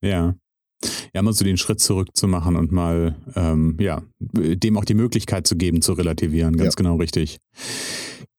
Ja. 0.02 0.34
Ja, 1.14 1.22
mal 1.22 1.32
so 1.32 1.44
den 1.44 1.58
Schritt 1.58 1.80
zurück 1.80 2.16
zu 2.16 2.26
machen 2.26 2.56
und 2.56 2.72
mal, 2.72 3.14
ähm, 3.36 3.76
ja, 3.78 4.02
dem 4.18 4.78
auch 4.78 4.86
die 4.86 4.94
Möglichkeit 4.94 5.46
zu 5.46 5.56
geben, 5.56 5.82
zu 5.82 5.92
relativieren. 5.92 6.56
Ganz 6.56 6.74
ja. 6.74 6.76
genau 6.76 6.96
richtig. 6.96 7.38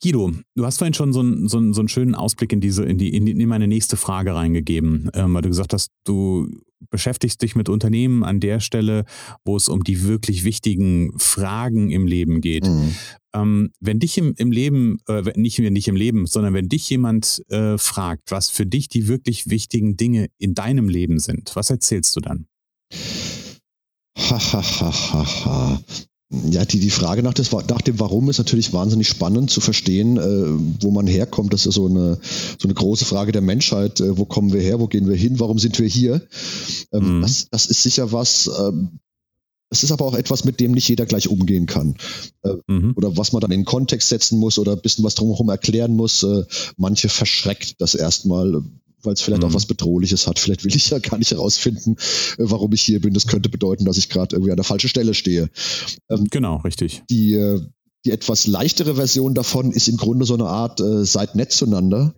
Guido, 0.01 0.31
du 0.55 0.65
hast 0.65 0.77
vorhin 0.77 0.93
schon 0.93 1.13
so 1.13 1.19
einen, 1.21 1.47
so 1.47 1.57
einen, 1.57 1.73
so 1.73 1.81
einen 1.81 1.89
schönen 1.89 2.15
Ausblick 2.15 2.53
in 2.53 2.61
diese, 2.61 2.83
in 2.83 2.97
die, 2.97 3.13
in, 3.15 3.25
die, 3.25 3.31
in 3.31 3.49
meine 3.49 3.67
nächste 3.67 3.97
Frage 3.97 4.33
reingegeben, 4.33 5.09
ähm, 5.13 5.33
weil 5.33 5.41
du 5.41 5.49
gesagt 5.49 5.73
hast, 5.73 5.89
du 6.05 6.47
beschäftigst 6.89 7.41
dich 7.41 7.55
mit 7.55 7.69
Unternehmen 7.69 8.23
an 8.23 8.39
der 8.39 8.59
Stelle, 8.59 9.05
wo 9.45 9.55
es 9.55 9.69
um 9.69 9.83
die 9.83 10.03
wirklich 10.03 10.43
wichtigen 10.43 11.17
Fragen 11.17 11.91
im 11.91 12.07
Leben 12.07 12.41
geht. 12.41 12.65
Mhm. 12.65 12.95
Ähm, 13.33 13.71
wenn 13.79 13.99
dich 13.99 14.17
im, 14.17 14.33
im 14.37 14.51
Leben, 14.51 14.97
äh, 15.07 15.21
nicht, 15.35 15.59
nicht 15.59 15.87
im 15.87 15.95
Leben, 15.95 16.25
sondern 16.25 16.53
wenn 16.53 16.67
dich 16.67 16.89
jemand 16.89 17.43
äh, 17.49 17.77
fragt, 17.77 18.31
was 18.31 18.49
für 18.49 18.65
dich 18.65 18.89
die 18.89 19.07
wirklich 19.07 19.49
wichtigen 19.49 19.95
Dinge 19.95 20.27
in 20.37 20.53
deinem 20.53 20.89
Leben 20.89 21.19
sind, 21.19 21.55
was 21.55 21.69
erzählst 21.69 22.15
du 22.15 22.19
dann? 22.19 22.47
Ha, 24.17 24.39
ha, 24.39 24.61
ha, 24.61 25.13
ha, 25.13 25.45
ha. 25.45 25.81
Ja, 26.49 26.63
die, 26.63 26.79
die 26.79 26.89
Frage 26.89 27.23
nach, 27.23 27.33
des, 27.33 27.51
nach 27.51 27.81
dem 27.81 27.99
Warum 27.99 28.29
ist 28.29 28.37
natürlich 28.37 28.71
wahnsinnig 28.71 29.09
spannend 29.09 29.51
zu 29.51 29.59
verstehen, 29.59 30.17
äh, 30.17 30.81
wo 30.81 30.89
man 30.91 31.05
herkommt. 31.05 31.51
Das 31.51 31.65
ist 31.65 31.75
so 31.75 31.87
eine, 31.87 32.19
so 32.57 32.67
eine 32.67 32.73
große 32.73 33.03
Frage 33.03 33.33
der 33.33 33.41
Menschheit. 33.41 33.99
Äh, 33.99 34.17
wo 34.17 34.23
kommen 34.23 34.53
wir 34.53 34.61
her? 34.61 34.79
Wo 34.79 34.87
gehen 34.87 35.09
wir 35.09 35.15
hin? 35.15 35.39
Warum 35.41 35.59
sind 35.59 35.77
wir 35.77 35.87
hier? 35.87 36.21
Ähm, 36.93 37.17
mhm. 37.17 37.21
das, 37.21 37.47
das 37.51 37.65
ist 37.65 37.83
sicher 37.83 38.13
was, 38.13 38.49
ähm, 38.59 38.99
es 39.71 39.83
ist 39.83 39.91
aber 39.91 40.05
auch 40.05 40.15
etwas, 40.15 40.43
mit 40.43 40.59
dem 40.59 40.73
nicht 40.73 40.89
jeder 40.89 41.05
gleich 41.05 41.29
umgehen 41.29 41.65
kann. 41.65 41.95
Äh, 42.43 42.55
mhm. 42.67 42.93
Oder 42.95 43.15
was 43.15 43.31
man 43.31 43.39
dann 43.39 43.51
in 43.51 43.63
Kontext 43.63 44.09
setzen 44.09 44.37
muss 44.37 44.59
oder 44.59 44.73
ein 44.73 44.81
bisschen 44.81 45.05
was 45.05 45.15
drumherum 45.15 45.49
erklären 45.49 45.95
muss. 45.95 46.23
Äh, 46.23 46.43
manche 46.75 47.07
verschreckt 47.07 47.75
das 47.79 47.95
erstmal, 47.95 48.63
weil 49.03 49.13
es 49.13 49.21
vielleicht 49.21 49.41
mhm. 49.41 49.49
auch 49.49 49.53
was 49.53 49.65
Bedrohliches 49.65 50.27
hat. 50.27 50.39
Vielleicht 50.39 50.63
will 50.63 50.75
ich 50.75 50.89
ja 50.89 50.99
gar 50.99 51.17
nicht 51.17 51.31
herausfinden, 51.31 51.95
äh, 52.37 52.37
warum 52.37 52.73
ich 52.73 52.81
hier 52.81 53.01
bin. 53.01 53.13
Das 53.13 53.27
könnte 53.27 53.49
bedeuten, 53.49 53.85
dass 53.85 53.97
ich 53.97 54.09
gerade 54.09 54.35
irgendwie 54.35 54.51
an 54.51 54.57
der 54.57 54.65
falschen 54.65 54.89
Stelle 54.89 55.13
stehe. 55.13 55.49
Ähm, 56.09 56.27
genau, 56.29 56.57
richtig. 56.57 57.03
Die, 57.09 57.35
äh, 57.35 57.61
die 58.05 58.11
etwas 58.11 58.47
leichtere 58.47 58.95
Version 58.95 59.35
davon 59.35 59.71
ist 59.71 59.87
im 59.87 59.97
Grunde 59.97 60.25
so 60.25 60.33
eine 60.33 60.47
Art, 60.47 60.79
äh, 60.79 61.05
seid 61.05 61.35
nett 61.35 61.51
zueinander. 61.51 62.15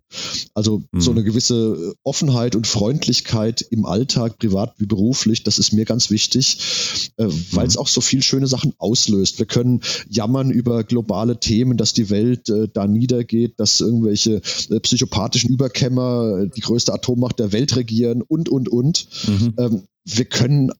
Also 0.53 0.83
mhm. 0.91 1.01
so 1.01 1.11
eine 1.11 1.23
gewisse 1.23 1.93
Offenheit 2.03 2.55
und 2.55 2.67
Freundlichkeit 2.67 3.61
im 3.61 3.85
Alltag, 3.85 4.37
privat 4.37 4.75
wie 4.77 4.85
beruflich, 4.85 5.43
das 5.43 5.59
ist 5.59 5.73
mir 5.73 5.83
ganz 5.85 6.09
wichtig, 6.09 7.11
äh, 7.17 7.25
weil 7.51 7.67
es 7.67 7.75
mhm. 7.75 7.81
auch 7.81 7.87
so 7.87 7.99
viel 7.99 8.23
schöne 8.23 8.47
Sachen 8.47 8.73
auslöst. 8.77 9.39
Wir 9.39 9.45
können 9.45 9.81
jammern 10.09 10.51
über 10.51 10.83
globale 10.83 11.39
Themen, 11.39 11.77
dass 11.77 11.93
die 11.93 12.09
Welt 12.09 12.49
äh, 12.49 12.69
da 12.71 12.87
niedergeht, 12.87 13.59
dass 13.59 13.81
irgendwelche 13.81 14.41
äh, 14.69 14.79
psychopathischen 14.79 15.49
Überkämmer 15.49 16.45
die 16.45 16.61
größte 16.61 16.93
Atommacht 16.93 17.39
der 17.39 17.51
Welt 17.51 17.75
regieren 17.75 18.21
und, 18.21 18.47
und, 18.47 18.69
und. 18.69 19.07
Mhm. 19.27 19.53
Ähm, 19.57 19.83
wir 20.05 20.25
können 20.25 20.71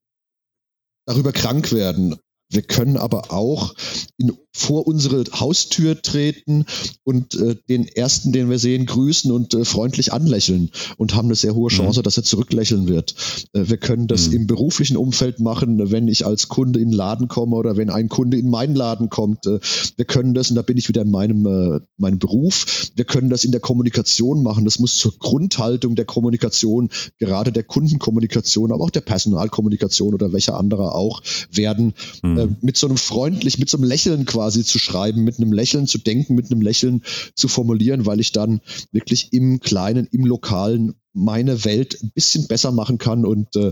darüber 1.06 1.34
krank 1.34 1.74
werden. 1.74 2.16
Wir 2.50 2.62
können 2.62 2.98
aber 2.98 3.32
auch 3.34 3.74
in 4.18 4.32
vor 4.56 4.86
unsere 4.86 5.24
Haustür 5.34 6.02
treten 6.02 6.66
und 7.04 7.36
äh, 7.36 7.56
den 7.68 7.88
ersten, 7.88 8.32
den 8.32 8.50
wir 8.50 8.60
sehen, 8.60 8.86
grüßen 8.86 9.32
und 9.32 9.54
äh, 9.56 9.66
freundlich 9.66 10.14
anlächeln 10.14 10.70
und 10.98 11.16
haben 11.16 11.28
eine 11.28 11.36
sehr 11.36 11.56
hohe 11.56 11.70
Chance, 11.70 12.00
mhm. 12.00 12.04
dass 12.04 12.18
er 12.18 12.24
zurücklächeln 12.24 12.88
wird. 12.88 13.16
Äh, 13.54 13.64
wir 13.68 13.78
können 13.78 14.08
das 14.08 14.28
mhm. 14.28 14.36
im 14.36 14.48
beruflichen 14.48 14.96
Umfeld 14.96 15.40
machen, 15.40 15.92
wenn 15.92 16.08
ich 16.08 16.26
als 16.26 16.50
Kunde 16.50 16.80
in 16.80 16.90
den 16.90 16.96
Laden 16.96 17.28
komme 17.28 17.56
oder 17.56 17.78
wenn 17.78 17.90
ein 17.90 18.10
Kunde 18.10 18.38
in 18.38 18.50
meinen 18.50 18.76
Laden 18.76 19.10
kommt. 19.10 19.48
Äh, 19.48 19.60
wir 19.98 20.06
können 20.06 20.36
das, 20.36 20.52
und 20.52 20.56
da 20.56 20.62
bin 20.62 20.78
ich 20.78 20.88
wieder 20.88 21.02
in 21.02 21.12
meinem, 21.12 21.46
äh, 21.48 21.80
meinem 21.98 22.20
Beruf, 22.20 22.92
wir 22.96 23.06
können 23.06 23.32
das 23.32 23.46
in 23.46 23.52
der 23.52 23.62
Kommunikation 23.62 24.44
machen. 24.44 24.66
Das 24.66 24.78
muss 24.78 24.98
zur 24.98 25.18
Grundhaltung 25.18 25.96
der 25.96 26.06
Kommunikation, 26.06 26.90
gerade 27.18 27.52
der 27.52 27.64
Kundenkommunikation, 27.64 28.72
aber 28.72 28.84
auch 28.84 28.92
der 28.92 29.02
Personalkommunikation 29.02 30.14
oder 30.14 30.32
welcher 30.32 30.58
anderer 30.58 30.94
auch 30.94 31.24
werden, 31.52 31.94
mhm. 32.22 32.38
Äh, 32.38 32.48
mit 32.62 32.78
so 32.78 32.88
einem 32.88 32.98
freundlich, 32.98 33.58
mit 33.58 33.70
so 33.70 33.78
einem 33.78 33.88
Lächeln 33.88 34.26
quasi 34.26 34.43
quasi 34.44 34.66
zu 34.66 34.78
schreiben, 34.78 35.24
mit 35.24 35.38
einem 35.38 35.54
Lächeln 35.54 35.88
zu 35.88 35.98
denken, 35.98 36.36
mit 36.36 36.52
einem 36.52 36.60
Lächeln 36.60 37.02
zu 37.34 37.48
formulieren, 37.48 38.06
weil 38.06 38.20
ich 38.20 38.34
dann 38.34 38.60
wirklich 38.92 39.32
im 39.32 39.62
Kleinen, 39.62 40.06
im 40.12 40.26
Lokalen 40.26 40.96
meine 41.14 41.64
Welt 41.64 41.98
ein 42.04 42.12
bisschen 42.14 42.48
besser 42.48 42.74
machen 42.74 42.98
kann 42.98 43.26
und 43.26 43.56
äh, 43.56 43.72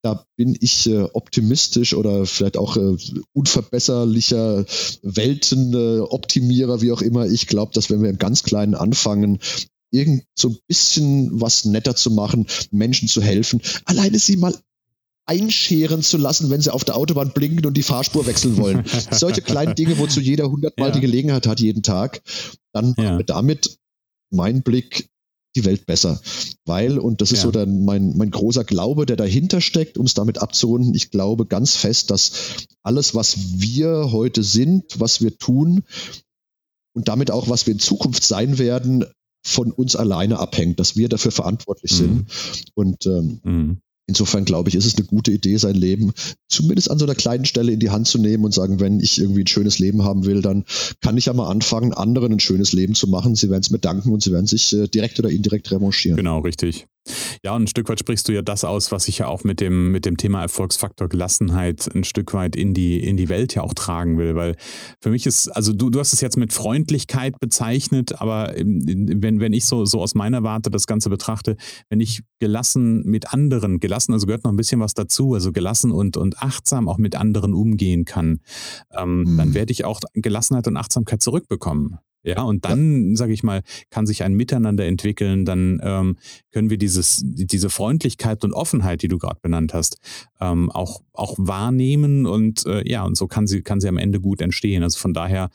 da 0.00 0.24
bin 0.36 0.56
ich 0.58 0.88
äh, 0.88 1.02
optimistisch 1.12 1.92
oder 1.92 2.24
vielleicht 2.24 2.56
auch 2.56 2.78
äh, 2.78 2.96
unverbesserlicher 3.34 4.64
Weltenoptimierer, 5.02 6.80
wie 6.80 6.92
auch 6.92 7.02
immer. 7.02 7.26
Ich 7.26 7.46
glaube, 7.46 7.74
dass 7.74 7.90
wenn 7.90 8.02
wir 8.02 8.08
im 8.08 8.18
ganz 8.18 8.42
Kleinen 8.42 8.74
anfangen, 8.74 9.38
irgend 9.90 10.24
so 10.34 10.48
ein 10.48 10.58
bisschen 10.66 11.40
was 11.40 11.66
netter 11.66 11.94
zu 11.94 12.10
machen, 12.10 12.46
Menschen 12.70 13.08
zu 13.08 13.20
helfen, 13.20 13.60
alleine 13.84 14.18
sie 14.18 14.36
mal 14.36 14.54
einscheren 15.26 16.02
zu 16.02 16.16
lassen, 16.16 16.50
wenn 16.50 16.60
sie 16.60 16.72
auf 16.72 16.84
der 16.84 16.96
Autobahn 16.96 17.32
blinken 17.32 17.66
und 17.66 17.76
die 17.76 17.82
Fahrspur 17.82 18.26
wechseln 18.26 18.56
wollen. 18.56 18.84
Solche 19.10 19.42
kleinen 19.42 19.74
Dinge, 19.74 19.98
wozu 19.98 20.20
jeder 20.20 20.50
hundertmal 20.50 20.90
ja. 20.90 20.94
die 20.94 21.00
Gelegenheit 21.00 21.46
hat, 21.46 21.60
jeden 21.60 21.82
Tag, 21.82 22.22
dann 22.72 22.94
ja. 22.96 23.20
damit 23.22 23.78
mein 24.30 24.62
Blick 24.62 25.08
die 25.56 25.64
Welt 25.64 25.86
besser. 25.86 26.20
Weil, 26.64 26.98
und 26.98 27.20
das 27.20 27.32
ist 27.32 27.38
ja. 27.38 27.44
so 27.44 27.50
dann 27.50 27.84
mein, 27.84 28.16
mein 28.16 28.30
großer 28.30 28.64
Glaube, 28.64 29.06
der 29.06 29.16
dahinter 29.16 29.60
steckt, 29.60 29.98
um 29.98 30.06
es 30.06 30.14
damit 30.14 30.38
abzurunden, 30.38 30.94
ich 30.94 31.10
glaube 31.10 31.46
ganz 31.46 31.74
fest, 31.76 32.10
dass 32.10 32.32
alles, 32.82 33.14
was 33.14 33.36
wir 33.58 34.12
heute 34.12 34.42
sind, 34.42 35.00
was 35.00 35.22
wir 35.22 35.36
tun 35.38 35.82
und 36.94 37.08
damit 37.08 37.30
auch, 37.30 37.48
was 37.48 37.66
wir 37.66 37.72
in 37.72 37.80
Zukunft 37.80 38.22
sein 38.22 38.58
werden, 38.58 39.06
von 39.44 39.70
uns 39.70 39.96
alleine 39.96 40.38
abhängt, 40.38 40.80
dass 40.80 40.96
wir 40.96 41.08
dafür 41.08 41.30
verantwortlich 41.30 41.92
mhm. 41.92 41.96
sind. 41.96 42.26
Und 42.74 43.06
ähm, 43.06 43.40
mhm. 43.44 43.80
Insofern 44.08 44.44
glaube 44.44 44.68
ich, 44.68 44.76
ist 44.76 44.86
es 44.86 44.96
eine 44.96 45.06
gute 45.06 45.32
Idee, 45.32 45.56
sein 45.56 45.74
Leben 45.74 46.12
zumindest 46.48 46.90
an 46.90 46.98
so 46.98 47.04
einer 47.04 47.16
kleinen 47.16 47.44
Stelle 47.44 47.72
in 47.72 47.80
die 47.80 47.90
Hand 47.90 48.06
zu 48.06 48.18
nehmen 48.18 48.44
und 48.44 48.54
sagen, 48.54 48.78
wenn 48.78 49.00
ich 49.00 49.20
irgendwie 49.20 49.42
ein 49.42 49.48
schönes 49.48 49.80
Leben 49.80 50.04
haben 50.04 50.24
will, 50.24 50.42
dann 50.42 50.64
kann 51.00 51.16
ich 51.16 51.26
ja 51.26 51.32
mal 51.32 51.48
anfangen, 51.48 51.92
anderen 51.92 52.34
ein 52.34 52.40
schönes 52.40 52.72
Leben 52.72 52.94
zu 52.94 53.08
machen. 53.08 53.34
Sie 53.34 53.50
werden 53.50 53.62
es 53.62 53.70
mir 53.70 53.80
danken 53.80 54.12
und 54.12 54.22
sie 54.22 54.30
werden 54.30 54.46
sich 54.46 54.72
äh, 54.72 54.86
direkt 54.86 55.18
oder 55.18 55.30
indirekt 55.30 55.70
revanchieren. 55.72 56.16
Genau, 56.16 56.38
richtig. 56.38 56.86
Ja, 57.42 57.54
und 57.54 57.64
ein 57.64 57.66
Stück 57.66 57.88
weit 57.88 58.00
sprichst 58.00 58.28
du 58.28 58.32
ja 58.32 58.42
das 58.42 58.64
aus, 58.64 58.92
was 58.92 59.08
ich 59.08 59.18
ja 59.18 59.28
auch 59.28 59.44
mit 59.44 59.60
dem, 59.60 59.92
mit 59.92 60.04
dem 60.04 60.16
Thema 60.16 60.42
Erfolgsfaktor 60.42 61.08
Gelassenheit 61.08 61.88
ein 61.94 62.04
Stück 62.04 62.34
weit 62.34 62.56
in 62.56 62.74
die, 62.74 63.02
in 63.02 63.16
die 63.16 63.28
Welt 63.28 63.54
ja 63.54 63.62
auch 63.62 63.74
tragen 63.74 64.18
will. 64.18 64.34
Weil 64.34 64.56
für 65.00 65.10
mich 65.10 65.26
ist, 65.26 65.48
also 65.48 65.72
du, 65.72 65.90
du 65.90 66.00
hast 66.00 66.12
es 66.12 66.20
jetzt 66.20 66.36
mit 66.36 66.52
Freundlichkeit 66.52 67.38
bezeichnet, 67.40 68.20
aber 68.20 68.54
wenn, 68.56 69.40
wenn 69.40 69.52
ich 69.52 69.66
so, 69.66 69.84
so 69.84 70.00
aus 70.00 70.14
meiner 70.14 70.42
Warte 70.42 70.70
das 70.70 70.86
Ganze 70.86 71.10
betrachte, 71.10 71.56
wenn 71.88 72.00
ich 72.00 72.22
gelassen 72.40 73.02
mit 73.04 73.32
anderen, 73.32 73.80
gelassen, 73.80 74.12
also 74.12 74.26
gehört 74.26 74.44
noch 74.44 74.52
ein 74.52 74.56
bisschen 74.56 74.80
was 74.80 74.94
dazu, 74.94 75.34
also 75.34 75.52
gelassen 75.52 75.92
und, 75.92 76.16
und 76.16 76.42
achtsam 76.42 76.88
auch 76.88 76.98
mit 76.98 77.16
anderen 77.16 77.54
umgehen 77.54 78.04
kann, 78.04 78.40
ähm, 78.92 79.20
mhm. 79.20 79.36
dann 79.36 79.54
werde 79.54 79.72
ich 79.72 79.84
auch 79.84 80.00
Gelassenheit 80.14 80.66
und 80.66 80.76
Achtsamkeit 80.76 81.22
zurückbekommen. 81.22 81.98
Ja, 82.26 82.42
und 82.42 82.64
dann, 82.64 83.10
ja. 83.10 83.16
sage 83.16 83.32
ich 83.32 83.42
mal, 83.42 83.62
kann 83.90 84.06
sich 84.06 84.24
ein 84.24 84.34
Miteinander 84.34 84.84
entwickeln, 84.84 85.44
dann 85.44 85.80
ähm, 85.82 86.16
können 86.50 86.70
wir 86.70 86.78
dieses, 86.78 87.22
diese 87.24 87.70
Freundlichkeit 87.70 88.44
und 88.44 88.52
Offenheit, 88.52 89.02
die 89.02 89.08
du 89.08 89.18
gerade 89.18 89.38
benannt 89.40 89.74
hast, 89.74 89.98
ähm, 90.40 90.70
auch, 90.70 91.02
auch 91.12 91.34
wahrnehmen 91.38 92.26
und 92.26 92.66
äh, 92.66 92.88
ja, 92.88 93.04
und 93.04 93.16
so 93.16 93.28
kann 93.28 93.46
sie, 93.46 93.62
kann 93.62 93.80
sie 93.80 93.88
am 93.88 93.96
Ende 93.96 94.20
gut 94.20 94.40
entstehen. 94.40 94.82
Also 94.82 94.98
von 94.98 95.14
daher 95.14 95.50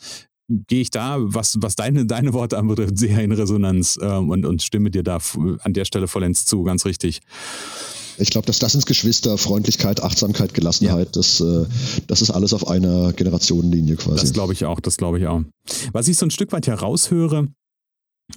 gehe 0.68 0.82
ich 0.82 0.92
da, 0.92 1.18
was, 1.20 1.58
was 1.60 1.76
deine, 1.76 2.06
deine 2.06 2.34
Worte 2.34 2.58
anbetrifft, 2.58 2.98
sehr 2.98 3.24
in 3.24 3.32
Resonanz 3.32 4.00
ähm, 4.02 4.30
und, 4.30 4.46
und 4.46 4.62
stimme 4.62 4.92
dir 4.92 5.04
da 5.04 5.20
an 5.60 5.74
der 5.74 5.86
Stelle 5.86 6.08
vollends 6.08 6.46
zu, 6.46 6.64
ganz 6.64 6.86
richtig. 6.86 7.22
Ich 8.18 8.30
glaube, 8.30 8.46
dass 8.46 8.60
das 8.60 8.76
ins 8.76 8.86
Geschwister, 8.86 9.38
Freundlichkeit, 9.38 10.02
Achtsamkeit, 10.02 10.54
Gelassenheit, 10.54 11.08
ja. 11.08 11.12
das, 11.14 11.42
äh, 11.42 11.66
das 12.08 12.22
ist 12.22 12.32
alles 12.32 12.54
auf 12.54 12.68
einer 12.68 13.14
Generationenlinie 13.14 13.96
quasi. 13.96 14.22
Das 14.22 14.34
glaube 14.34 14.54
ich 14.54 14.66
auch, 14.66 14.80
das 14.80 14.98
glaube 14.98 15.20
ich 15.20 15.28
auch. 15.28 15.42
Was 15.92 16.08
ich 16.08 16.18
so 16.18 16.26
ein 16.26 16.32
Stück 16.32 16.52
weit 16.52 16.68
heraushöre, 16.68 17.48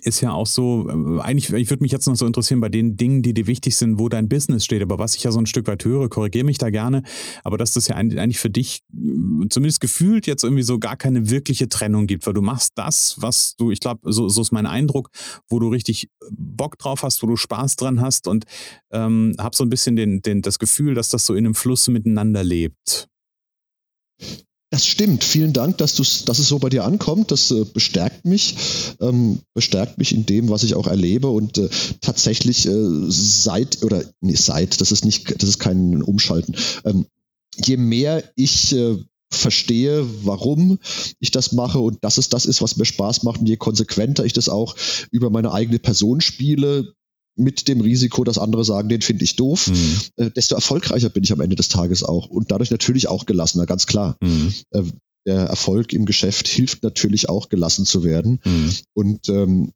ist 0.03 0.21
ja 0.21 0.33
auch 0.33 0.47
so, 0.47 0.89
äh, 0.89 1.21
eigentlich, 1.21 1.53
ich 1.53 1.71
würde 1.71 1.83
mich 1.83 1.93
jetzt 1.93 2.07
noch 2.07 2.17
so 2.17 2.27
interessieren 2.27 2.61
bei 2.61 2.69
den 2.69 2.97
Dingen, 2.97 3.23
die 3.23 3.35
dir 3.35 3.47
wichtig 3.47 3.77
sind, 3.77 3.99
wo 3.99 4.09
dein 4.09 4.29
Business 4.29 4.65
steht. 4.65 4.83
Aber 4.83 4.99
was 4.99 5.15
ich 5.15 5.25
ja 5.25 5.33
so 5.33 5.39
ein 5.39 5.47
Stück 5.47 5.67
weit 5.67 5.85
höre, 5.85 6.09
korrigiere 6.09 6.45
mich 6.45 6.59
da 6.59 6.71
gerne, 6.71 7.03
aber 7.43 7.59
dass 7.59 7.73
das 7.73 7.89
ja 7.89 7.97
eigentlich 7.97 8.39
für 8.39 8.51
dich 8.51 8.81
äh, 8.93 9.49
zumindest 9.49 9.81
gefühlt 9.81 10.27
jetzt 10.27 10.45
irgendwie 10.45 10.63
so 10.63 10.79
gar 10.79 10.97
keine 10.97 11.31
wirkliche 11.31 11.69
Trennung 11.69 12.07
gibt, 12.07 12.27
weil 12.27 12.35
du 12.35 12.43
machst 12.43 12.73
das, 12.77 13.17
was 13.19 13.57
du, 13.57 13.71
ich 13.71 13.81
glaube, 13.81 14.13
so, 14.13 14.29
so 14.29 14.43
ist 14.43 14.53
mein 14.53 14.67
Eindruck, 14.67 15.11
wo 15.49 15.59
du 15.59 15.69
richtig 15.69 16.09
Bock 16.31 16.79
drauf 16.79 17.03
hast, 17.03 17.23
wo 17.23 17.27
du 17.27 17.37
Spaß 17.37 17.77
dran 17.77 18.01
hast 18.01 18.29
und 18.29 18.45
ähm, 18.91 19.35
hab 19.39 19.55
so 19.55 19.65
ein 19.65 19.71
bisschen 19.71 19.97
den, 19.97 20.23
den, 20.23 20.43
das 20.43 20.59
Gefühl, 20.59 20.95
dass 20.95 21.09
das 21.09 21.27
so 21.27 21.35
in 21.35 21.45
einem 21.45 21.55
Fluss 21.55 21.89
miteinander 21.89 22.43
lebt. 22.45 23.09
Das 24.75 24.89
stimmt. 24.89 25.23
Vielen 25.23 25.53
Dank, 25.53 25.79
dass, 25.79 25.95
dass 26.25 26.39
es 26.41 26.49
so 26.49 26.59
bei 26.59 26.69
dir 26.69 26.83
ankommt. 26.83 27.31
Das 27.31 27.53
äh, 27.53 27.65
bestärkt 27.65 28.25
mich, 28.25 28.57
ähm, 29.01 29.39
bestärkt 29.55 29.99
mich 29.99 30.13
in 30.13 30.27
dem, 30.27 30.49
was 30.49 30.65
ich 30.65 30.75
auch 30.75 30.89
erlebe. 30.89 31.29
Und 31.29 31.59
äh, 31.59 31.69
tatsächlich 32.01 32.67
äh, 32.67 33.05
seit 33.07 33.85
oder 33.85 34.03
nee, 34.21 34.35
seit, 34.35 34.81
das 34.81 34.91
ist 34.91 35.05
nicht, 35.05 35.41
das 35.41 35.49
ist 35.49 35.61
kein 35.61 36.03
Umschalten. 36.03 36.57
Ähm, 36.85 37.07
je 37.55 37.77
mehr 37.77 38.25
ich 38.35 38.75
äh, 38.75 38.97
verstehe, 39.31 40.05
warum 40.25 40.81
ich 41.21 41.31
das 41.31 41.53
mache 41.53 41.79
und 41.79 42.03
dass 42.03 42.19
es 42.19 42.29
das 42.29 42.45
ist, 42.45 42.61
was 42.61 42.77
mir 42.77 42.85
Spaß 42.85 43.23
macht 43.23 43.39
und 43.39 43.47
je 43.47 43.57
konsequenter 43.57 44.25
ich 44.25 44.33
das 44.33 44.49
auch 44.49 44.75
über 45.13 45.31
meine 45.31 45.53
eigene 45.53 45.79
Person 45.79 46.21
spiele, 46.21 46.95
mit 47.37 47.69
dem 47.69 47.81
Risiko, 47.81 48.25
dass 48.25 48.39
andere 48.39 48.65
sagen, 48.65 48.89
den 48.89 49.03
finde 49.03 49.25
ich 49.25 49.37
doof, 49.37 49.69
mhm. 49.69 50.01
äh, 50.17 50.31
desto 50.31 50.55
erfolgreicher 50.55 51.09
bin 51.09 51.25
ich 51.25 51.33
am 51.33 51.41
Ende 51.41 51.57
des 51.57 51.69
Tages 51.69 52.03
auch 52.03 52.29
und 52.29 52.51
dadurch 52.51 52.71
natürlich 52.71 53.09
auch 53.09 53.27
gelassener, 53.27 53.67
ganz 53.67 53.87
klar. 53.87 54.17
Mhm. 54.21 54.55
Äh, 54.71 54.83
der 55.27 55.45
Erfolg 55.45 55.93
im 55.93 56.05
Geschäft 56.05 56.49
hilft 56.49 56.83
natürlich 56.83 57.29
auch 57.29 57.49
gelassen 57.49 57.87
zu 57.87 58.05
werden 58.05 58.41
mhm. 58.45 58.75
und 58.93 59.29
ähm, 59.31 59.73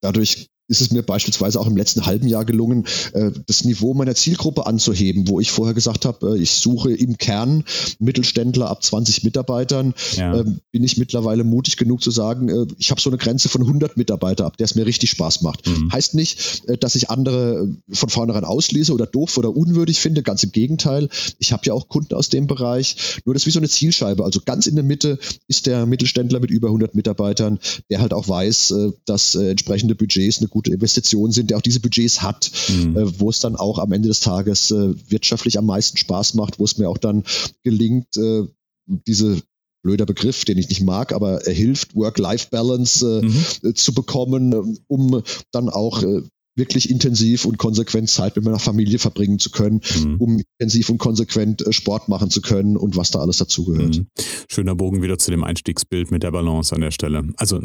dadurch 0.00 0.48
ist 0.68 0.80
es 0.80 0.90
mir 0.90 1.02
beispielsweise 1.02 1.60
auch 1.60 1.66
im 1.66 1.76
letzten 1.76 2.06
halben 2.06 2.26
Jahr 2.26 2.44
gelungen, 2.44 2.86
äh, 3.12 3.30
das 3.46 3.64
Niveau 3.64 3.94
meiner 3.94 4.14
Zielgruppe 4.14 4.66
anzuheben, 4.66 5.28
wo 5.28 5.40
ich 5.40 5.50
vorher 5.50 5.74
gesagt 5.74 6.04
habe, 6.04 6.36
äh, 6.36 6.38
ich 6.38 6.52
suche 6.52 6.92
im 6.92 7.18
Kern 7.18 7.64
Mittelständler 7.98 8.68
ab 8.68 8.82
20 8.82 9.24
Mitarbeitern, 9.24 9.94
ja. 10.16 10.40
Ähm, 10.40 10.60
bin 10.72 10.82
ich 10.82 10.96
mittlerweile 10.96 11.44
mutig 11.44 11.76
genug 11.76 12.02
zu 12.02 12.10
sagen, 12.10 12.48
äh, 12.48 12.66
ich 12.78 12.90
habe 12.90 13.00
so 13.00 13.10
eine 13.10 13.18
Grenze 13.18 13.48
von 13.48 13.62
100 13.62 13.96
Mitarbeiter, 13.96 14.46
ab 14.46 14.56
der 14.56 14.64
es 14.64 14.74
mir 14.74 14.86
richtig 14.86 15.10
Spaß 15.10 15.42
macht. 15.42 15.66
Mhm. 15.66 15.92
Heißt 15.92 16.14
nicht, 16.14 16.62
dass 16.80 16.94
ich 16.94 17.10
andere 17.10 17.68
von 17.90 18.08
vornherein 18.08 18.44
ausschließe 18.44 18.92
oder 18.92 19.06
doof 19.06 19.36
oder 19.38 19.56
unwürdig 19.56 20.00
finde, 20.00 20.22
ganz 20.22 20.42
im 20.42 20.52
Gegenteil. 20.52 21.08
Ich 21.38 21.52
habe 21.52 21.62
ja 21.66 21.72
auch 21.72 21.88
Kunden 21.88 22.14
aus 22.14 22.28
dem 22.28 22.46
Bereich, 22.46 23.20
nur 23.24 23.34
das 23.34 23.42
ist 23.42 23.46
wie 23.46 23.50
so 23.52 23.60
eine 23.60 23.68
Zielscheibe. 23.68 24.24
Also 24.24 24.40
ganz 24.44 24.66
in 24.66 24.74
der 24.74 24.84
Mitte 24.84 25.18
ist 25.48 25.66
der 25.66 25.86
Mittelständler 25.86 26.40
mit 26.40 26.50
über 26.50 26.68
100 26.68 26.94
Mitarbeitern, 26.94 27.58
der 27.90 28.00
halt 28.00 28.12
auch 28.12 28.28
weiß, 28.28 28.74
dass 29.04 29.34
entsprechende 29.34 29.94
Budgets 29.94 30.38
eine 30.38 30.48
gute 30.56 30.72
Investitionen 30.72 31.32
sind, 31.32 31.50
der 31.50 31.58
auch 31.58 31.62
diese 31.62 31.80
Budgets 31.80 32.22
hat, 32.22 32.50
mhm. 32.68 32.96
äh, 32.96 33.20
wo 33.20 33.28
es 33.28 33.40
dann 33.40 33.56
auch 33.56 33.78
am 33.78 33.92
Ende 33.92 34.08
des 34.08 34.20
Tages 34.20 34.70
äh, 34.70 34.94
wirtschaftlich 35.10 35.58
am 35.58 35.66
meisten 35.66 35.98
Spaß 35.98 36.32
macht, 36.32 36.58
wo 36.58 36.64
es 36.64 36.78
mir 36.78 36.88
auch 36.88 36.96
dann 36.96 37.24
gelingt, 37.62 38.16
äh, 38.16 38.44
diese 38.86 39.42
blöder 39.82 40.06
Begriff, 40.06 40.46
den 40.46 40.56
ich 40.56 40.70
nicht 40.70 40.80
mag, 40.80 41.12
aber 41.12 41.46
er 41.46 41.52
hilft, 41.52 41.94
Work-Life-Balance 41.94 43.20
äh, 43.22 43.26
mhm. 43.26 43.74
zu 43.74 43.92
bekommen, 43.92 44.78
um 44.88 45.22
dann 45.52 45.68
auch 45.68 46.02
äh, 46.02 46.22
wirklich 46.54 46.88
intensiv 46.88 47.44
und 47.44 47.58
konsequent 47.58 48.08
Zeit 48.08 48.34
mit 48.34 48.44
meiner 48.46 48.58
Familie 48.58 48.98
verbringen 48.98 49.38
zu 49.38 49.50
können, 49.50 49.82
mhm. 50.02 50.16
um 50.18 50.42
intensiv 50.58 50.88
und 50.88 50.96
konsequent 50.96 51.66
äh, 51.66 51.72
Sport 51.74 52.08
machen 52.08 52.30
zu 52.30 52.40
können 52.40 52.78
und 52.78 52.96
was 52.96 53.10
da 53.10 53.18
alles 53.18 53.36
dazugehört. 53.36 53.98
Mhm. 53.98 54.06
Schöner 54.48 54.74
Bogen 54.74 55.02
wieder 55.02 55.18
zu 55.18 55.30
dem 55.30 55.44
Einstiegsbild 55.44 56.10
mit 56.10 56.22
der 56.22 56.30
Balance 56.30 56.74
an 56.74 56.80
der 56.80 56.92
Stelle. 56.92 57.28
Also 57.36 57.60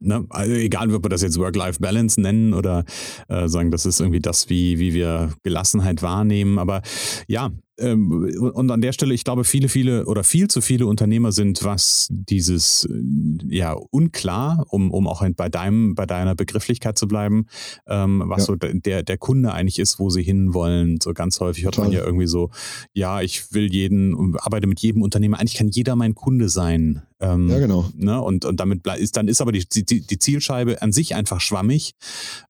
ne, 0.00 0.26
also 0.30 0.52
egal, 0.52 0.92
ob 0.94 1.04
wir 1.04 1.08
das 1.08 1.22
jetzt 1.22 1.38
Work-Life-Balance 1.38 2.20
nennen 2.20 2.54
oder 2.54 2.84
äh, 3.28 3.48
sagen, 3.48 3.70
das 3.70 3.86
ist 3.86 4.00
irgendwie 4.00 4.20
das, 4.20 4.48
wie, 4.48 4.78
wie 4.78 4.94
wir 4.94 5.32
Gelassenheit 5.42 6.02
wahrnehmen. 6.02 6.58
Aber 6.58 6.82
ja, 7.26 7.50
und 7.78 8.70
an 8.70 8.80
der 8.80 8.92
Stelle, 8.92 9.14
ich 9.14 9.24
glaube, 9.24 9.44
viele, 9.44 9.68
viele 9.68 10.06
oder 10.06 10.24
viel 10.24 10.48
zu 10.48 10.60
viele 10.60 10.86
Unternehmer 10.86 11.30
sind, 11.30 11.62
was 11.62 12.08
dieses, 12.10 12.88
äh, 12.90 13.54
ja, 13.54 13.72
unklar, 13.90 14.66
um, 14.68 14.90
um 14.90 15.06
auch 15.06 15.24
bei 15.36 15.48
deinem, 15.48 15.94
bei 15.94 16.06
deiner 16.06 16.34
Begrifflichkeit 16.34 16.98
zu 16.98 17.06
bleiben, 17.06 17.46
ähm, 17.86 18.22
was 18.26 18.40
ja. 18.40 18.44
so 18.46 18.56
der, 18.56 19.02
der 19.02 19.18
Kunde 19.18 19.52
eigentlich 19.52 19.78
ist, 19.78 19.98
wo 19.98 20.10
sie 20.10 20.22
hinwollen. 20.22 20.98
So 21.00 21.12
ganz 21.14 21.38
häufig 21.40 21.64
hört 21.64 21.76
Toll. 21.76 21.84
man 21.84 21.92
ja 21.92 22.04
irgendwie 22.04 22.26
so, 22.26 22.50
ja, 22.92 23.20
ich 23.20 23.52
will 23.52 23.72
jeden, 23.72 24.36
arbeite 24.38 24.66
mit 24.66 24.80
jedem 24.80 25.02
Unternehmer, 25.02 25.38
eigentlich 25.38 25.54
kann 25.54 25.68
jeder 25.68 25.94
mein 25.94 26.14
Kunde 26.14 26.48
sein. 26.48 27.02
Ähm, 27.20 27.48
ja, 27.48 27.58
genau. 27.58 27.88
Ne? 27.96 28.20
Und, 28.20 28.44
und 28.44 28.60
damit 28.60 28.86
ist, 28.86 29.16
dann 29.16 29.26
ist 29.26 29.40
aber 29.40 29.50
die, 29.50 29.66
die, 29.68 30.06
die 30.06 30.18
Zielscheibe 30.18 30.82
an 30.82 30.92
sich 30.92 31.14
einfach 31.14 31.40
schwammig 31.40 31.94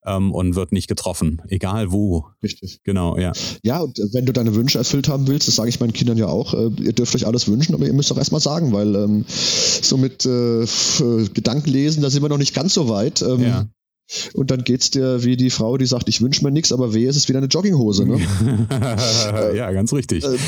ähm, 0.05 0.33
und 0.33 0.57
wird 0.57 0.72
nicht 0.72 0.89
getroffen, 0.89 1.41
egal 1.49 1.91
wo. 1.91 2.26
Richtig. 2.43 2.81
Genau, 2.85 3.16
ja. 3.16 3.33
Ja, 3.62 3.81
und 3.81 3.99
wenn 4.12 4.26
du 4.26 4.33
deine 4.33 4.55
Wünsche 4.55 4.79
erfüllt 4.79 5.09
haben 5.18 5.28
willst, 5.28 5.48
das 5.48 5.56
sage 5.56 5.68
ich 5.68 5.80
meinen 5.80 5.92
Kindern 5.92 6.16
ja 6.16 6.26
auch, 6.26 6.54
äh, 6.54 6.70
ihr 6.80 6.92
dürft 6.92 7.14
euch 7.14 7.26
alles 7.26 7.48
wünschen, 7.48 7.74
aber 7.74 7.86
ihr 7.86 7.92
müsst 7.92 8.12
auch 8.12 8.16
erstmal 8.16 8.40
sagen, 8.40 8.72
weil 8.72 8.94
ähm, 8.94 9.24
so 9.28 9.96
mit 9.96 10.24
äh, 10.26 10.64
Gedanken 11.34 11.70
lesen, 11.70 12.02
da 12.02 12.10
sind 12.10 12.22
wir 12.22 12.28
noch 12.28 12.38
nicht 12.38 12.54
ganz 12.54 12.74
so 12.74 12.88
weit. 12.88 13.22
Ähm, 13.22 13.42
ja. 13.42 13.66
Und 14.32 14.50
dann 14.50 14.64
geht's 14.64 14.90
dir 14.90 15.22
wie 15.24 15.36
die 15.36 15.50
Frau, 15.50 15.76
die 15.76 15.86
sagt, 15.86 16.09
ich 16.09 16.20
wünsche 16.20 16.42
mir 16.44 16.50
nichts, 16.50 16.72
aber 16.72 16.94
wehe, 16.94 17.09
es 17.09 17.16
ist 17.16 17.28
wieder 17.28 17.38
eine 17.38 17.48
Jogginghose. 17.48 18.06
Ne? 18.06 18.18
ja, 19.54 19.70
ganz 19.72 19.92
richtig. 19.92 20.24
Äh, 20.24 20.38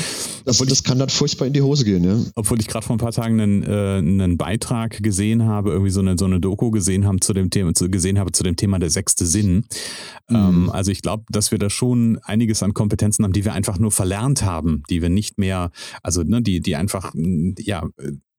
das, 0.45 0.57
das 0.57 0.83
kann 0.83 0.97
dann 0.97 1.09
furchtbar 1.09 1.45
in 1.45 1.53
die 1.53 1.61
Hose 1.61 1.85
gehen. 1.85 2.03
Ja? 2.03 2.17
Obwohl 2.35 2.59
ich 2.59 2.67
gerade 2.67 2.85
vor 2.85 2.95
ein 2.95 2.99
paar 2.99 3.11
Tagen 3.11 3.39
einen, 3.39 3.63
äh, 3.63 3.97
einen 3.97 4.37
Beitrag 4.37 5.03
gesehen 5.03 5.45
habe, 5.45 5.71
irgendwie 5.71 5.91
so 5.91 5.99
eine, 5.99 6.17
so 6.17 6.25
eine 6.25 6.39
Doku 6.39 6.71
gesehen, 6.71 7.05
haben 7.05 7.21
zu 7.21 7.33
dem 7.33 7.49
Thema, 7.49 7.73
zu, 7.73 7.89
gesehen 7.89 8.17
habe 8.17 8.31
zu 8.31 8.43
dem 8.43 8.55
Thema 8.55 8.79
der 8.79 8.89
sechste 8.89 9.25
Sinn. 9.25 9.65
Mhm. 10.27 10.35
Ähm, 10.35 10.69
also 10.71 10.91
ich 10.91 11.01
glaube, 11.01 11.25
dass 11.29 11.51
wir 11.51 11.59
da 11.59 11.69
schon 11.69 12.19
einiges 12.23 12.63
an 12.63 12.73
Kompetenzen 12.73 13.23
haben, 13.23 13.33
die 13.33 13.45
wir 13.45 13.53
einfach 13.53 13.77
nur 13.77 13.91
verlernt 13.91 14.43
haben, 14.43 14.83
die 14.89 15.01
wir 15.01 15.09
nicht 15.09 15.37
mehr, 15.37 15.71
also 16.01 16.23
ne, 16.23 16.41
die, 16.41 16.61
die 16.61 16.75
einfach 16.75 17.13
ja 17.59 17.87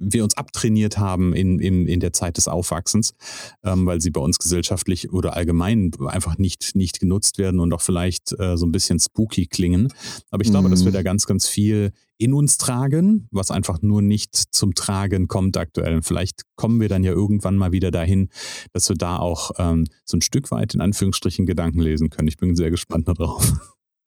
wir 0.02 0.24
uns 0.24 0.36
abtrainiert 0.36 0.98
haben 0.98 1.32
in, 1.32 1.58
in, 1.58 1.86
in 1.86 2.00
der 2.00 2.12
Zeit 2.12 2.36
des 2.36 2.48
Aufwachsens, 2.48 3.14
ähm, 3.64 3.86
weil 3.86 4.00
sie 4.00 4.10
bei 4.10 4.20
uns 4.20 4.38
gesellschaftlich 4.38 5.12
oder 5.12 5.34
allgemein 5.34 5.92
einfach 6.06 6.38
nicht, 6.38 6.74
nicht 6.74 7.00
genutzt 7.00 7.38
werden 7.38 7.60
und 7.60 7.72
auch 7.72 7.80
vielleicht 7.80 8.38
äh, 8.38 8.56
so 8.56 8.66
ein 8.66 8.72
bisschen 8.72 8.98
spooky 8.98 9.46
klingen. 9.46 9.92
Aber 10.30 10.44
ich 10.44 10.50
glaube, 10.50 10.68
dass 10.68 10.84
wir 10.84 10.90
mhm. 10.90 10.96
da 10.96 11.02
ganz, 11.02 11.26
ganz 11.26 11.48
viel 11.48 11.92
in 12.18 12.34
uns 12.34 12.56
tragen, 12.56 13.28
was 13.32 13.50
einfach 13.50 13.82
nur 13.82 14.00
nicht 14.00 14.34
zum 14.34 14.74
Tragen 14.74 15.26
kommt 15.28 15.56
aktuell. 15.56 15.96
Und 15.96 16.02
vielleicht 16.04 16.42
kommen 16.56 16.80
wir 16.80 16.88
dann 16.88 17.02
ja 17.02 17.12
irgendwann 17.12 17.56
mal 17.56 17.72
wieder 17.72 17.90
dahin, 17.90 18.28
dass 18.72 18.88
wir 18.88 18.96
da 18.96 19.16
auch 19.18 19.52
ähm, 19.58 19.86
so 20.04 20.16
ein 20.16 20.22
Stück 20.22 20.50
weit 20.50 20.74
in 20.74 20.80
Anführungsstrichen 20.80 21.46
Gedanken 21.46 21.80
lesen 21.80 22.10
können. 22.10 22.28
Ich 22.28 22.36
bin 22.36 22.54
sehr 22.54 22.70
gespannt 22.70 23.08
darauf. 23.08 23.52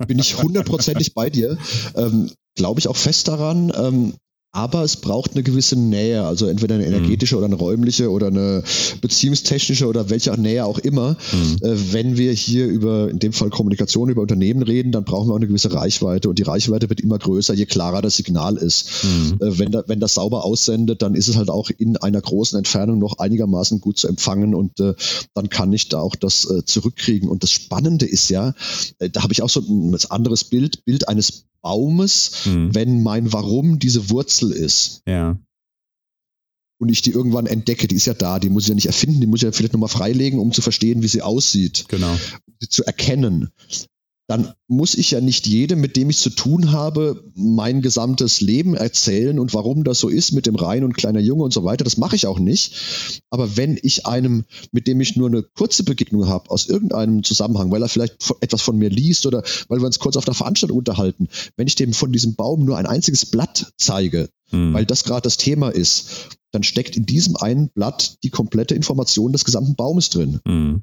Bin 0.07 0.19
ich 0.19 0.41
hundertprozentig 0.41 1.13
bei 1.13 1.29
dir. 1.29 1.57
Ähm, 1.95 2.29
Glaube 2.55 2.79
ich 2.79 2.87
auch 2.87 2.95
fest 2.95 3.27
daran. 3.27 3.71
Ähm, 3.75 4.13
aber 4.55 4.83
es 4.83 4.95
braucht 4.95 5.33
eine 5.33 5.43
gewisse 5.43 5.75
Nähe, 5.75 6.23
also 6.23 6.47
entweder 6.47 6.75
eine 6.75 6.85
energetische 6.85 7.35
mhm. 7.35 7.39
oder 7.39 7.45
eine 7.47 7.55
räumliche 7.55 8.09
oder 8.09 8.27
eine 8.27 8.63
beziehungstechnische 9.01 9.85
oder 9.85 10.09
welche 10.09 10.31
Nähe 10.39 10.65
auch 10.65 10.79
immer. 10.79 11.17
Mhm. 11.33 11.57
Äh, 11.61 11.93
wenn 11.93 12.17
wir 12.17 12.31
hier 12.31 12.65
über, 12.65 13.09
in 13.09 13.19
dem 13.19 13.33
Fall 13.33 13.49
Kommunikation, 13.49 14.07
über 14.07 14.21
Unternehmen 14.21 14.63
reden, 14.63 14.93
dann 14.93 15.03
brauchen 15.03 15.27
wir 15.27 15.33
auch 15.33 15.37
eine 15.37 15.47
gewisse 15.47 15.73
Reichweite 15.73 16.29
und 16.29 16.39
die 16.39 16.43
Reichweite 16.43 16.89
wird 16.89 17.01
immer 17.01 17.19
größer, 17.19 17.53
je 17.53 17.65
klarer 17.65 18.01
das 18.01 18.15
Signal 18.15 18.55
ist. 18.55 19.03
Mhm. 19.03 19.39
Äh, 19.41 19.59
wenn, 19.59 19.71
da, 19.71 19.83
wenn 19.87 19.99
das 19.99 20.13
sauber 20.13 20.45
aussendet, 20.45 21.01
dann 21.01 21.15
ist 21.15 21.27
es 21.27 21.35
halt 21.35 21.49
auch 21.49 21.69
in 21.77 21.97
einer 21.97 22.21
großen 22.21 22.57
Entfernung 22.57 22.97
noch 22.97 23.19
einigermaßen 23.19 23.81
gut 23.81 23.97
zu 23.97 24.07
empfangen 24.07 24.55
und 24.55 24.79
äh, 24.79 24.93
dann 25.33 25.49
kann 25.49 25.73
ich 25.73 25.89
da 25.89 25.99
auch 25.99 26.15
das 26.15 26.49
äh, 26.49 26.63
zurückkriegen. 26.63 27.27
Und 27.27 27.43
das 27.43 27.51
Spannende 27.51 28.05
ist 28.05 28.29
ja, 28.29 28.53
äh, 28.99 29.09
da 29.09 29.21
habe 29.21 29.33
ich 29.33 29.41
auch 29.41 29.49
so 29.49 29.59
ein 29.59 29.97
anderes 30.09 30.45
Bild, 30.45 30.85
Bild 30.85 31.09
eines 31.09 31.43
Baumes, 31.65 32.45
mhm. 32.45 32.75
wenn 32.75 33.01
mein 33.01 33.33
Warum 33.33 33.79
diese 33.79 34.11
Wurzel 34.11 34.44
ist. 34.51 35.01
Ja. 35.07 35.37
Und 36.77 36.89
ich 36.89 37.01
die 37.01 37.11
irgendwann 37.11 37.45
entdecke, 37.45 37.87
die 37.87 37.95
ist 37.95 38.05
ja 38.05 38.13
da, 38.13 38.39
die 38.39 38.49
muss 38.49 38.63
ich 38.63 38.69
ja 38.69 38.75
nicht 38.75 38.87
erfinden, 38.87 39.21
die 39.21 39.27
muss 39.27 39.39
ich 39.39 39.45
ja 39.45 39.51
vielleicht 39.51 39.73
nochmal 39.73 39.89
freilegen, 39.89 40.39
um 40.39 40.51
zu 40.51 40.61
verstehen, 40.61 41.01
wie 41.01 41.07
sie 41.07 41.21
aussieht. 41.21 41.85
Genau. 41.87 42.11
Um 42.11 42.53
sie 42.59 42.69
zu 42.69 42.83
erkennen 42.83 43.49
dann 44.27 44.53
muss 44.67 44.95
ich 44.95 45.11
ja 45.11 45.21
nicht 45.21 45.45
jedem, 45.45 45.81
mit 45.81 45.95
dem 45.95 46.09
ich 46.09 46.17
zu 46.17 46.31
tun 46.31 46.71
habe, 46.71 47.23
mein 47.35 47.83
gesamtes 47.83 48.41
Leben 48.41 48.73
erzählen 48.73 49.37
und 49.37 49.53
warum 49.53 49.83
das 49.83 49.99
so 49.99 50.09
ist 50.09 50.31
mit 50.31 50.47
dem 50.47 50.55
Rein 50.55 50.83
und 50.83 50.97
kleiner 50.97 51.19
Junge 51.19 51.43
und 51.43 51.53
so 51.53 51.63
weiter. 51.63 51.83
Das 51.83 51.97
mache 51.97 52.15
ich 52.15 52.25
auch 52.25 52.39
nicht. 52.39 53.21
Aber 53.29 53.55
wenn 53.55 53.77
ich 53.81 54.07
einem, 54.07 54.45
mit 54.71 54.87
dem 54.87 54.99
ich 54.99 55.15
nur 55.15 55.27
eine 55.27 55.43
kurze 55.43 55.83
Begegnung 55.83 56.27
habe, 56.27 56.49
aus 56.49 56.65
irgendeinem 56.65 57.23
Zusammenhang, 57.23 57.69
weil 57.69 57.83
er 57.83 57.89
vielleicht 57.89 58.17
etwas 58.41 58.63
von 58.63 58.77
mir 58.77 58.89
liest 58.89 59.27
oder 59.27 59.43
weil 59.67 59.79
wir 59.79 59.85
uns 59.85 59.99
kurz 59.99 60.17
auf 60.17 60.25
der 60.25 60.33
Veranstaltung 60.33 60.79
unterhalten, 60.79 61.27
wenn 61.55 61.67
ich 61.67 61.75
dem 61.75 61.93
von 61.93 62.11
diesem 62.11 62.33
Baum 62.33 62.65
nur 62.65 62.77
ein 62.77 62.87
einziges 62.87 63.27
Blatt 63.27 63.73
zeige, 63.77 64.29
hm. 64.49 64.73
weil 64.73 64.85
das 64.87 65.03
gerade 65.03 65.21
das 65.21 65.37
Thema 65.37 65.69
ist, 65.69 66.29
dann 66.51 66.63
steckt 66.63 66.97
in 66.97 67.05
diesem 67.05 67.35
einen 67.35 67.69
Blatt 67.69 68.17
die 68.23 68.31
komplette 68.31 68.73
Information 68.73 69.33
des 69.33 69.45
gesamten 69.45 69.75
Baumes 69.75 70.09
drin. 70.09 70.39
Hm. 70.47 70.81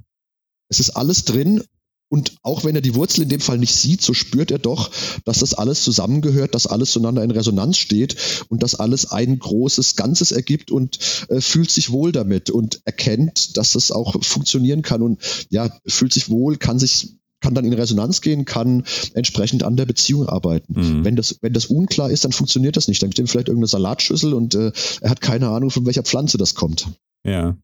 Es 0.68 0.78
ist 0.78 0.90
alles 0.90 1.24
drin 1.24 1.64
und 2.12 2.36
auch 2.42 2.62
wenn 2.62 2.74
er 2.74 2.82
die 2.82 2.94
Wurzel 2.94 3.22
in 3.22 3.30
dem 3.30 3.40
Fall 3.40 3.56
nicht 3.56 3.74
sieht, 3.74 4.02
so 4.02 4.12
spürt 4.12 4.50
er 4.50 4.58
doch, 4.58 4.90
dass 5.24 5.38
das 5.38 5.54
alles 5.54 5.82
zusammengehört, 5.82 6.54
dass 6.54 6.66
alles 6.66 6.90
zueinander 6.90 7.24
in 7.24 7.30
Resonanz 7.30 7.78
steht 7.78 8.44
und 8.50 8.62
dass 8.62 8.74
alles 8.74 9.10
ein 9.10 9.38
großes 9.38 9.96
Ganzes 9.96 10.30
ergibt 10.30 10.70
und 10.70 10.98
äh, 11.30 11.40
fühlt 11.40 11.70
sich 11.70 11.90
wohl 11.90 12.12
damit 12.12 12.50
und 12.50 12.82
erkennt, 12.84 13.56
dass 13.56 13.76
es 13.76 13.90
auch 13.90 14.22
funktionieren 14.22 14.82
kann 14.82 15.00
und 15.00 15.22
ja, 15.48 15.74
fühlt 15.86 16.12
sich 16.12 16.28
wohl, 16.28 16.58
kann 16.58 16.78
sich 16.78 17.16
kann 17.40 17.54
dann 17.54 17.64
in 17.64 17.72
Resonanz 17.72 18.20
gehen, 18.20 18.44
kann 18.44 18.84
entsprechend 19.14 19.62
an 19.62 19.78
der 19.78 19.86
Beziehung 19.86 20.28
arbeiten. 20.28 20.74
Mhm. 20.74 21.04
Wenn, 21.06 21.16
das, 21.16 21.38
wenn 21.40 21.54
das 21.54 21.64
unklar 21.64 22.10
ist, 22.10 22.26
dann 22.26 22.32
funktioniert 22.32 22.76
das 22.76 22.88
nicht. 22.88 23.02
Dann 23.02 23.10
steht 23.10 23.30
vielleicht 23.30 23.48
irgendeine 23.48 23.68
Salatschüssel 23.68 24.34
und 24.34 24.54
äh, 24.54 24.70
er 25.00 25.10
hat 25.10 25.22
keine 25.22 25.48
Ahnung, 25.48 25.70
von 25.70 25.86
welcher 25.86 26.02
Pflanze 26.02 26.36
das 26.36 26.54
kommt. 26.54 26.88
Ja. 27.26 27.56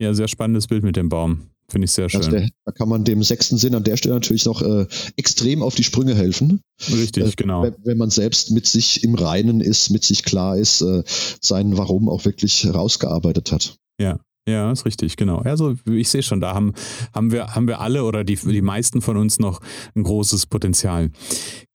Ja, 0.00 0.12
sehr 0.14 0.26
spannendes 0.26 0.66
Bild 0.66 0.82
mit 0.82 0.96
dem 0.96 1.08
Baum. 1.08 1.51
Finde 1.68 1.86
ich 1.86 1.92
sehr 1.92 2.08
schön. 2.08 2.30
Der, 2.30 2.48
da 2.64 2.72
kann 2.72 2.88
man 2.88 3.04
dem 3.04 3.22
sechsten 3.22 3.56
Sinn 3.56 3.74
an 3.74 3.84
der 3.84 3.96
Stelle 3.96 4.14
natürlich 4.14 4.44
noch 4.44 4.60
äh, 4.62 4.86
extrem 5.16 5.62
auf 5.62 5.74
die 5.74 5.84
Sprünge 5.84 6.14
helfen. 6.14 6.60
Richtig, 6.90 7.24
äh, 7.24 7.32
genau. 7.36 7.62
Wenn, 7.62 7.76
wenn, 7.84 7.98
man 7.98 8.10
selbst 8.10 8.50
mit 8.50 8.66
sich 8.66 9.04
im 9.04 9.14
Reinen 9.14 9.60
ist, 9.60 9.90
mit 9.90 10.04
sich 10.04 10.22
klar 10.24 10.58
ist, 10.58 10.82
äh, 10.82 11.02
sein 11.40 11.76
Warum 11.78 12.08
auch 12.08 12.24
wirklich 12.24 12.66
rausgearbeitet 12.66 13.52
hat. 13.52 13.76
Ja, 13.98 14.18
ja, 14.48 14.72
ist 14.72 14.84
richtig, 14.84 15.16
genau. 15.16 15.38
Also 15.38 15.76
ich 15.86 16.08
sehe 16.08 16.22
schon, 16.22 16.40
da 16.40 16.52
haben, 16.52 16.72
haben, 17.14 17.30
wir, 17.30 17.54
haben 17.54 17.68
wir 17.68 17.80
alle 17.80 18.02
oder 18.04 18.24
die, 18.24 18.34
die 18.34 18.62
meisten 18.62 19.00
von 19.00 19.16
uns 19.16 19.38
noch 19.38 19.60
ein 19.94 20.02
großes 20.02 20.46
Potenzial. 20.46 21.10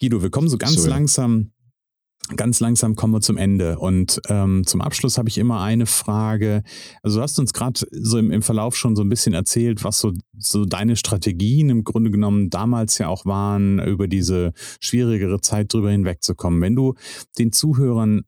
Guido, 0.02 0.22
wir 0.22 0.30
kommen 0.30 0.50
so 0.50 0.58
ganz 0.58 0.76
so, 0.76 0.90
langsam 0.90 1.52
ganz 2.36 2.60
langsam 2.60 2.96
kommen 2.96 3.14
wir 3.14 3.22
zum 3.22 3.38
Ende. 3.38 3.80
Und 3.80 4.22
ähm, 4.28 4.66
zum 4.66 4.82
Abschluss 4.82 5.18
habe 5.18 5.30
ich 5.30 5.38
immer 5.38 5.62
eine 5.62 5.86
Frage. 5.86 6.64
Also 7.02 7.18
du 7.18 7.24
hast 7.24 7.40
uns 7.40 7.54
gerade 7.54 7.80
so 7.92 8.18
im, 8.18 8.32
im, 8.32 8.42
Verlauf 8.42 8.76
schon 8.76 8.96
so 8.96 9.04
ein 9.04 9.10
bisschen 9.10 9.34
erzählt, 9.34 9.84
was 9.84 10.00
so, 10.00 10.14
so 10.38 10.66
deine 10.66 10.96
Strategien 10.96 11.70
im 11.70 11.84
Grunde 11.84 12.12
genommen 12.12 12.50
damals 12.50 12.98
ja 12.98 13.08
auch 13.08 13.26
waren, 13.26 13.80
über 13.80 14.08
diese 14.08 14.54
schwierigere 14.82 15.40
Zeit 15.42 15.74
drüber 15.74 15.92
hinwegzukommen. 15.92 16.62
Wenn 16.62 16.76
du 16.76 16.96
den 17.38 17.52
Zuhörern 17.52 18.24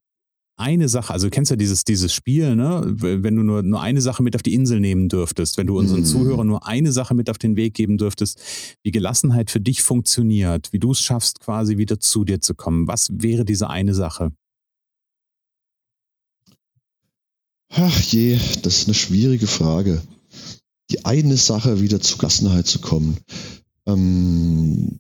eine 0.59 0.89
Sache, 0.89 1.13
also 1.13 1.27
du 1.27 1.31
kennst 1.31 1.51
ja 1.51 1.57
dieses, 1.57 1.83
dieses 1.83 2.13
Spiel, 2.13 2.55
ne? 2.55 2.81
wenn 2.85 3.35
du 3.35 3.43
nur, 3.43 3.63
nur 3.63 3.81
eine 3.81 4.01
Sache 4.01 4.21
mit 4.21 4.35
auf 4.35 4.43
die 4.43 4.53
Insel 4.53 4.79
nehmen 4.79 5.07
dürftest, 5.07 5.57
wenn 5.57 5.67
du 5.67 5.77
unseren 5.77 6.01
mhm. 6.01 6.05
Zuhörern 6.05 6.47
nur 6.47 6.67
eine 6.67 6.91
Sache 6.91 7.15
mit 7.15 7.29
auf 7.29 7.37
den 7.37 7.55
Weg 7.55 7.73
geben 7.73 7.97
dürftest, 7.97 8.39
wie 8.83 8.91
Gelassenheit 8.91 9.49
für 9.49 9.61
dich 9.61 9.81
funktioniert, 9.81 10.73
wie 10.73 10.79
du 10.79 10.91
es 10.91 11.01
schaffst, 11.01 11.39
quasi 11.39 11.77
wieder 11.77 11.99
zu 11.99 12.25
dir 12.25 12.41
zu 12.41 12.55
kommen, 12.55 12.87
was 12.87 13.07
wäre 13.11 13.45
diese 13.45 13.69
eine 13.69 13.93
Sache? 13.93 14.31
Ach 17.71 18.01
je, 18.01 18.37
das 18.63 18.79
ist 18.79 18.87
eine 18.87 18.95
schwierige 18.95 19.47
Frage. 19.47 20.01
Die 20.91 21.05
eine 21.05 21.37
Sache 21.37 21.81
wieder 21.81 22.01
zu 22.01 22.17
Gelassenheit 22.17 22.67
zu 22.67 22.79
kommen. 22.79 23.17
Ähm, 23.85 24.99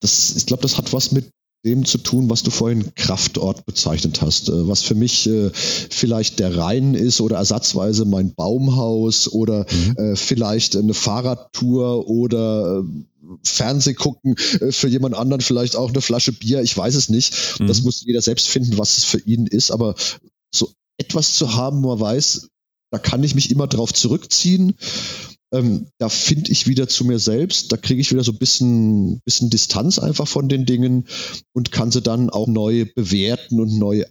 das, 0.00 0.36
ich 0.36 0.46
glaube, 0.46 0.62
das 0.62 0.76
hat 0.76 0.92
was 0.92 1.12
mit 1.12 1.30
dem 1.64 1.84
zu 1.84 1.98
tun, 1.98 2.30
was 2.30 2.42
du 2.42 2.50
vorhin 2.50 2.94
Kraftort 2.94 3.66
bezeichnet 3.66 4.22
hast, 4.22 4.48
äh, 4.48 4.68
was 4.68 4.82
für 4.82 4.94
mich 4.94 5.28
äh, 5.28 5.50
vielleicht 5.52 6.38
der 6.38 6.56
Rhein 6.56 6.94
ist 6.94 7.20
oder 7.20 7.36
ersatzweise 7.36 8.04
mein 8.04 8.34
Baumhaus 8.34 9.28
oder 9.28 9.66
mhm. 9.70 9.96
Äh, 9.96 10.16
vielleicht 10.16 10.76
eine 10.76 10.94
Fahrradtour 10.94 12.08
oder 12.08 12.84
Fernseh 13.42 13.94
gucken, 13.94 14.36
für 14.36 14.88
jemand 14.88 15.14
anderen 15.14 15.40
vielleicht 15.40 15.76
auch 15.76 15.90
eine 15.90 16.00
Flasche 16.00 16.32
Bier, 16.32 16.62
ich 16.62 16.76
weiß 16.76 16.94
es 16.94 17.08
nicht. 17.08 17.60
Mhm. 17.60 17.66
Das 17.66 17.82
muss 17.82 18.02
jeder 18.04 18.22
selbst 18.22 18.48
finden, 18.48 18.78
was 18.78 18.98
es 18.98 19.04
für 19.04 19.18
ihn 19.18 19.46
ist, 19.46 19.70
aber 19.70 19.94
so 20.52 20.70
etwas 20.96 21.34
zu 21.34 21.54
haben, 21.54 21.82
wo 21.82 21.88
man 21.88 22.00
weiß, 22.00 22.48
da 22.90 22.98
kann 22.98 23.22
ich 23.22 23.34
mich 23.34 23.50
immer 23.50 23.66
drauf 23.66 23.92
zurückziehen 23.92 24.76
ähm, 25.52 25.86
da 25.98 26.08
finde 26.08 26.52
ich 26.52 26.66
wieder 26.66 26.88
zu 26.88 27.04
mir 27.04 27.18
selbst, 27.18 27.72
da 27.72 27.76
kriege 27.76 28.00
ich 28.00 28.10
wieder 28.10 28.24
so 28.24 28.32
ein 28.32 28.38
bisschen, 28.38 29.20
bisschen 29.24 29.50
Distanz 29.50 29.98
einfach 29.98 30.28
von 30.28 30.48
den 30.48 30.66
Dingen 30.66 31.06
und 31.52 31.72
kann 31.72 31.90
sie 31.90 32.02
dann 32.02 32.30
auch 32.30 32.46
neu 32.46 32.86
bewerten 32.94 33.60
und 33.60 33.78
neu 33.78 34.04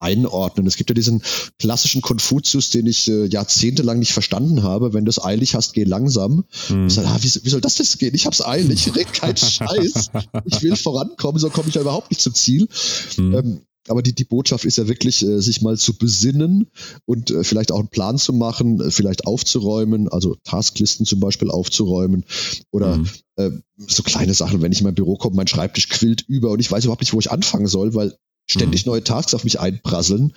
einordnen. 0.00 0.66
Es 0.66 0.76
gibt 0.76 0.90
ja 0.90 0.94
diesen 0.94 1.22
klassischen 1.58 2.02
Konfuzius, 2.02 2.68
den 2.68 2.86
ich 2.86 3.08
äh, 3.08 3.24
jahrzehntelang 3.26 3.98
nicht 3.98 4.12
verstanden 4.12 4.62
habe. 4.62 4.92
Wenn 4.92 5.06
du 5.06 5.10
es 5.10 5.22
eilig 5.22 5.54
hast, 5.54 5.72
geh 5.72 5.84
langsam. 5.84 6.44
Mhm. 6.68 6.88
Ich 6.88 6.94
sag, 6.94 7.06
ah, 7.06 7.18
wie, 7.20 7.32
wie, 7.42 7.48
soll 7.48 7.62
das 7.62 7.78
jetzt 7.78 7.98
gehen? 7.98 8.14
Ich 8.14 8.26
hab's 8.26 8.44
eilig, 8.44 8.86
ich 8.86 8.94
red 8.94 9.12
keinen 9.12 9.36
Scheiß. 9.36 10.10
Ich 10.44 10.62
will 10.62 10.76
vorankommen, 10.76 11.40
so 11.40 11.48
komme 11.48 11.70
ich 11.70 11.74
ja 11.74 11.80
überhaupt 11.80 12.10
nicht 12.10 12.20
zum 12.20 12.34
Ziel. 12.34 12.68
Mhm. 13.16 13.34
Ähm, 13.34 13.60
aber 13.88 14.02
die, 14.02 14.14
die 14.14 14.24
Botschaft 14.24 14.64
ist 14.64 14.78
ja 14.78 14.88
wirklich, 14.88 15.22
äh, 15.22 15.40
sich 15.40 15.62
mal 15.62 15.76
zu 15.76 15.96
besinnen 15.96 16.70
und 17.04 17.30
äh, 17.30 17.44
vielleicht 17.44 17.72
auch 17.72 17.78
einen 17.78 17.88
Plan 17.88 18.18
zu 18.18 18.32
machen, 18.32 18.80
äh, 18.80 18.90
vielleicht 18.90 19.26
aufzuräumen, 19.26 20.08
also 20.08 20.36
Tasklisten 20.44 21.06
zum 21.06 21.20
Beispiel 21.20 21.50
aufzuräumen 21.50 22.24
oder 22.70 22.98
mhm. 22.98 23.62
so 23.76 24.02
kleine 24.02 24.34
Sachen, 24.34 24.62
wenn 24.62 24.72
ich 24.72 24.78
in 24.78 24.84
mein 24.84 24.94
Büro 24.94 25.16
komme, 25.16 25.36
mein 25.36 25.48
Schreibtisch 25.48 25.88
quillt 25.88 26.22
über 26.22 26.50
und 26.50 26.60
ich 26.60 26.70
weiß 26.70 26.84
überhaupt 26.84 27.02
nicht, 27.02 27.12
wo 27.12 27.20
ich 27.20 27.30
anfangen 27.30 27.66
soll, 27.66 27.94
weil 27.94 28.16
ständig 28.46 28.84
mhm. 28.84 28.92
neue 28.92 29.04
Tasks 29.04 29.34
auf 29.34 29.44
mich 29.44 29.58
einprasseln. 29.58 30.34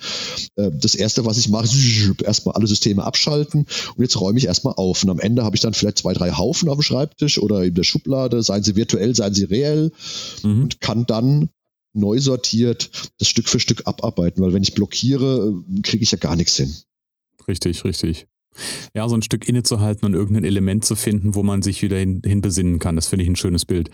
Das 0.56 0.94
erste, 0.94 1.24
was 1.24 1.38
ich 1.38 1.48
mache, 1.48 1.66
ist 1.66 2.22
erstmal 2.22 2.56
alle 2.56 2.66
Systeme 2.66 3.04
abschalten 3.04 3.66
und 3.94 4.02
jetzt 4.02 4.20
räume 4.20 4.38
ich 4.38 4.46
erstmal 4.46 4.74
auf. 4.74 5.04
Und 5.04 5.10
am 5.10 5.20
Ende 5.20 5.44
habe 5.44 5.54
ich 5.54 5.60
dann 5.60 5.74
vielleicht 5.74 5.98
zwei, 5.98 6.14
drei 6.14 6.32
Haufen 6.32 6.68
auf 6.68 6.78
dem 6.78 6.82
Schreibtisch 6.82 7.38
oder 7.38 7.64
in 7.64 7.74
der 7.74 7.84
Schublade, 7.84 8.42
seien 8.42 8.64
sie 8.64 8.76
virtuell, 8.76 9.14
seien 9.14 9.34
sie 9.34 9.44
reell 9.44 9.92
mhm. 10.42 10.62
und 10.62 10.80
kann 10.80 11.06
dann 11.06 11.50
neu 11.92 12.18
sortiert 12.18 12.90
das 13.18 13.28
Stück 13.28 13.48
für 13.48 13.60
Stück 13.60 13.86
abarbeiten, 13.86 14.42
weil 14.42 14.52
wenn 14.52 14.62
ich 14.62 14.74
blockiere, 14.74 15.54
kriege 15.82 16.02
ich 16.02 16.10
ja 16.10 16.18
gar 16.18 16.36
nichts 16.36 16.56
hin. 16.56 16.74
Richtig, 17.46 17.84
richtig. 17.84 18.26
Ja, 18.94 19.08
so 19.08 19.14
ein 19.14 19.22
Stück 19.22 19.48
innezuhalten 19.48 20.06
und 20.06 20.14
irgendein 20.14 20.44
Element 20.44 20.84
zu 20.84 20.96
finden, 20.96 21.34
wo 21.34 21.42
man 21.42 21.62
sich 21.62 21.82
wieder 21.82 21.96
hin, 21.96 22.22
hin 22.24 22.40
besinnen 22.40 22.78
kann. 22.78 22.96
Das 22.96 23.06
finde 23.06 23.22
ich 23.22 23.30
ein 23.30 23.36
schönes 23.36 23.64
Bild. 23.64 23.90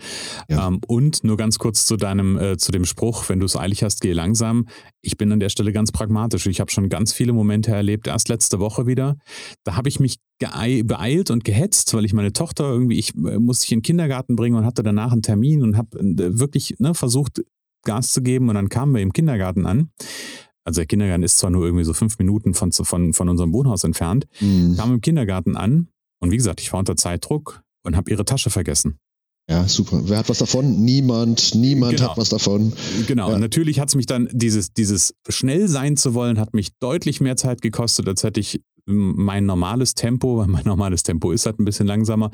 Ja. 0.49 0.67
Ähm, 0.67 0.81
und 0.87 1.23
nur 1.23 1.37
ganz 1.37 1.59
kurz 1.59 1.85
zu 1.85 1.97
deinem, 1.97 2.37
äh, 2.37 2.57
zu 2.57 2.71
dem 2.71 2.85
Spruch, 2.85 3.29
wenn 3.29 3.39
du 3.39 3.45
es 3.45 3.55
eilig 3.55 3.83
hast, 3.83 4.01
geh 4.01 4.13
langsam. 4.13 4.67
Ich 5.01 5.17
bin 5.17 5.31
an 5.31 5.39
der 5.39 5.49
Stelle 5.49 5.71
ganz 5.71 5.91
pragmatisch. 5.91 6.47
Ich 6.47 6.59
habe 6.59 6.71
schon 6.71 6.89
ganz 6.89 7.13
viele 7.13 7.33
Momente 7.33 7.71
erlebt, 7.71 8.07
erst 8.07 8.29
letzte 8.29 8.59
Woche 8.59 8.87
wieder. 8.87 9.17
Da 9.63 9.75
habe 9.75 9.89
ich 9.89 9.99
mich 9.99 10.17
beeilt 10.39 11.31
und 11.31 11.45
gehetzt, 11.45 11.93
weil 11.93 12.03
ich 12.03 12.13
meine 12.13 12.33
Tochter 12.33 12.65
irgendwie, 12.65 12.97
ich 12.97 13.15
äh, 13.15 13.39
musste 13.39 13.65
ich 13.65 13.71
in 13.71 13.79
den 13.79 13.83
Kindergarten 13.83 14.35
bringen 14.35 14.55
und 14.55 14.65
hatte 14.65 14.83
danach 14.83 15.11
einen 15.11 15.21
Termin 15.21 15.61
und 15.61 15.77
habe 15.77 15.97
äh, 15.99 16.39
wirklich 16.39 16.75
ne, 16.79 16.93
versucht, 16.93 17.41
Gas 17.85 18.11
zu 18.11 18.21
geben 18.21 18.49
und 18.49 18.55
dann 18.55 18.69
kamen 18.69 18.93
wir 18.93 19.01
im 19.01 19.13
Kindergarten 19.13 19.65
an. 19.65 19.89
Also 20.65 20.81
der 20.81 20.87
Kindergarten 20.87 21.23
ist 21.23 21.37
zwar 21.37 21.51
nur 21.51 21.63
irgendwie 21.63 21.85
so 21.85 21.93
fünf 21.93 22.17
Minuten 22.17 22.53
von, 22.53 22.71
von, 22.71 23.13
von 23.13 23.29
unserem 23.29 23.53
Wohnhaus 23.53 23.83
entfernt, 23.83 24.25
mhm. 24.41 24.75
kamen 24.75 24.95
im 24.95 25.01
Kindergarten 25.01 25.55
an 25.55 25.87
und 26.19 26.31
wie 26.31 26.37
gesagt, 26.37 26.59
ich 26.59 26.73
war 26.73 26.79
unter 26.79 26.95
Zeitdruck 26.95 27.61
und 27.83 27.95
habe 27.95 28.09
ihre 28.11 28.25
Tasche 28.25 28.49
vergessen. 28.49 28.97
Ja, 29.49 29.67
super. 29.67 30.01
Wer 30.05 30.17
hat 30.17 30.29
was 30.29 30.39
davon? 30.39 30.83
Niemand. 30.83 31.53
Niemand 31.53 31.97
genau. 31.97 32.09
hat 32.09 32.17
was 32.17 32.29
davon. 32.29 32.73
Genau. 33.05 33.29
Ja. 33.29 33.37
Natürlich 33.37 33.79
hat 33.79 33.89
es 33.89 33.95
mich 33.95 34.07
dann, 34.07 34.27
dieses, 34.31 34.73
dieses 34.73 35.13
schnell 35.29 35.67
sein 35.67 35.97
zu 35.97 36.15
wollen, 36.15 36.39
hat 36.39 36.55
mich 36.55 36.71
deutlich 36.79 37.21
mehr 37.21 37.37
Zeit 37.37 37.61
gekostet, 37.61 38.07
als 38.07 38.23
hätte 38.23 38.39
ich 38.39 38.61
mein 38.85 39.45
normales 39.45 39.95
Tempo, 39.95 40.37
weil 40.37 40.47
mein 40.55 40.63
normales 40.65 41.03
Tempo 41.03 41.31
ist 41.31 41.45
halt 41.45 41.59
ein 41.59 41.65
bisschen 41.65 41.87
langsamer. 41.87 42.31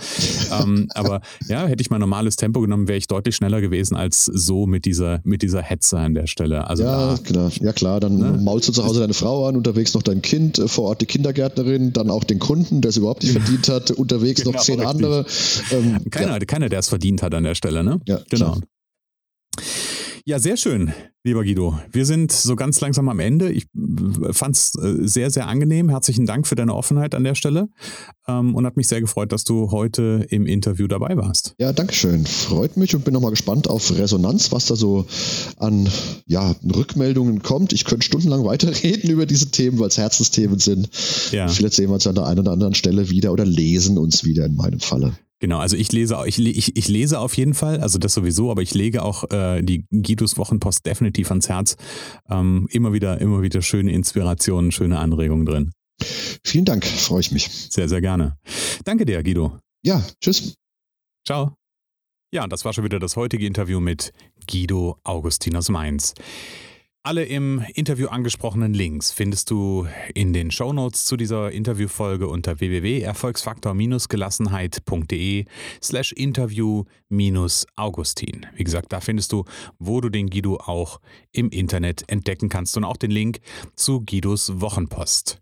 ähm, 0.51 0.87
aber 0.95 1.21
ja, 1.47 1.65
hätte 1.65 1.81
ich 1.81 1.89
mein 1.89 1.99
normales 1.99 2.35
Tempo 2.35 2.61
genommen, 2.61 2.87
wäre 2.87 2.97
ich 2.97 3.07
deutlich 3.07 3.35
schneller 3.35 3.61
gewesen 3.61 3.95
als 3.95 4.25
so 4.25 4.67
mit 4.67 4.85
dieser, 4.85 5.21
mit 5.23 5.41
dieser 5.41 5.61
Hetze 5.61 5.99
an 5.99 6.13
der 6.13 6.27
Stelle. 6.27 6.67
Also 6.67 6.83
ja, 6.83 7.15
da, 7.15 7.17
klar. 7.17 7.51
ja 7.59 7.73
klar, 7.73 7.99
dann 7.99 8.17
ne? 8.17 8.39
maulst 8.41 8.67
du 8.67 8.73
zu 8.73 8.83
Hause 8.83 8.99
deine 8.99 9.13
Frau 9.13 9.47
an, 9.47 9.55
unterwegs 9.55 9.93
noch 9.93 10.03
dein 10.03 10.21
Kind, 10.21 10.59
äh, 10.59 10.67
vor 10.67 10.85
Ort 10.89 11.01
die 11.01 11.05
Kindergärtnerin, 11.05 11.93
dann 11.93 12.09
auch 12.09 12.23
den 12.23 12.39
Kunden, 12.39 12.81
der 12.81 12.89
es 12.89 12.97
überhaupt 12.97 13.23
nicht 13.23 13.33
verdient 13.33 13.69
hat, 13.69 13.91
unterwegs 14.01 14.43
genau, 14.43 14.57
noch 14.57 14.63
zehn 14.63 14.79
richtig. 14.79 14.95
andere. 14.95 15.25
Ähm, 15.71 16.09
keiner, 16.09 16.33
ja. 16.33 16.39
keiner, 16.45 16.69
der 16.69 16.79
es 16.79 16.89
verdient 16.89 17.21
hat 17.23 17.33
an 17.33 17.43
der 17.43 17.55
Stelle, 17.55 17.83
ne? 17.83 17.99
Ja, 18.05 18.19
genau. 18.29 18.53
Klar. 18.53 18.61
Ja, 20.25 20.39
sehr 20.39 20.55
schön, 20.55 20.93
lieber 21.23 21.43
Guido. 21.43 21.79
Wir 21.91 22.05
sind 22.05 22.31
so 22.31 22.55
ganz 22.55 22.79
langsam 22.79 23.09
am 23.09 23.19
Ende. 23.19 23.51
Ich 23.51 23.65
fand 24.31 24.55
es 24.55 24.73
äh, 24.75 25.07
sehr, 25.07 25.31
sehr 25.31 25.47
angenehm. 25.47 25.89
Herzlichen 25.89 26.25
Dank 26.27 26.45
für 26.45 26.55
deine 26.55 26.75
Offenheit 26.75 27.15
an 27.15 27.23
der 27.23 27.33
Stelle 27.33 27.69
ähm, 28.27 28.53
und 28.53 28.65
hat 28.65 28.77
mich 28.77 28.87
sehr 28.87 29.01
gefreut, 29.01 29.31
dass 29.31 29.43
du 29.43 29.71
heute 29.71 30.25
im 30.29 30.45
Interview 30.45 30.87
dabei 30.87 31.17
warst. 31.17 31.55
Ja, 31.59 31.73
danke 31.73 31.93
schön. 31.93 32.25
Freut 32.25 32.77
mich 32.77 32.95
und 32.95 33.03
bin 33.03 33.13
nochmal 33.13 33.31
gespannt 33.31 33.67
auf 33.67 33.97
Resonanz, 33.97 34.51
was 34.51 34.67
da 34.67 34.75
so 34.75 35.07
an 35.57 35.89
ja, 36.27 36.55
Rückmeldungen 36.63 37.41
kommt. 37.41 37.73
Ich 37.73 37.85
könnte 37.85 38.05
stundenlang 38.05 38.45
weiterreden 38.45 39.09
über 39.09 39.25
diese 39.25 39.49
Themen, 39.49 39.79
weil 39.79 39.87
es 39.87 39.97
Herzensthemen 39.97 40.59
sind. 40.59 40.89
Ja. 41.31 41.47
Vielleicht 41.47 41.73
sehen 41.73 41.89
wir 41.89 41.95
uns 41.95 42.05
an 42.05 42.15
der 42.15 42.27
einen 42.27 42.41
oder 42.41 42.51
anderen 42.51 42.75
Stelle 42.75 43.09
wieder 43.09 43.31
oder 43.31 43.45
lesen 43.45 43.97
uns 43.97 44.23
wieder 44.23 44.45
in 44.45 44.55
meinem 44.55 44.79
Falle. 44.79 45.13
Genau, 45.41 45.57
also 45.57 45.75
ich 45.75 45.91
lese, 45.91 46.17
ich, 46.27 46.37
ich, 46.37 46.77
ich 46.77 46.87
lese 46.87 47.19
auf 47.19 47.35
jeden 47.35 47.55
Fall, 47.55 47.81
also 47.81 47.97
das 47.97 48.13
sowieso, 48.13 48.51
aber 48.51 48.61
ich 48.61 48.75
lege 48.75 49.01
auch 49.01 49.29
äh, 49.31 49.63
die 49.63 49.85
Gitus 49.89 50.37
Wochenpost 50.37 50.85
definitiv 50.85 51.31
ans 51.31 51.49
Herz. 51.49 51.77
Ähm, 52.29 52.67
immer 52.69 52.93
wieder, 52.93 53.19
immer 53.19 53.41
wieder 53.41 53.63
schöne 53.63 53.91
Inspirationen, 53.91 54.71
schöne 54.71 54.99
Anregungen 54.99 55.47
drin. 55.47 55.71
Vielen 56.43 56.65
Dank, 56.65 56.85
freue 56.85 57.21
ich 57.21 57.31
mich. 57.31 57.49
Sehr, 57.49 57.89
sehr 57.89 58.01
gerne. 58.01 58.37
Danke 58.85 59.03
dir, 59.05 59.23
Guido. 59.23 59.57
Ja, 59.83 60.05
tschüss. 60.21 60.53
Ciao. 61.25 61.55
Ja, 62.31 62.45
das 62.45 62.63
war 62.63 62.73
schon 62.73 62.83
wieder 62.83 62.99
das 62.99 63.15
heutige 63.15 63.47
Interview 63.47 63.79
mit 63.79 64.13
Guido 64.47 64.99
Augustinus 65.03 65.69
Mainz. 65.69 66.13
Alle 67.03 67.25
im 67.25 67.65
Interview 67.73 68.09
angesprochenen 68.09 68.75
Links 68.75 69.11
findest 69.11 69.49
du 69.49 69.87
in 70.13 70.33
den 70.33 70.51
Shownotes 70.51 71.05
zu 71.05 71.17
dieser 71.17 71.51
Interviewfolge 71.51 72.27
unter 72.27 72.59
www.erfolgsfaktor-gelassenheit.de 72.59 75.45
slash 75.81 76.11
interview-augustin. 76.11 78.45
Wie 78.53 78.63
gesagt, 78.63 78.93
da 78.93 78.99
findest 78.99 79.31
du, 79.31 79.45
wo 79.79 79.99
du 79.99 80.09
den 80.09 80.29
Guido 80.29 80.57
auch 80.57 81.01
im 81.31 81.49
Internet 81.49 82.03
entdecken 82.07 82.49
kannst 82.49 82.77
und 82.77 82.83
auch 82.83 82.97
den 82.97 83.09
Link 83.09 83.39
zu 83.75 84.03
Guidos 84.05 84.61
Wochenpost. 84.61 85.41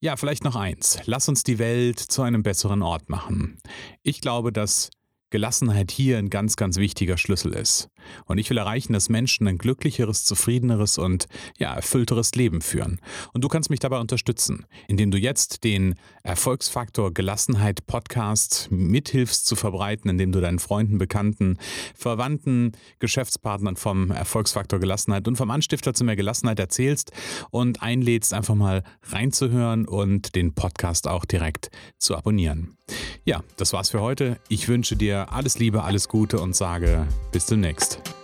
Ja, 0.00 0.16
vielleicht 0.16 0.44
noch 0.44 0.56
eins. 0.56 0.98
Lass 1.04 1.28
uns 1.28 1.42
die 1.42 1.58
Welt 1.58 1.98
zu 1.98 2.22
einem 2.22 2.42
besseren 2.42 2.80
Ort 2.80 3.10
machen. 3.10 3.58
Ich 4.02 4.22
glaube, 4.22 4.50
dass 4.50 4.88
Gelassenheit 5.28 5.90
hier 5.90 6.16
ein 6.16 6.30
ganz, 6.30 6.56
ganz 6.56 6.78
wichtiger 6.78 7.18
Schlüssel 7.18 7.52
ist. 7.52 7.90
Und 8.26 8.38
ich 8.38 8.50
will 8.50 8.58
erreichen, 8.58 8.92
dass 8.92 9.08
Menschen 9.08 9.46
ein 9.46 9.58
glücklicheres, 9.58 10.24
zufriedeneres 10.24 10.98
und 10.98 11.26
ja, 11.58 11.74
erfüllteres 11.74 12.34
Leben 12.34 12.60
führen. 12.60 13.00
Und 13.32 13.44
du 13.44 13.48
kannst 13.48 13.70
mich 13.70 13.80
dabei 13.80 13.98
unterstützen, 13.98 14.66
indem 14.88 15.10
du 15.10 15.18
jetzt 15.18 15.64
den 15.64 15.94
Erfolgsfaktor 16.22 17.12
Gelassenheit 17.12 17.86
Podcast 17.86 18.68
mithilfst 18.70 19.46
zu 19.46 19.56
verbreiten, 19.56 20.10
indem 20.10 20.32
du 20.32 20.40
deinen 20.40 20.58
Freunden, 20.58 20.98
Bekannten, 20.98 21.58
Verwandten, 21.94 22.72
Geschäftspartnern 22.98 23.76
vom 23.76 24.10
Erfolgsfaktor 24.10 24.78
Gelassenheit 24.78 25.26
und 25.28 25.36
vom 25.36 25.50
Anstifter 25.50 25.94
zu 25.94 26.04
mehr 26.04 26.16
Gelassenheit 26.16 26.58
erzählst 26.58 27.12
und 27.50 27.82
einlädst, 27.82 28.34
einfach 28.34 28.54
mal 28.54 28.82
reinzuhören 29.04 29.86
und 29.86 30.34
den 30.34 30.54
Podcast 30.54 31.08
auch 31.08 31.24
direkt 31.24 31.70
zu 31.98 32.16
abonnieren. 32.16 32.76
Ja, 33.24 33.42
das 33.56 33.72
war's 33.72 33.90
für 33.90 34.00
heute. 34.00 34.38
Ich 34.48 34.68
wünsche 34.68 34.96
dir 34.96 35.32
alles 35.32 35.58
Liebe, 35.58 35.82
alles 35.82 36.08
Gute 36.08 36.40
und 36.40 36.54
sage 36.54 37.06
bis 37.32 37.46
demnächst. 37.46 37.89
next. 37.96 38.19